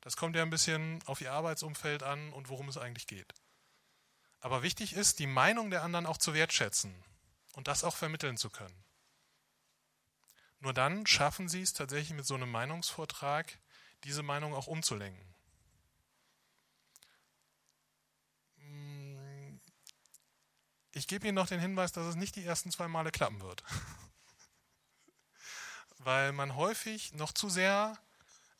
Das 0.00 0.16
kommt 0.16 0.36
ja 0.36 0.42
ein 0.42 0.50
bisschen 0.50 1.02
auf 1.06 1.20
Ihr 1.20 1.32
Arbeitsumfeld 1.32 2.02
an 2.02 2.32
und 2.32 2.48
worum 2.48 2.68
es 2.68 2.76
eigentlich 2.76 3.06
geht. 3.06 3.34
Aber 4.40 4.62
wichtig 4.62 4.92
ist, 4.92 5.18
die 5.18 5.26
Meinung 5.26 5.70
der 5.70 5.82
anderen 5.82 6.06
auch 6.06 6.18
zu 6.18 6.34
wertschätzen 6.34 6.94
und 7.54 7.66
das 7.66 7.82
auch 7.82 7.96
vermitteln 7.96 8.36
zu 8.36 8.50
können. 8.50 8.84
Nur 10.60 10.72
dann 10.72 11.06
schaffen 11.06 11.48
Sie 11.48 11.62
es 11.62 11.72
tatsächlich 11.72 12.16
mit 12.16 12.26
so 12.26 12.34
einem 12.34 12.50
Meinungsvortrag, 12.50 13.58
diese 14.04 14.22
Meinung 14.22 14.54
auch 14.54 14.66
umzulenken. 14.66 15.34
Ich 20.92 21.06
gebe 21.06 21.26
Ihnen 21.26 21.34
noch 21.34 21.46
den 21.46 21.60
Hinweis, 21.60 21.92
dass 21.92 22.06
es 22.06 22.16
nicht 22.16 22.36
die 22.36 22.44
ersten 22.44 22.70
zwei 22.70 22.88
Male 22.88 23.10
klappen 23.10 23.42
wird. 23.42 23.62
Weil 25.98 26.32
man 26.32 26.56
häufig 26.56 27.12
noch 27.12 27.32
zu 27.32 27.50
sehr, 27.50 27.98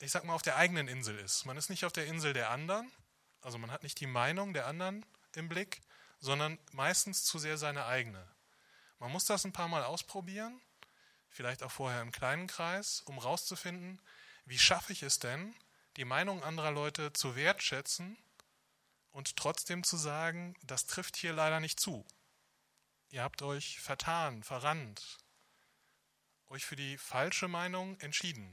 ich 0.00 0.10
sag 0.10 0.24
mal, 0.24 0.34
auf 0.34 0.42
der 0.42 0.56
eigenen 0.56 0.88
Insel 0.88 1.18
ist. 1.18 1.46
Man 1.46 1.56
ist 1.56 1.70
nicht 1.70 1.84
auf 1.84 1.92
der 1.92 2.06
Insel 2.06 2.32
der 2.32 2.50
anderen, 2.50 2.92
also 3.40 3.58
man 3.58 3.70
hat 3.70 3.82
nicht 3.82 4.00
die 4.00 4.06
Meinung 4.06 4.52
der 4.52 4.66
anderen 4.66 5.06
im 5.34 5.48
Blick, 5.48 5.80
sondern 6.20 6.58
meistens 6.72 7.24
zu 7.24 7.38
sehr 7.38 7.56
seine 7.56 7.86
eigene. 7.86 8.26
Man 8.98 9.12
muss 9.12 9.24
das 9.24 9.44
ein 9.44 9.52
paar 9.52 9.68
Mal 9.68 9.84
ausprobieren, 9.84 10.60
vielleicht 11.28 11.62
auch 11.62 11.70
vorher 11.70 12.02
im 12.02 12.12
kleinen 12.12 12.46
Kreis, 12.46 13.00
um 13.02 13.18
rauszufinden, 13.18 14.00
wie 14.44 14.58
schaffe 14.58 14.92
ich 14.92 15.02
es 15.02 15.18
denn, 15.18 15.54
die 15.96 16.04
Meinung 16.04 16.42
anderer 16.42 16.72
Leute 16.72 17.12
zu 17.12 17.36
wertschätzen 17.36 18.18
und 19.10 19.36
trotzdem 19.36 19.84
zu 19.84 19.96
sagen, 19.96 20.54
das 20.62 20.86
trifft 20.86 21.16
hier 21.16 21.32
leider 21.32 21.60
nicht 21.60 21.80
zu. 21.80 22.04
Ihr 23.10 23.22
habt 23.22 23.40
euch 23.40 23.80
vertan, 23.80 24.42
verrannt, 24.42 25.18
euch 26.50 26.66
für 26.66 26.76
die 26.76 26.98
falsche 26.98 27.48
Meinung 27.48 27.98
entschieden 28.00 28.52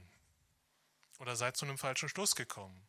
oder 1.18 1.36
seid 1.36 1.58
zu 1.58 1.66
einem 1.66 1.76
falschen 1.76 2.08
Schluss 2.08 2.34
gekommen. 2.34 2.88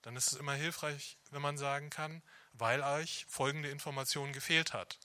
Dann 0.00 0.16
ist 0.16 0.32
es 0.32 0.38
immer 0.38 0.54
hilfreich, 0.54 1.18
wenn 1.30 1.42
man 1.42 1.58
sagen 1.58 1.90
kann, 1.90 2.22
weil 2.54 2.80
euch 2.82 3.26
folgende 3.28 3.68
Information 3.68 4.32
gefehlt 4.32 4.72
hat. 4.72 4.98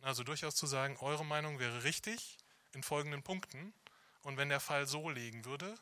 Also 0.00 0.24
durchaus 0.24 0.56
zu 0.56 0.66
sagen, 0.66 0.96
eure 0.98 1.24
Meinung 1.24 1.60
wäre 1.60 1.84
richtig 1.84 2.36
in 2.72 2.82
folgenden 2.82 3.22
Punkten 3.22 3.72
und 4.22 4.36
wenn 4.36 4.48
der 4.48 4.60
Fall 4.60 4.88
so 4.88 5.10
liegen 5.10 5.44
würde, 5.44 5.78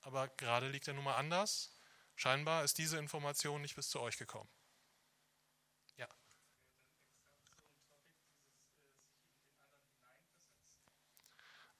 aber 0.00 0.28
gerade 0.28 0.68
liegt 0.68 0.88
er 0.88 0.94
nun 0.94 1.04
mal 1.04 1.16
anders, 1.16 1.70
scheinbar 2.14 2.64
ist 2.64 2.78
diese 2.78 2.96
Information 2.96 3.60
nicht 3.60 3.76
bis 3.76 3.90
zu 3.90 4.00
euch 4.00 4.16
gekommen. 4.16 4.48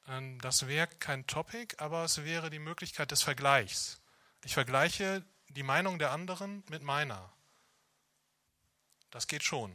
Das 0.06 0.68
wäre 0.68 0.86
kein 0.86 1.26
Topic, 1.26 1.74
aber 1.78 2.04
es 2.04 2.22
wäre 2.22 2.48
die 2.48 2.60
Möglichkeit 2.60 3.10
des 3.10 3.22
Vergleichs. 3.24 4.00
Ich 4.44 4.54
vergleiche 4.54 5.24
die 5.48 5.64
Meinung 5.64 5.98
der 5.98 6.12
anderen 6.12 6.62
mit 6.68 6.82
meiner. 6.82 7.32
Das 9.10 9.26
geht 9.26 9.42
schon. 9.42 9.72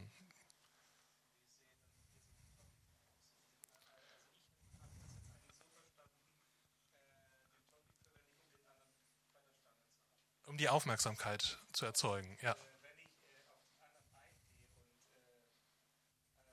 Um 10.46 10.56
die 10.58 10.68
Aufmerksamkeit 10.68 11.58
zu 11.72 11.86
erzeugen, 11.86 12.36
ja. 12.42 12.54
wenn 12.82 12.98
ich 12.98 13.06
äh, 13.06 13.40
auf 13.48 13.64
den 13.64 13.80
anderen 13.80 14.04
eingehe 14.20 14.60
und 14.68 15.16
äh, 15.16 15.32
äh, 15.32 16.52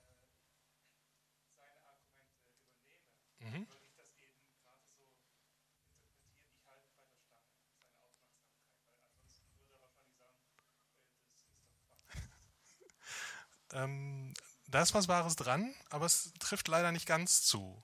seine 1.57 1.83
Argumente 1.89 2.39
übernehme, 2.47 3.59
Mhm. 3.59 3.67
würde 3.67 3.83
ich 3.83 3.95
das 3.97 4.13
eben 4.23 4.39
gerade 4.55 4.87
so 4.87 5.03
interpretieren, 5.03 6.39
ich 6.47 6.63
halte 6.65 6.87
bei 6.95 7.03
der 7.03 7.19
Stange 7.19 7.51
seine 7.59 8.07
Aufmerksamkeit, 8.07 8.63
weil 8.79 8.95
ansonsten 9.03 9.51
würde 9.59 9.75
er 9.75 9.81
wahrscheinlich 9.83 10.15
sagen, 10.15 10.47
äh, 10.47 11.19
das 11.27 11.43
ist 11.43 11.83
doch 11.83 11.99
Quatsch. 12.07 13.58
Ähm, 13.73 14.33
da 14.67 14.81
ist 14.81 14.93
was 14.93 15.07
Wahres 15.07 15.35
dran, 15.35 15.73
aber 15.89 16.05
es 16.05 16.33
trifft 16.39 16.67
leider 16.67 16.91
nicht 16.91 17.05
ganz 17.05 17.41
zu. 17.41 17.83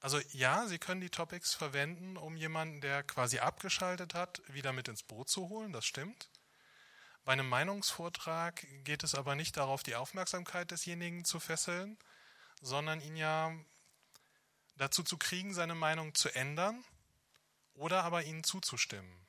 Also 0.00 0.18
ja, 0.30 0.66
Sie 0.66 0.78
können 0.78 1.00
die 1.00 1.10
Topics 1.10 1.52
verwenden, 1.52 2.16
um 2.16 2.36
jemanden, 2.36 2.80
der 2.80 3.02
quasi 3.02 3.38
abgeschaltet 3.38 4.14
hat, 4.14 4.40
wieder 4.46 4.72
mit 4.72 4.88
ins 4.88 5.02
Boot 5.02 5.28
zu 5.28 5.48
holen, 5.48 5.72
das 5.72 5.84
stimmt. 5.84 6.30
Bei 7.24 7.32
einem 7.32 7.48
Meinungsvortrag 7.48 8.66
geht 8.84 9.04
es 9.04 9.14
aber 9.14 9.34
nicht 9.34 9.56
darauf, 9.56 9.82
die 9.82 9.94
Aufmerksamkeit 9.94 10.70
desjenigen 10.70 11.24
zu 11.24 11.38
fesseln, 11.38 11.98
sondern 12.62 13.00
ihn 13.00 13.16
ja 13.16 13.52
dazu 14.76 15.02
zu 15.02 15.18
kriegen, 15.18 15.52
seine 15.52 15.74
Meinung 15.74 16.14
zu 16.14 16.34
ändern 16.34 16.82
oder 17.74 18.04
aber 18.04 18.24
ihnen 18.24 18.42
zuzustimmen. 18.42 19.26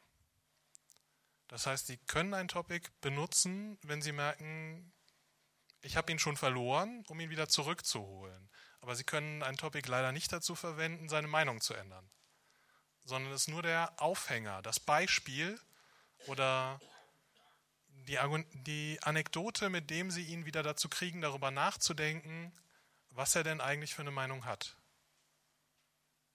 Das 1.49 1.67
heißt, 1.67 1.87
Sie 1.87 1.97
können 1.97 2.33
ein 2.33 2.47
Topic 2.47 2.87
benutzen, 3.01 3.77
wenn 3.81 4.01
Sie 4.01 4.13
merken, 4.13 4.93
ich 5.81 5.97
habe 5.97 6.11
ihn 6.11 6.19
schon 6.19 6.37
verloren, 6.37 7.03
um 7.07 7.19
ihn 7.19 7.29
wieder 7.29 7.49
zurückzuholen. 7.49 8.49
Aber 8.81 8.95
Sie 8.95 9.03
können 9.03 9.43
ein 9.43 9.57
Topic 9.57 9.87
leider 9.89 10.11
nicht 10.11 10.31
dazu 10.31 10.55
verwenden, 10.55 11.09
seine 11.09 11.27
Meinung 11.27 11.61
zu 11.61 11.73
ändern, 11.73 12.09
sondern 13.03 13.31
es 13.33 13.41
ist 13.41 13.47
nur 13.47 13.61
der 13.61 13.93
Aufhänger, 14.01 14.61
das 14.61 14.79
Beispiel 14.79 15.59
oder 16.27 16.79
die, 18.07 18.17
die 18.65 18.99
Anekdote, 19.03 19.69
mit 19.69 19.89
dem 19.89 20.11
sie 20.11 20.23
ihn 20.23 20.45
wieder 20.45 20.63
dazu 20.63 20.89
kriegen, 20.89 21.21
darüber 21.21 21.51
nachzudenken, 21.51 22.51
was 23.11 23.35
er 23.35 23.43
denn 23.43 23.61
eigentlich 23.61 23.93
für 23.93 24.01
eine 24.01 24.11
Meinung 24.11 24.45
hat. 24.45 24.77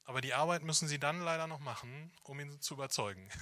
Aber 0.05 0.21
die 0.21 0.35
Arbeit 0.35 0.63
müssen 0.63 0.87
sie 0.87 1.01
dann 1.01 1.21
leider 1.21 1.49
noch 1.49 1.59
machen, 1.59 2.13
um 2.23 2.39
ihn 2.39 2.61
zu 2.61 2.75
überzeugen. 2.75 3.29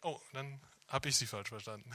Oh, 0.00 0.20
dann 0.32 0.60
habe 0.88 1.08
ich 1.08 1.16
sie 1.16 1.26
falsch 1.26 1.50
verstanden. 1.50 1.90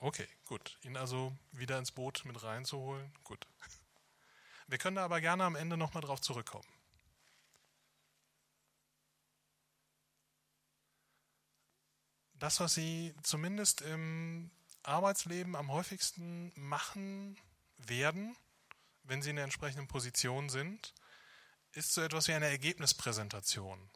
Okay, 0.00 0.28
gut. 0.46 0.78
Ihn 0.82 0.96
also 0.96 1.36
wieder 1.52 1.78
ins 1.78 1.90
Boot 1.90 2.22
mit 2.24 2.42
reinzuholen, 2.42 3.12
gut. 3.24 3.46
Wir 4.68 4.78
können 4.78 4.96
da 4.96 5.04
aber 5.04 5.20
gerne 5.20 5.44
am 5.44 5.56
Ende 5.56 5.76
nochmal 5.76 6.02
drauf 6.02 6.20
zurückkommen. 6.20 6.77
Das, 12.38 12.60
was 12.60 12.74
Sie 12.74 13.14
zumindest 13.22 13.80
im 13.80 14.50
Arbeitsleben 14.82 15.56
am 15.56 15.72
häufigsten 15.72 16.52
machen 16.54 17.36
werden, 17.78 18.36
wenn 19.02 19.22
Sie 19.22 19.30
in 19.30 19.36
der 19.36 19.44
entsprechenden 19.44 19.88
Position 19.88 20.48
sind, 20.48 20.94
ist 21.72 21.94
so 21.94 22.00
etwas 22.00 22.28
wie 22.28 22.32
eine 22.32 22.46
Ergebnispräsentation. 22.46 23.90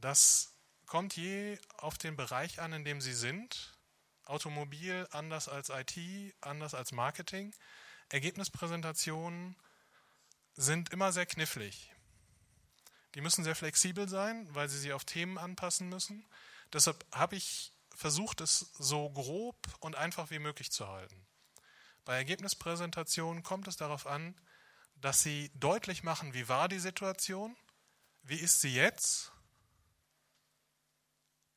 Das 0.00 0.52
kommt 0.86 1.16
je 1.16 1.58
auf 1.76 1.98
den 1.98 2.16
Bereich 2.16 2.60
an, 2.60 2.72
in 2.72 2.84
dem 2.84 3.00
Sie 3.00 3.14
sind. 3.14 3.72
Automobil 4.24 5.06
anders 5.10 5.48
als 5.48 5.68
IT, 5.68 6.34
anders 6.40 6.74
als 6.74 6.92
Marketing. 6.92 7.54
Ergebnispräsentationen 8.08 9.56
sind 10.56 10.90
immer 10.90 11.12
sehr 11.12 11.26
knifflig. 11.26 11.92
Die 13.14 13.20
müssen 13.20 13.44
sehr 13.44 13.54
flexibel 13.54 14.08
sein, 14.08 14.48
weil 14.54 14.68
sie 14.68 14.78
sie 14.78 14.92
auf 14.92 15.04
Themen 15.04 15.38
anpassen 15.38 15.88
müssen. 15.88 16.24
Deshalb 16.74 17.06
habe 17.12 17.36
ich 17.36 17.72
versucht, 17.94 18.40
es 18.40 18.72
so 18.78 19.08
grob 19.10 19.56
und 19.80 19.94
einfach 19.94 20.30
wie 20.30 20.40
möglich 20.40 20.70
zu 20.72 20.88
halten. 20.88 21.26
Bei 22.04 22.16
Ergebnispräsentationen 22.16 23.42
kommt 23.42 23.68
es 23.68 23.76
darauf 23.76 24.06
an, 24.06 24.38
dass 24.96 25.22
sie 25.22 25.50
deutlich 25.54 26.02
machen, 26.02 26.34
wie 26.34 26.48
war 26.48 26.68
die 26.68 26.80
Situation, 26.80 27.56
wie 28.22 28.36
ist 28.36 28.60
sie 28.60 28.74
jetzt 28.74 29.32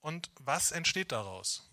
und 0.02 0.32
was 0.40 0.72
entsteht 0.72 1.12
daraus. 1.12 1.70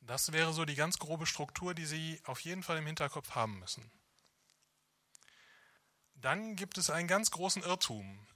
Das 0.00 0.32
wäre 0.32 0.52
so 0.52 0.64
die 0.64 0.74
ganz 0.74 0.98
grobe 0.98 1.26
Struktur, 1.26 1.74
die 1.74 1.86
Sie 1.86 2.20
auf 2.24 2.40
jeden 2.40 2.62
Fall 2.62 2.78
im 2.78 2.86
Hinterkopf 2.86 3.30
haben 3.36 3.60
müssen. 3.60 3.90
Dann 6.14 6.56
gibt 6.56 6.76
es 6.76 6.90
einen 6.90 7.06
ganz 7.06 7.30
großen 7.30 7.62
Irrtum. 7.62 8.26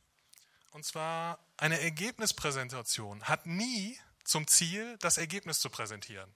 Und 0.76 0.84
zwar 0.84 1.38
eine 1.56 1.80
Ergebnispräsentation 1.80 3.24
hat 3.24 3.46
nie 3.46 3.98
zum 4.24 4.46
Ziel, 4.46 4.98
das 4.98 5.16
Ergebnis 5.16 5.58
zu 5.58 5.70
präsentieren. 5.70 6.30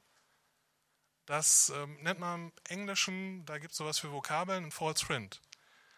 Das 1.26 1.68
ähm, 1.68 1.98
nennt 2.00 2.20
man 2.20 2.44
im 2.44 2.52
Englischen, 2.66 3.44
da 3.44 3.58
gibt 3.58 3.72
es 3.72 3.76
sowas 3.76 3.98
für 3.98 4.12
Vokabeln, 4.12 4.64
ein 4.64 4.70
False 4.70 5.04
Print. 5.04 5.42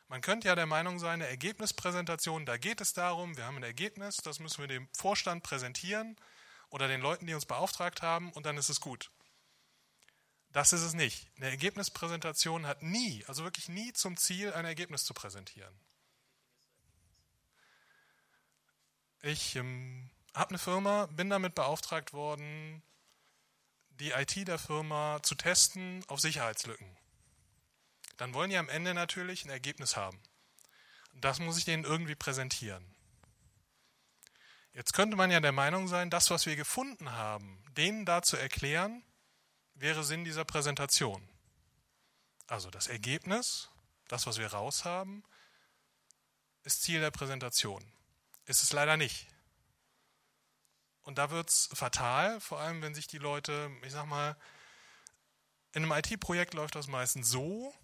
Man 0.08 0.22
könnte 0.22 0.48
ja 0.48 0.56
der 0.56 0.66
Meinung 0.66 0.98
sein, 0.98 1.22
eine 1.22 1.28
Ergebnispräsentation, 1.28 2.44
da 2.44 2.56
geht 2.56 2.80
es 2.80 2.92
darum, 2.92 3.36
wir 3.36 3.46
haben 3.46 3.58
ein 3.58 3.62
Ergebnis, 3.62 4.16
das 4.16 4.40
müssen 4.40 4.58
wir 4.58 4.66
dem 4.66 4.88
Vorstand 4.92 5.44
präsentieren 5.44 6.16
oder 6.68 6.88
den 6.88 7.00
Leuten, 7.00 7.28
die 7.28 7.34
uns 7.34 7.46
beauftragt 7.46 8.02
haben, 8.02 8.32
und 8.32 8.44
dann 8.44 8.58
ist 8.58 8.70
es 8.70 8.80
gut. 8.80 9.12
Das 10.50 10.72
ist 10.72 10.82
es 10.82 10.94
nicht. 10.94 11.28
Eine 11.36 11.46
Ergebnispräsentation 11.50 12.66
hat 12.66 12.82
nie, 12.82 13.24
also 13.28 13.44
wirklich 13.44 13.68
nie 13.68 13.92
zum 13.92 14.16
Ziel, 14.16 14.52
ein 14.52 14.64
Ergebnis 14.64 15.04
zu 15.04 15.14
präsentieren. 15.14 15.78
Ich 19.24 19.54
ähm, 19.54 20.10
habe 20.34 20.50
eine 20.50 20.58
Firma, 20.58 21.06
bin 21.06 21.30
damit 21.30 21.54
beauftragt 21.54 22.12
worden, 22.12 22.82
die 23.90 24.10
IT 24.10 24.48
der 24.48 24.58
Firma 24.58 25.20
zu 25.22 25.36
testen 25.36 26.04
auf 26.08 26.18
Sicherheitslücken. 26.18 26.96
Dann 28.16 28.34
wollen 28.34 28.50
die 28.50 28.56
am 28.56 28.68
Ende 28.68 28.94
natürlich 28.94 29.44
ein 29.44 29.50
Ergebnis 29.50 29.96
haben. 29.96 30.20
Das 31.14 31.38
muss 31.38 31.56
ich 31.56 31.64
denen 31.64 31.84
irgendwie 31.84 32.16
präsentieren. 32.16 32.84
Jetzt 34.72 34.92
könnte 34.92 35.16
man 35.16 35.30
ja 35.30 35.38
der 35.38 35.52
Meinung 35.52 35.86
sein, 35.86 36.10
das, 36.10 36.30
was 36.30 36.46
wir 36.46 36.56
gefunden 36.56 37.12
haben, 37.12 37.62
denen 37.76 38.04
da 38.04 38.22
zu 38.22 38.36
erklären, 38.36 39.04
wäre 39.74 40.02
Sinn 40.02 40.24
dieser 40.24 40.44
Präsentation. 40.44 41.28
Also 42.48 42.70
das 42.70 42.88
Ergebnis, 42.88 43.68
das, 44.08 44.26
was 44.26 44.38
wir 44.38 44.48
raushaben, 44.48 45.22
ist 46.64 46.82
Ziel 46.82 47.00
der 47.00 47.12
Präsentation. 47.12 47.84
Ist 48.52 48.62
es 48.62 48.74
leider 48.74 48.98
nicht. 48.98 49.28
Und 51.04 51.16
da 51.16 51.30
wird 51.30 51.48
es 51.48 51.70
fatal, 51.72 52.38
vor 52.38 52.60
allem 52.60 52.82
wenn 52.82 52.94
sich 52.94 53.06
die 53.06 53.16
Leute, 53.16 53.70
ich 53.82 53.92
sag 53.92 54.04
mal, 54.04 54.36
in 55.72 55.84
einem 55.84 55.92
IT-Projekt 55.92 56.52
läuft 56.52 56.74
das 56.74 56.86
meistens 56.86 57.30
so, 57.30 57.74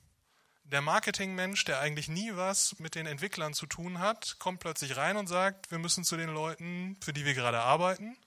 der 0.64 0.82
Marketingmensch, 0.82 1.64
der 1.64 1.80
eigentlich 1.80 2.08
nie 2.08 2.36
was 2.36 2.78
mit 2.80 2.96
den 2.96 3.06
Entwicklern 3.06 3.54
zu 3.54 3.64
tun 3.64 3.98
hat, 3.98 4.36
kommt 4.40 4.60
plötzlich 4.60 4.98
rein 4.98 5.16
und 5.16 5.26
sagt, 5.26 5.70
wir 5.70 5.78
müssen 5.78 6.04
zu 6.04 6.18
den 6.18 6.28
Leuten, 6.28 6.98
für 7.02 7.14
die 7.14 7.24
wir 7.24 7.32
gerade 7.32 7.60
arbeiten, 7.60 8.18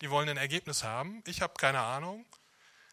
die 0.00 0.10
wollen 0.10 0.28
ein 0.28 0.36
Ergebnis 0.36 0.84
haben. 0.84 1.24
Ich 1.26 1.42
habe 1.42 1.54
keine 1.54 1.80
Ahnung. 1.80 2.24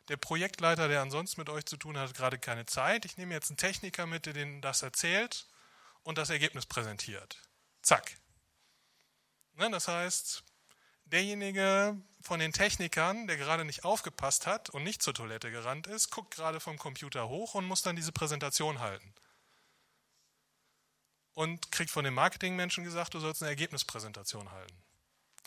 Der 0.08 0.18
Projektleiter, 0.18 0.88
der 0.88 1.04
ansonsten 1.04 1.40
mit 1.40 1.50
euch 1.50 1.66
zu 1.66 1.78
tun 1.78 2.00
hat, 2.00 2.10
hat 2.10 2.18
gerade 2.18 2.40
keine 2.40 2.66
Zeit. 2.66 3.06
Ich 3.06 3.16
nehme 3.16 3.36
jetzt 3.36 3.52
einen 3.52 3.58
Techniker 3.58 4.08
mit, 4.08 4.26
der 4.26 4.34
denen 4.34 4.60
das 4.60 4.82
erzählt 4.82 5.46
und 6.02 6.18
das 6.18 6.32
Ergebnis 6.32 6.66
präsentiert. 6.66 7.40
Zack. 7.84 8.18
Ne, 9.62 9.70
das 9.70 9.88
heißt, 9.88 10.44
derjenige 11.06 11.96
von 12.24 12.40
den 12.40 12.52
Technikern, 12.52 13.28
der 13.28 13.38
gerade 13.38 13.64
nicht 13.64 13.84
aufgepasst 13.84 14.48
hat 14.48 14.72
und 14.72 14.84
nicht 14.84 15.04
zur 15.04 15.14
Toilette 15.14 15.52
gerannt 15.52 15.86
ist, 15.86 16.10
guckt 16.10 16.34
gerade 16.34 16.60
vom 16.60 16.80
Computer 16.80 17.30
hoch 17.30 17.54
und 17.54 17.66
muss 17.66 17.84
dann 17.84 17.96
diese 17.96 18.12
Präsentation 18.12 18.80
halten. 18.80 19.14
Und 21.36 21.72
kriegt 21.72 21.92
von 21.92 22.04
dem 22.04 22.16
Marketingmenschen 22.16 22.84
gesagt, 22.84 23.14
du 23.14 23.20
sollst 23.20 23.44
eine 23.44 23.52
Ergebnispräsentation 23.52 24.50
halten. 24.50 24.76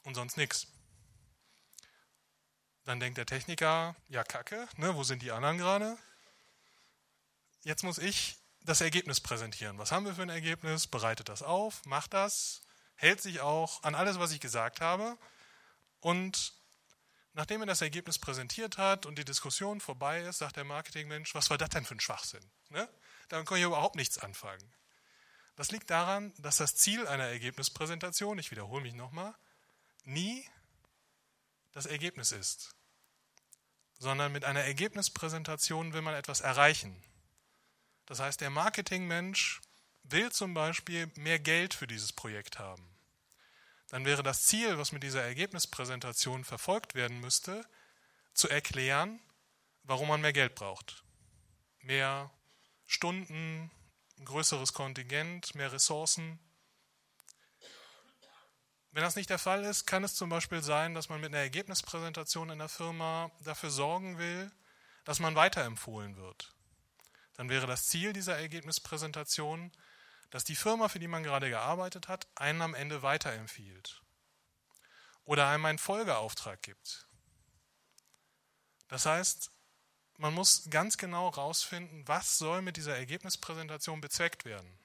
Und 0.04 0.14
sonst 0.14 0.36
nichts. 0.36 0.68
Dann 2.84 3.00
denkt 3.00 3.18
der 3.18 3.26
Techniker, 3.26 3.96
ja 4.06 4.22
kacke, 4.22 4.68
ne, 4.76 4.94
wo 4.94 5.02
sind 5.02 5.22
die 5.22 5.32
anderen 5.32 5.58
gerade? 5.58 5.98
Jetzt 7.64 7.82
muss 7.82 7.98
ich 7.98 8.36
das 8.60 8.80
Ergebnis 8.80 9.20
präsentieren. 9.20 9.76
Was 9.78 9.90
haben 9.90 10.06
wir 10.06 10.14
für 10.14 10.22
ein 10.22 10.28
Ergebnis? 10.28 10.86
Bereitet 10.86 11.28
das 11.28 11.42
auf, 11.42 11.84
macht 11.84 12.14
das, 12.14 12.63
hält 12.96 13.20
sich 13.20 13.40
auch 13.40 13.82
an 13.82 13.94
alles, 13.94 14.18
was 14.18 14.32
ich 14.32 14.40
gesagt 14.40 14.80
habe. 14.80 15.18
Und 16.00 16.54
nachdem 17.32 17.60
er 17.62 17.66
das 17.66 17.80
Ergebnis 17.80 18.18
präsentiert 18.18 18.78
hat 18.78 19.06
und 19.06 19.18
die 19.18 19.24
Diskussion 19.24 19.80
vorbei 19.80 20.22
ist, 20.22 20.38
sagt 20.38 20.56
der 20.56 20.64
Marketingmensch, 20.64 21.34
was 21.34 21.50
war 21.50 21.58
das 21.58 21.70
denn 21.70 21.84
für 21.84 21.94
ein 21.94 22.00
Schwachsinn? 22.00 22.44
Ne? 22.70 22.88
Damit 23.28 23.46
kann 23.46 23.58
ich 23.58 23.64
überhaupt 23.64 23.96
nichts 23.96 24.18
anfangen. 24.18 24.72
Das 25.56 25.70
liegt 25.70 25.90
daran, 25.90 26.32
dass 26.38 26.56
das 26.56 26.74
Ziel 26.74 27.06
einer 27.06 27.28
Ergebnispräsentation, 27.28 28.38
ich 28.38 28.50
wiederhole 28.50 28.82
mich 28.82 28.94
nochmal, 28.94 29.34
nie 30.04 30.48
das 31.72 31.86
Ergebnis 31.86 32.32
ist, 32.32 32.74
sondern 33.98 34.32
mit 34.32 34.44
einer 34.44 34.62
Ergebnispräsentation 34.64 35.92
will 35.92 36.02
man 36.02 36.14
etwas 36.14 36.40
erreichen. 36.40 37.02
Das 38.06 38.20
heißt, 38.20 38.40
der 38.40 38.50
Marketingmensch 38.50 39.60
will 40.04 40.30
zum 40.30 40.54
Beispiel 40.54 41.10
mehr 41.16 41.38
Geld 41.38 41.74
für 41.74 41.86
dieses 41.86 42.12
Projekt 42.12 42.58
haben. 42.58 42.86
Dann 43.88 44.04
wäre 44.04 44.22
das 44.22 44.44
Ziel, 44.44 44.78
was 44.78 44.92
mit 44.92 45.02
dieser 45.02 45.22
Ergebnispräsentation 45.22 46.44
verfolgt 46.44 46.94
werden 46.94 47.20
müsste, 47.20 47.64
zu 48.32 48.48
erklären, 48.48 49.20
warum 49.84 50.08
man 50.08 50.20
mehr 50.20 50.32
Geld 50.32 50.54
braucht. 50.54 51.04
Mehr 51.80 52.30
Stunden, 52.86 53.70
größeres 54.24 54.72
Kontingent, 54.72 55.54
mehr 55.54 55.72
Ressourcen. 55.72 56.38
Wenn 58.90 59.02
das 59.02 59.16
nicht 59.16 59.30
der 59.30 59.38
Fall 59.38 59.64
ist, 59.64 59.86
kann 59.86 60.04
es 60.04 60.14
zum 60.14 60.28
Beispiel 60.28 60.62
sein, 60.62 60.94
dass 60.94 61.08
man 61.08 61.20
mit 61.20 61.30
einer 61.30 61.42
Ergebnispräsentation 61.42 62.50
in 62.50 62.58
der 62.58 62.68
Firma 62.68 63.30
dafür 63.42 63.70
sorgen 63.70 64.18
will, 64.18 64.50
dass 65.04 65.18
man 65.18 65.34
weiterempfohlen 65.34 66.16
wird. 66.16 66.54
Dann 67.36 67.48
wäre 67.48 67.66
das 67.66 67.88
Ziel 67.88 68.12
dieser 68.12 68.38
Ergebnispräsentation, 68.38 69.72
dass 70.34 70.42
die 70.42 70.56
Firma, 70.56 70.88
für 70.88 70.98
die 70.98 71.06
man 71.06 71.22
gerade 71.22 71.48
gearbeitet 71.48 72.08
hat, 72.08 72.26
einen 72.34 72.60
am 72.60 72.74
Ende 72.74 73.02
weiterempfiehlt 73.02 74.02
oder 75.24 75.46
einem 75.46 75.64
einen 75.64 75.78
Folgeauftrag 75.78 76.60
gibt. 76.60 77.06
Das 78.88 79.06
heißt, 79.06 79.52
man 80.18 80.34
muss 80.34 80.68
ganz 80.70 80.96
genau 80.96 81.30
herausfinden, 81.30 82.02
was 82.08 82.36
soll 82.36 82.62
mit 82.62 82.76
dieser 82.76 82.96
Ergebnispräsentation 82.96 84.00
bezweckt 84.00 84.44
werden. 84.44 84.76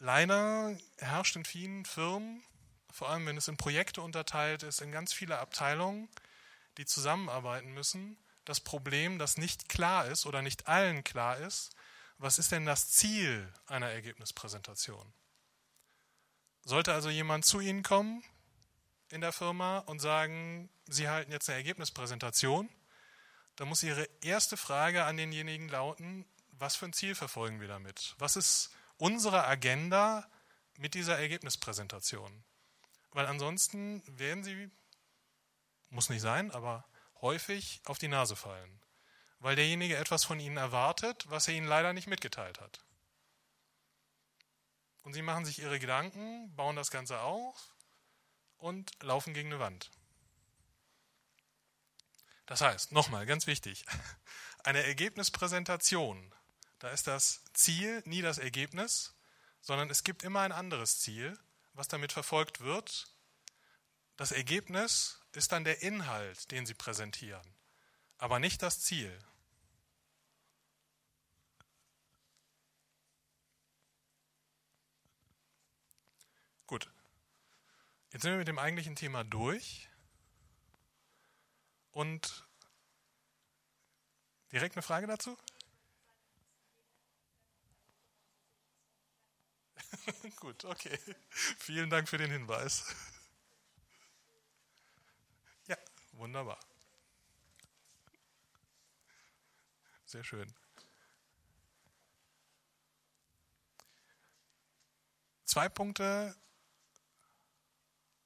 Leider 0.00 0.76
herrscht 0.98 1.36
in 1.36 1.44
vielen 1.44 1.84
Firmen, 1.84 2.42
vor 2.90 3.08
allem 3.08 3.24
wenn 3.26 3.36
es 3.36 3.46
in 3.46 3.56
Projekte 3.56 4.02
unterteilt 4.02 4.64
ist, 4.64 4.80
in 4.80 4.90
ganz 4.90 5.12
viele 5.12 5.38
Abteilungen, 5.38 6.08
die 6.76 6.86
zusammenarbeiten 6.86 7.72
müssen, 7.72 8.18
das 8.44 8.58
Problem, 8.58 9.20
dass 9.20 9.38
nicht 9.38 9.68
klar 9.68 10.06
ist 10.06 10.26
oder 10.26 10.42
nicht 10.42 10.66
allen 10.66 11.04
klar 11.04 11.36
ist, 11.36 11.70
was 12.18 12.38
ist 12.38 12.52
denn 12.52 12.66
das 12.66 12.90
Ziel 12.90 13.52
einer 13.66 13.90
Ergebnispräsentation. 13.90 15.12
Sollte 16.64 16.94
also 16.94 17.10
jemand 17.10 17.44
zu 17.44 17.60
Ihnen 17.60 17.82
kommen 17.82 18.22
in 19.10 19.20
der 19.20 19.32
Firma 19.32 19.78
und 19.80 20.00
sagen, 20.00 20.70
Sie 20.86 21.08
halten 21.08 21.32
jetzt 21.32 21.48
eine 21.48 21.58
Ergebnispräsentation, 21.58 22.68
dann 23.56 23.68
muss 23.68 23.82
Ihre 23.82 24.08
erste 24.22 24.56
Frage 24.56 25.04
an 25.04 25.16
denjenigen 25.16 25.68
lauten, 25.68 26.24
was 26.52 26.76
für 26.76 26.86
ein 26.86 26.92
Ziel 26.92 27.14
verfolgen 27.14 27.60
wir 27.60 27.68
damit? 27.68 28.14
Was 28.18 28.36
ist 28.36 28.70
unsere 28.96 29.46
Agenda 29.46 30.28
mit 30.76 30.94
dieser 30.94 31.18
Ergebnispräsentation? 31.18 32.44
Weil 33.10 33.26
ansonsten 33.26 34.02
werden 34.18 34.42
Sie, 34.42 34.70
muss 35.90 36.08
nicht 36.08 36.22
sein, 36.22 36.50
aber 36.50 36.84
häufig 37.20 37.80
auf 37.84 37.98
die 37.98 38.08
Nase 38.08 38.36
fallen, 38.36 38.80
weil 39.44 39.56
derjenige 39.56 39.98
etwas 39.98 40.24
von 40.24 40.40
Ihnen 40.40 40.56
erwartet, 40.56 41.26
was 41.28 41.48
er 41.48 41.54
Ihnen 41.54 41.66
leider 41.66 41.92
nicht 41.92 42.06
mitgeteilt 42.06 42.62
hat. 42.62 42.82
Und 45.02 45.12
Sie 45.12 45.20
machen 45.20 45.44
sich 45.44 45.58
Ihre 45.58 45.78
Gedanken, 45.78 46.56
bauen 46.56 46.76
das 46.76 46.90
Ganze 46.90 47.20
auf 47.20 47.74
und 48.56 48.90
laufen 49.02 49.34
gegen 49.34 49.50
eine 49.50 49.60
Wand. 49.60 49.90
Das 52.46 52.62
heißt, 52.62 52.92
nochmal, 52.92 53.26
ganz 53.26 53.46
wichtig, 53.46 53.84
eine 54.64 54.82
Ergebnispräsentation, 54.82 56.34
da 56.78 56.88
ist 56.88 57.06
das 57.06 57.42
Ziel 57.52 58.02
nie 58.06 58.22
das 58.22 58.38
Ergebnis, 58.38 59.14
sondern 59.60 59.90
es 59.90 60.04
gibt 60.04 60.22
immer 60.22 60.40
ein 60.40 60.52
anderes 60.52 61.00
Ziel, 61.00 61.38
was 61.74 61.86
damit 61.88 62.12
verfolgt 62.12 62.60
wird. 62.60 63.14
Das 64.16 64.32
Ergebnis 64.32 65.20
ist 65.32 65.52
dann 65.52 65.64
der 65.64 65.82
Inhalt, 65.82 66.50
den 66.50 66.64
Sie 66.64 66.72
präsentieren, 66.72 67.46
aber 68.16 68.38
nicht 68.38 68.62
das 68.62 68.80
Ziel. 68.80 69.14
Gut, 76.66 76.90
jetzt 78.14 78.22
sind 78.22 78.30
wir 78.30 78.38
mit 78.38 78.48
dem 78.48 78.58
eigentlichen 78.60 78.94
Thema 78.94 79.24
durch. 79.24 79.90
Und 81.90 82.46
direkt 84.52 84.76
eine 84.76 84.82
Frage 84.82 85.08
dazu? 85.08 85.36
Gut, 90.36 90.64
okay. 90.64 90.96
Vielen 91.28 91.90
Dank 91.90 92.08
für 92.08 92.18
den 92.18 92.30
Hinweis. 92.30 92.94
Ja, 95.66 95.76
wunderbar. 96.12 96.60
Sehr 100.04 100.22
schön. 100.22 100.54
Zwei 105.44 105.68
Punkte 105.68 106.36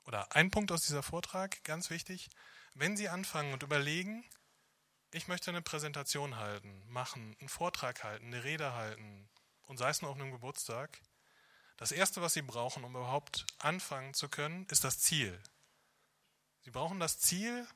oder 0.09 0.35
ein 0.35 0.51
Punkt 0.51 0.73
aus 0.73 0.81
dieser 0.81 1.03
Vortrag, 1.03 1.63
ganz 1.65 1.91
wichtig. 1.91 2.31
Wenn 2.73 2.97
Sie 2.97 3.11
anfangen 3.11 3.53
und 3.53 3.63
überlegen, 3.63 4.25
ich 5.11 5.29
möchte 5.29 5.51
eine 5.51 5.61
Präsentation 5.61 6.37
halten, 6.37 6.83
machen, 6.89 7.37
einen 7.39 7.51
Vortrag 7.51 8.03
halten, 8.05 8.29
eine 8.29 8.43
Rede 8.43 8.73
halten 8.73 9.29
und 9.67 9.77
sei 9.77 9.91
es 9.91 10.01
nur 10.01 10.11
auf 10.11 10.17
einem 10.17 10.33
Geburtstag, 10.33 10.99
das 11.77 11.93
Erste, 11.93 12.23
was 12.23 12.33
Sie 12.33 12.41
brauchen, 12.41 12.85
um 12.85 12.97
überhaupt 12.97 13.45
anfangen 13.59 14.15
zu 14.15 14.31
können, 14.31 14.67
ist 14.71 14.83
das 14.83 14.99
Ziel. 14.99 15.39
Sie 16.63 16.71
brauchen 16.71 17.01
das 17.01 17.19
Ziel 17.19 17.69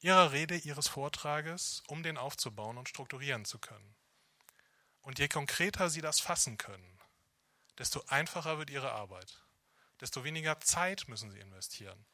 Ihrer 0.00 0.32
Rede, 0.32 0.56
Ihres 0.56 0.88
Vortrages, 0.88 1.82
um 1.88 2.02
den 2.02 2.18
aufzubauen 2.18 2.76
und 2.76 2.90
strukturieren 2.90 3.46
zu 3.46 3.58
können. 3.58 3.96
Und 5.00 5.18
je 5.18 5.28
konkreter 5.28 5.88
Sie 5.88 6.02
das 6.02 6.20
fassen 6.20 6.58
können, 6.58 7.00
desto 7.78 8.04
einfacher 8.08 8.58
wird 8.58 8.68
Ihre 8.68 8.92
Arbeit, 8.92 9.43
desto 10.04 10.22
weniger 10.22 10.60
Zeit 10.60 11.08
müssen 11.08 11.30
Sie 11.30 11.40
investieren. 11.40 12.04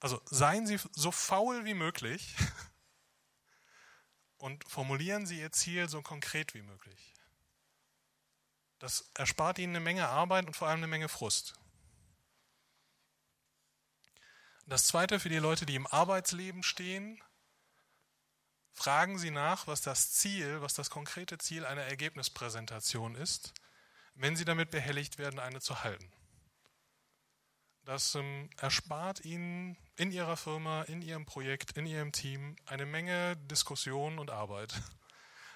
Also 0.00 0.22
seien 0.24 0.66
Sie 0.66 0.80
so 0.92 1.12
faul 1.12 1.66
wie 1.66 1.74
möglich 1.74 2.34
und 4.38 4.66
formulieren 4.66 5.26
Sie 5.26 5.38
Ihr 5.38 5.52
Ziel 5.52 5.90
so 5.90 6.00
konkret 6.00 6.54
wie 6.54 6.62
möglich. 6.62 7.12
Das 8.78 9.10
erspart 9.12 9.58
Ihnen 9.58 9.76
eine 9.76 9.84
Menge 9.84 10.08
Arbeit 10.08 10.46
und 10.46 10.56
vor 10.56 10.68
allem 10.68 10.78
eine 10.78 10.86
Menge 10.86 11.10
Frust. 11.10 11.54
Das 14.64 14.86
Zweite 14.86 15.20
für 15.20 15.28
die 15.28 15.36
Leute, 15.36 15.66
die 15.66 15.74
im 15.74 15.86
Arbeitsleben 15.86 16.62
stehen, 16.62 17.22
fragen 18.72 19.18
Sie 19.18 19.30
nach, 19.30 19.66
was 19.66 19.82
das 19.82 20.12
Ziel, 20.12 20.62
was 20.62 20.72
das 20.72 20.88
konkrete 20.88 21.36
Ziel 21.36 21.66
einer 21.66 21.82
Ergebnispräsentation 21.82 23.16
ist, 23.16 23.52
wenn 24.14 24.34
Sie 24.34 24.46
damit 24.46 24.70
behelligt 24.70 25.18
werden, 25.18 25.38
eine 25.38 25.60
zu 25.60 25.84
halten. 25.84 26.10
Das 27.84 28.14
ähm, 28.14 28.48
erspart 28.58 29.24
Ihnen 29.24 29.76
in 29.96 30.12
Ihrer 30.12 30.36
Firma, 30.36 30.82
in 30.82 31.02
Ihrem 31.02 31.26
Projekt, 31.26 31.76
in 31.76 31.86
Ihrem 31.86 32.12
Team 32.12 32.56
eine 32.64 32.86
Menge 32.86 33.36
Diskussion 33.36 34.18
und 34.18 34.30
Arbeit, 34.30 34.80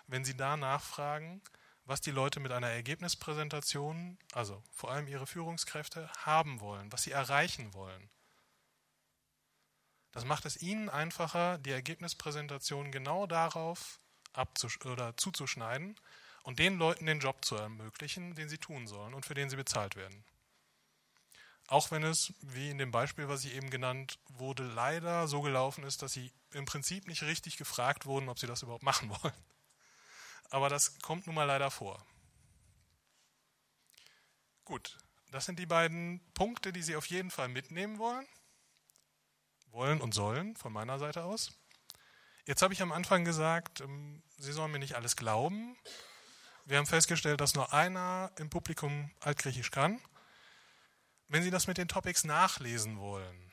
wenn 0.09 0.25
Sie 0.25 0.37
da 0.37 0.57
nachfragen, 0.57 1.41
was 1.85 2.01
die 2.01 2.11
Leute 2.11 2.41
mit 2.41 2.51
einer 2.51 2.69
Ergebnispräsentation, 2.69 4.19
also 4.33 4.63
vor 4.73 4.91
allem 4.91 5.07
Ihre 5.07 5.27
Führungskräfte, 5.27 6.11
haben 6.19 6.61
wollen, 6.61 6.91
was 6.93 7.05
sie 7.05 7.13
erreichen 7.13 7.73
wollen. 7.75 8.11
Das 10.11 10.25
macht 10.25 10.47
es 10.47 10.61
Ihnen 10.61 10.89
einfacher, 10.89 11.59
die 11.59 11.71
Ergebnispräsentation 11.71 12.91
genau 12.91 13.27
darauf 13.27 14.01
oder 14.85 15.17
zuzuschneiden 15.17 15.95
und 16.43 16.59
den 16.59 16.77
Leuten 16.77 17.07
den 17.07 17.21
Job 17.21 17.45
zu 17.45 17.55
ermöglichen, 17.55 18.35
den 18.35 18.49
sie 18.49 18.59
tun 18.59 18.87
sollen 18.87 19.15
und 19.15 19.25
für 19.25 19.35
den 19.35 19.49
sie 19.49 19.57
bezahlt 19.57 19.95
werden. 19.97 20.25
Auch 21.69 21.91
wenn 21.91 22.05
es, 22.05 22.33
wie 22.41 22.71
in 22.71 22.79
dem 22.79 22.93
Beispiel, 22.93 23.29
was 23.29 23.45
ich 23.45 23.55
eben 23.55 23.71
genannt 23.71 24.19
wurde, 24.29 24.63
leider 24.63 25.27
so 25.27 25.43
gelaufen 25.43 25.85
ist, 25.85 26.03
dass 26.03 26.13
sie 26.13 26.33
im 26.53 26.65
Prinzip 26.65 27.09
nicht 27.09 27.23
richtig 27.23 27.57
gefragt 27.57 28.07
wurden, 28.07 28.29
ob 28.29 28.39
sie 28.39 28.47
das 28.47 28.63
überhaupt 28.63 28.85
machen 28.85 29.11
wollen. 29.23 29.35
Aber 30.51 30.69
das 30.69 31.01
kommt 31.01 31.27
nun 31.27 31.35
mal 31.35 31.45
leider 31.45 31.71
vor. 31.71 32.05
Gut, 34.65 34.97
das 35.31 35.45
sind 35.45 35.59
die 35.59 35.67
beiden 35.67 36.21
Punkte, 36.35 36.73
die 36.73 36.83
Sie 36.83 36.97
auf 36.97 37.07
jeden 37.07 37.31
Fall 37.31 37.49
mitnehmen 37.49 37.99
wollen. 37.99 38.27
Wollen 39.71 40.01
und 40.01 40.15
sollen 40.15 40.57
von 40.57 40.73
meiner 40.73 40.99
Seite 40.99 41.25
aus. 41.25 41.53
Jetzt 42.47 42.63
habe 42.63 42.73
ich 42.73 42.83
am 42.83 42.93
Anfang 42.93 43.25
gesagt, 43.25 43.81
ähm, 43.81 44.23
Sie 44.39 44.53
sollen 44.53 44.71
mir 44.71 44.79
nicht 44.79 44.95
alles 44.95 45.17
glauben. 45.17 45.77
Wir 46.65 46.79
haben 46.79 46.87
festgestellt, 46.87 47.41
dass 47.41 47.55
nur 47.55 47.73
einer 47.73 48.33
im 48.39 48.51
Publikum 48.51 49.11
Altgriechisch 49.21 49.71
kann. 49.71 50.01
Wenn 51.29 51.43
Sie 51.43 51.51
das 51.51 51.67
mit 51.67 51.79
den 51.79 51.89
Topics 51.89 52.25
nachlesen 52.25 52.99
wollen, 52.99 53.53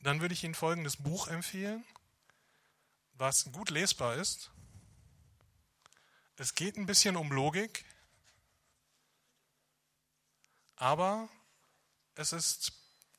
dann 0.00 0.20
würde 0.20 0.34
ich 0.34 0.44
Ihnen 0.44 0.54
folgendes 0.54 0.96
Buch 0.96 1.28
empfehlen, 1.28 1.84
was 3.14 3.50
gut 3.52 3.70
lesbar 3.70 4.14
ist. 4.14 4.52
Es 6.36 6.54
geht 6.54 6.76
ein 6.76 6.86
bisschen 6.86 7.16
um 7.16 7.32
Logik, 7.32 7.84
aber 10.76 11.28
es 12.14 12.32
ist 12.32 12.72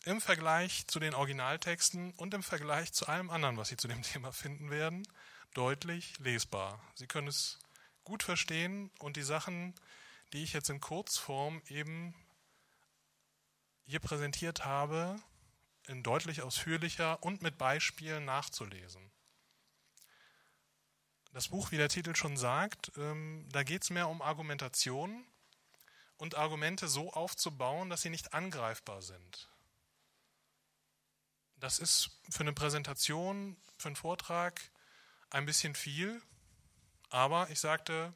im 0.06 0.22
Vergleich 0.22 0.88
zu 0.88 1.00
den 1.00 1.14
Originaltexten 1.14 2.14
und 2.14 2.34
im 2.34 2.44
Vergleich 2.44 2.94
zu 2.94 3.08
allem 3.08 3.30
anderen, 3.30 3.58
was 3.58 3.68
Sie 3.68 3.78
zu 3.78 3.90
dem 3.90 4.02
Thema 4.04 4.32
finden 4.32 4.70
werden, 4.70 5.06
deutlich 5.54 6.18
lesbar. 6.20 6.82
Sie 6.96 7.08
können 7.08 7.28
es 7.28 7.60
gut 8.06 8.24
verstehen 8.24 8.92
und 9.00 9.18
die 9.18 9.24
Sachen, 9.24 9.76
die 10.32 10.44
ich 10.44 10.54
jetzt 10.54 10.70
in 10.70 10.80
Kurzform 10.80 11.62
eben 11.68 12.16
hier 13.90 14.00
präsentiert 14.00 14.66
habe, 14.66 15.20
in 15.88 16.04
deutlich 16.04 16.44
ausführlicher 16.44 17.24
und 17.24 17.42
mit 17.42 17.58
Beispielen 17.58 18.24
nachzulesen. 18.24 19.10
Das 21.32 21.48
Buch, 21.48 21.72
wie 21.72 21.78
der 21.78 21.90
Titel 21.90 22.16
schon 22.16 22.38
sagt, 22.38 22.92
ähm, 22.98 23.48
da 23.52 23.64
geht 23.64 23.82
es 23.82 23.90
mehr 23.90 24.08
um 24.08 24.22
Argumentation 24.22 25.26
und 26.18 26.36
Argumente 26.36 26.88
so 26.88 27.12
aufzubauen, 27.14 27.90
dass 27.90 28.04
sie 28.04 28.12
nicht 28.12 28.34
angreifbar 28.34 29.02
sind. 29.02 29.50
Das 31.56 31.80
ist 31.80 32.12
für 32.30 32.42
eine 32.42 32.54
Präsentation, 32.54 33.58
für 33.80 33.90
einen 33.90 33.96
Vortrag 33.96 34.62
ein 35.32 35.48
bisschen 35.48 35.74
viel, 35.74 36.22
aber 37.10 37.50
ich 37.50 37.60
sagte, 37.60 38.14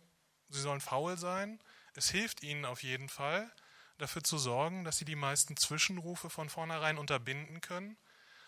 Sie 0.49 0.61
sollen 0.61 0.81
faul 0.81 1.17
sein. 1.17 1.59
Es 1.95 2.11
hilft 2.11 2.43
Ihnen 2.43 2.63
auf 2.63 2.83
jeden 2.83 3.09
Fall, 3.09 3.51
dafür 3.97 4.23
zu 4.23 4.37
sorgen, 4.37 4.83
dass 4.83 4.97
sie 4.97 5.05
die 5.05 5.15
meisten 5.15 5.57
Zwischenrufe 5.57 6.29
von 6.29 6.49
vornherein 6.49 6.97
unterbinden 6.97 7.61
können, 7.61 7.97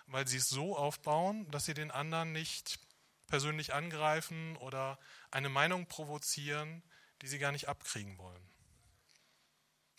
weil 0.07 0.27
sie 0.27 0.37
es 0.37 0.49
so 0.49 0.77
aufbauen, 0.77 1.49
dass 1.51 1.65
sie 1.65 1.73
den 1.73 1.91
anderen 1.91 2.31
nicht 2.31 2.79
persönlich 3.27 3.73
angreifen 3.73 4.55
oder 4.57 4.99
eine 5.31 5.49
Meinung 5.49 5.87
provozieren, 5.87 6.83
die 7.21 7.27
Sie 7.27 7.39
gar 7.39 7.51
nicht 7.51 7.67
abkriegen 7.67 8.17
wollen. 8.17 8.49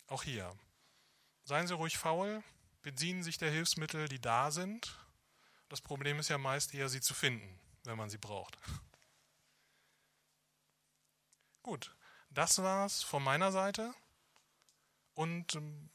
Auch 0.07 0.23
hier. 0.23 0.57
Seien 1.43 1.67
Sie 1.67 1.73
ruhig 1.73 1.97
faul, 1.97 2.43
bedienen 2.81 3.23
sich 3.23 3.37
der 3.37 3.51
Hilfsmittel, 3.51 4.07
die 4.07 4.21
da 4.21 4.51
sind. 4.51 4.97
Das 5.69 5.81
Problem 5.81 6.19
ist 6.19 6.29
ja 6.29 6.37
meist 6.37 6.73
eher, 6.73 6.87
sie 6.87 7.01
zu 7.01 7.13
finden, 7.13 7.59
wenn 7.83 7.97
man 7.97 8.09
sie 8.09 8.17
braucht. 8.17 8.57
Gut, 11.63 11.93
das 12.29 12.61
war's 12.61 13.03
von 13.03 13.21
meiner 13.21 13.51
Seite. 13.51 13.93
Und 15.17 15.55
ähm, 15.55 15.89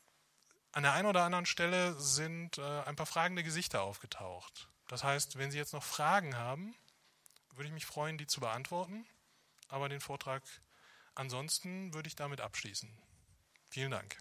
an 0.73 0.83
der 0.83 0.95
einen 0.95 1.07
oder 1.07 1.23
anderen 1.23 1.47
Stelle 1.47 1.95
sind 1.95 2.59
äh, 2.59 2.83
ein 2.83 2.97
paar 2.97 3.07
fragende 3.07 3.45
Gesichter 3.45 3.83
aufgetaucht. 3.83 4.69
Das 4.89 5.05
heißt, 5.05 5.39
wenn 5.39 5.53
Sie 5.53 5.59
jetzt 5.59 5.73
noch 5.73 5.85
Fragen 5.85 6.37
haben, 6.37 6.75
würde 7.55 7.69
ich 7.69 7.73
mich 7.73 7.87
freuen, 7.87 8.19
die 8.19 8.27
zu 8.27 8.41
beantworten. 8.41 9.07
Aber 9.69 9.89
den 9.89 10.01
Vortrag 10.01 10.43
ansonsten 11.15 11.95
würde 11.95 12.09
ich 12.09 12.17
damit 12.17 12.41
abschließen. 12.41 12.91
Vielen 13.71 13.93
Dank. 13.93 14.19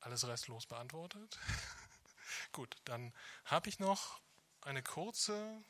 Alles 0.00 0.26
restlos 0.26 0.64
beantwortet. 0.64 1.38
Gut, 2.52 2.78
dann 2.86 3.12
habe 3.44 3.68
ich 3.68 3.78
noch 3.78 4.22
eine 4.62 4.82
kurze 4.82 5.62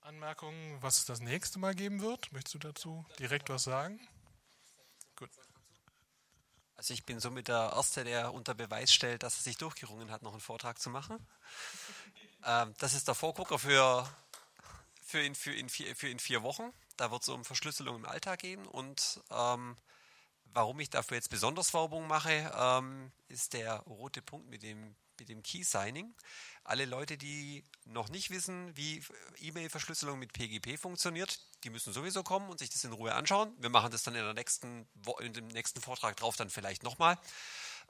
Anmerkung, 0.00 0.82
was 0.82 0.98
es 0.98 1.04
das 1.06 1.20
nächste 1.20 1.58
Mal 1.58 1.74
geben 1.74 2.00
wird. 2.00 2.32
Möchtest 2.32 2.54
du 2.54 2.58
dazu 2.58 3.06
direkt 3.18 3.48
was 3.48 3.64
sagen? 3.64 4.00
Gut. 5.16 5.30
Also 6.76 6.92
ich 6.92 7.04
bin 7.04 7.20
somit 7.20 7.48
der 7.48 7.72
Erste, 7.74 8.04
der 8.04 8.34
unter 8.34 8.54
Beweis 8.54 8.92
stellt, 8.92 9.22
dass 9.22 9.38
er 9.38 9.42
sich 9.42 9.56
durchgerungen 9.56 10.10
hat, 10.10 10.22
noch 10.22 10.32
einen 10.32 10.40
Vortrag 10.40 10.78
zu 10.78 10.90
machen. 10.90 11.24
Ähm, 12.46 12.74
das 12.76 12.92
ist 12.92 13.08
der 13.08 13.14
Vorgucker 13.14 13.58
für, 13.58 14.06
für, 15.02 15.22
in, 15.24 15.34
für, 15.34 15.54
in 15.54 15.70
vier, 15.70 15.96
für 15.96 16.10
in 16.10 16.18
vier 16.18 16.42
Wochen. 16.42 16.74
Da 16.98 17.10
wird 17.10 17.22
es 17.22 17.30
um 17.30 17.42
Verschlüsselung 17.42 17.96
im 17.96 18.04
Alltag 18.04 18.40
gehen 18.40 18.66
und 18.66 19.22
ähm, 19.30 19.78
warum 20.52 20.78
ich 20.80 20.90
dafür 20.90 21.16
jetzt 21.16 21.30
besonders 21.30 21.72
Werbung 21.72 22.06
mache, 22.06 22.52
ähm, 22.54 23.12
ist 23.28 23.54
der 23.54 23.78
rote 23.80 24.20
Punkt 24.20 24.50
mit 24.50 24.62
dem, 24.62 24.94
mit 25.18 25.28
dem 25.28 25.42
Key 25.42 25.62
Signing. 25.62 26.14
Alle 26.64 26.84
Leute, 26.84 27.18
die 27.18 27.64
noch 27.84 28.08
nicht 28.08 28.30
wissen, 28.30 28.76
wie 28.76 29.02
E-Mail-Verschlüsselung 29.38 30.18
mit 30.18 30.32
PGP 30.32 30.78
funktioniert, 30.78 31.38
die 31.64 31.70
müssen 31.70 31.92
sowieso 31.92 32.22
kommen 32.22 32.48
und 32.48 32.58
sich 32.58 32.70
das 32.70 32.84
in 32.84 32.92
Ruhe 32.92 33.14
anschauen. 33.14 33.54
Wir 33.58 33.70
machen 33.70 33.90
das 33.90 34.02
dann 34.02 34.14
in, 34.14 34.24
der 34.24 34.34
nächsten, 34.34 34.88
in 35.20 35.32
dem 35.32 35.48
nächsten 35.48 35.80
Vortrag 35.80 36.16
drauf 36.16 36.36
dann 36.36 36.50
vielleicht 36.50 36.82
nochmal. 36.82 37.18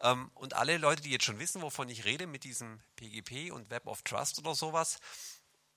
Ähm, 0.00 0.30
und 0.34 0.54
alle 0.54 0.78
Leute, 0.78 1.02
die 1.02 1.10
jetzt 1.10 1.24
schon 1.24 1.38
wissen, 1.38 1.62
wovon 1.62 1.88
ich 1.88 2.04
rede 2.04 2.26
mit 2.26 2.44
diesem 2.44 2.80
PGP 2.96 3.52
und 3.52 3.70
Web 3.70 3.86
of 3.86 4.02
Trust 4.02 4.38
oder 4.38 4.54
sowas, 4.54 4.98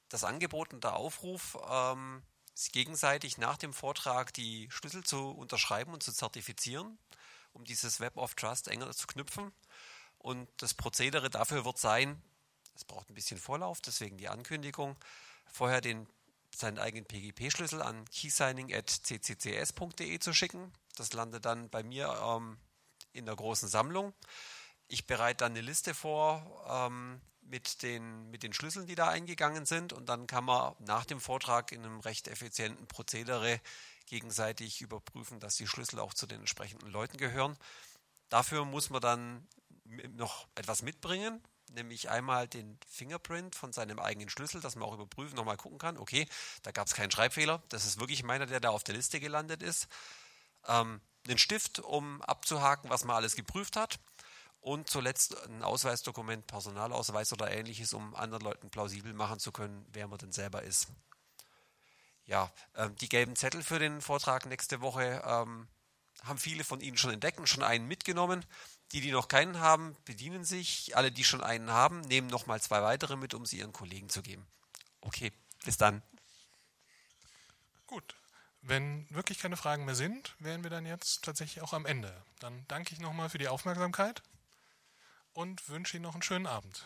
das 0.09 0.23
Angebot 0.23 0.73
und 0.73 0.83
der 0.83 0.95
Aufruf, 0.95 1.57
ähm, 1.69 2.23
gegenseitig 2.71 3.37
nach 3.37 3.57
dem 3.57 3.73
Vortrag 3.73 4.33
die 4.33 4.67
Schlüssel 4.71 5.03
zu 5.03 5.29
unterschreiben 5.29 5.93
und 5.93 6.01
zu 6.01 6.11
zertifizieren, 6.11 6.97
um 7.53 7.63
dieses 7.63 7.99
Web 7.99 8.17
of 8.17 8.35
Trust 8.35 8.67
enger 8.67 8.91
zu 8.91 9.07
knüpfen. 9.07 9.51
Und 10.19 10.47
das 10.57 10.73
Prozedere 10.73 11.29
dafür 11.29 11.65
wird 11.65 11.77
sein, 11.77 12.21
es 12.75 12.85
braucht 12.85 13.09
ein 13.09 13.15
bisschen 13.15 13.39
Vorlauf, 13.39 13.81
deswegen 13.81 14.17
die 14.17 14.29
Ankündigung. 14.29 14.95
Vorher 15.51 15.81
den, 15.81 16.07
seinen 16.55 16.77
eigenen 16.77 17.05
PGP-Schlüssel 17.05 17.81
an 17.81 18.05
keysigning.cccs.de 18.05 20.19
zu 20.19 20.33
schicken. 20.33 20.71
Das 20.95 21.11
landet 21.13 21.45
dann 21.45 21.69
bei 21.69 21.83
mir 21.83 22.07
ähm, 22.23 22.57
in 23.13 23.25
der 23.25 23.35
großen 23.35 23.67
Sammlung. 23.67 24.13
Ich 24.87 25.07
bereite 25.07 25.45
dann 25.45 25.53
eine 25.53 25.61
Liste 25.61 25.93
vor 25.93 26.65
ähm, 26.69 27.21
mit, 27.41 27.81
den, 27.81 28.29
mit 28.29 28.43
den 28.43 28.53
Schlüsseln, 28.53 28.87
die 28.87 28.95
da 28.95 29.09
eingegangen 29.09 29.65
sind. 29.65 29.91
Und 29.91 30.07
dann 30.07 30.27
kann 30.27 30.45
man 30.45 30.75
nach 30.79 31.05
dem 31.05 31.19
Vortrag 31.19 31.71
in 31.71 31.83
einem 31.83 31.99
recht 31.99 32.27
effizienten 32.27 32.87
Prozedere 32.87 33.59
gegenseitig 34.05 34.81
überprüfen, 34.81 35.39
dass 35.39 35.55
die 35.55 35.67
Schlüssel 35.67 35.99
auch 35.99 36.13
zu 36.13 36.27
den 36.27 36.39
entsprechenden 36.39 36.89
Leuten 36.89 37.17
gehören. 37.17 37.57
Dafür 38.29 38.65
muss 38.65 38.89
man 38.89 39.01
dann 39.01 39.47
noch 40.15 40.47
etwas 40.55 40.81
mitbringen 40.81 41.41
nämlich 41.73 42.09
einmal 42.09 42.47
den 42.47 42.77
Fingerprint 42.87 43.55
von 43.55 43.73
seinem 43.73 43.99
eigenen 43.99 44.29
Schlüssel, 44.29 44.61
dass 44.61 44.75
man 44.75 44.87
auch 44.87 44.93
überprüfen, 44.93 45.35
nochmal 45.35 45.57
gucken 45.57 45.79
kann, 45.79 45.97
okay, 45.97 46.27
da 46.63 46.71
gab 46.71 46.87
es 46.87 46.93
keinen 46.93 47.11
Schreibfehler, 47.11 47.61
das 47.69 47.85
ist 47.85 47.99
wirklich 47.99 48.23
meiner, 48.23 48.45
der 48.45 48.59
da 48.59 48.69
auf 48.69 48.83
der 48.83 48.95
Liste 48.95 49.19
gelandet 49.19 49.61
ist. 49.61 49.87
Ähm, 50.67 51.01
einen 51.27 51.37
Stift, 51.37 51.79
um 51.79 52.21
abzuhaken, 52.21 52.89
was 52.89 53.03
man 53.03 53.15
alles 53.15 53.35
geprüft 53.35 53.75
hat. 53.75 53.99
Und 54.59 54.89
zuletzt 54.89 55.35
ein 55.45 55.63
Ausweisdokument, 55.63 56.47
Personalausweis 56.47 57.31
oder 57.31 57.51
ähnliches, 57.51 57.93
um 57.93 58.15
anderen 58.15 58.43
Leuten 58.43 58.69
plausibel 58.69 59.13
machen 59.13 59.39
zu 59.39 59.51
können, 59.51 59.85
wer 59.91 60.07
man 60.07 60.17
denn 60.17 60.31
selber 60.31 60.63
ist. 60.63 60.87
Ja, 62.25 62.51
ähm, 62.75 62.95
die 62.95 63.07
gelben 63.07 63.35
Zettel 63.35 63.63
für 63.63 63.79
den 63.79 64.01
Vortrag 64.01 64.45
nächste 64.45 64.81
Woche 64.81 65.21
ähm, 65.25 65.67
haben 66.23 66.37
viele 66.39 66.63
von 66.63 66.81
Ihnen 66.81 66.97
schon 66.97 67.11
entdeckt 67.11 67.39
und 67.39 67.47
schon 67.47 67.63
einen 67.63 67.87
mitgenommen. 67.87 68.43
Die, 68.93 69.01
die 69.01 69.11
noch 69.11 69.27
keinen 69.27 69.59
haben, 69.59 69.95
bedienen 70.05 70.45
sich. 70.45 70.95
Alle, 70.95 71.11
die 71.11 71.23
schon 71.23 71.43
einen 71.43 71.71
haben, 71.71 72.01
nehmen 72.01 72.27
nochmal 72.27 72.61
zwei 72.61 72.81
weitere 72.81 73.17
mit, 73.17 73.33
um 73.33 73.45
sie 73.45 73.57
ihren 73.57 73.73
Kollegen 73.73 74.09
zu 74.09 74.21
geben. 74.21 74.47
Okay, 75.01 75.31
bis 75.65 75.77
dann. 75.77 76.01
Gut. 77.85 78.15
Wenn 78.61 79.07
wirklich 79.09 79.39
keine 79.39 79.55
Fragen 79.55 79.85
mehr 79.85 79.95
sind, 79.95 80.35
wären 80.39 80.63
wir 80.63 80.69
dann 80.69 80.85
jetzt 80.85 81.23
tatsächlich 81.23 81.63
auch 81.63 81.73
am 81.73 81.85
Ende. 81.85 82.13
Dann 82.39 82.65
danke 82.67 82.93
ich 82.93 82.99
nochmal 82.99 83.29
für 83.29 83.37
die 83.37 83.47
Aufmerksamkeit 83.47 84.23
und 85.33 85.69
wünsche 85.69 85.95
Ihnen 85.95 86.03
noch 86.03 86.15
einen 86.15 86.23
schönen 86.23 86.47
Abend. 86.47 86.85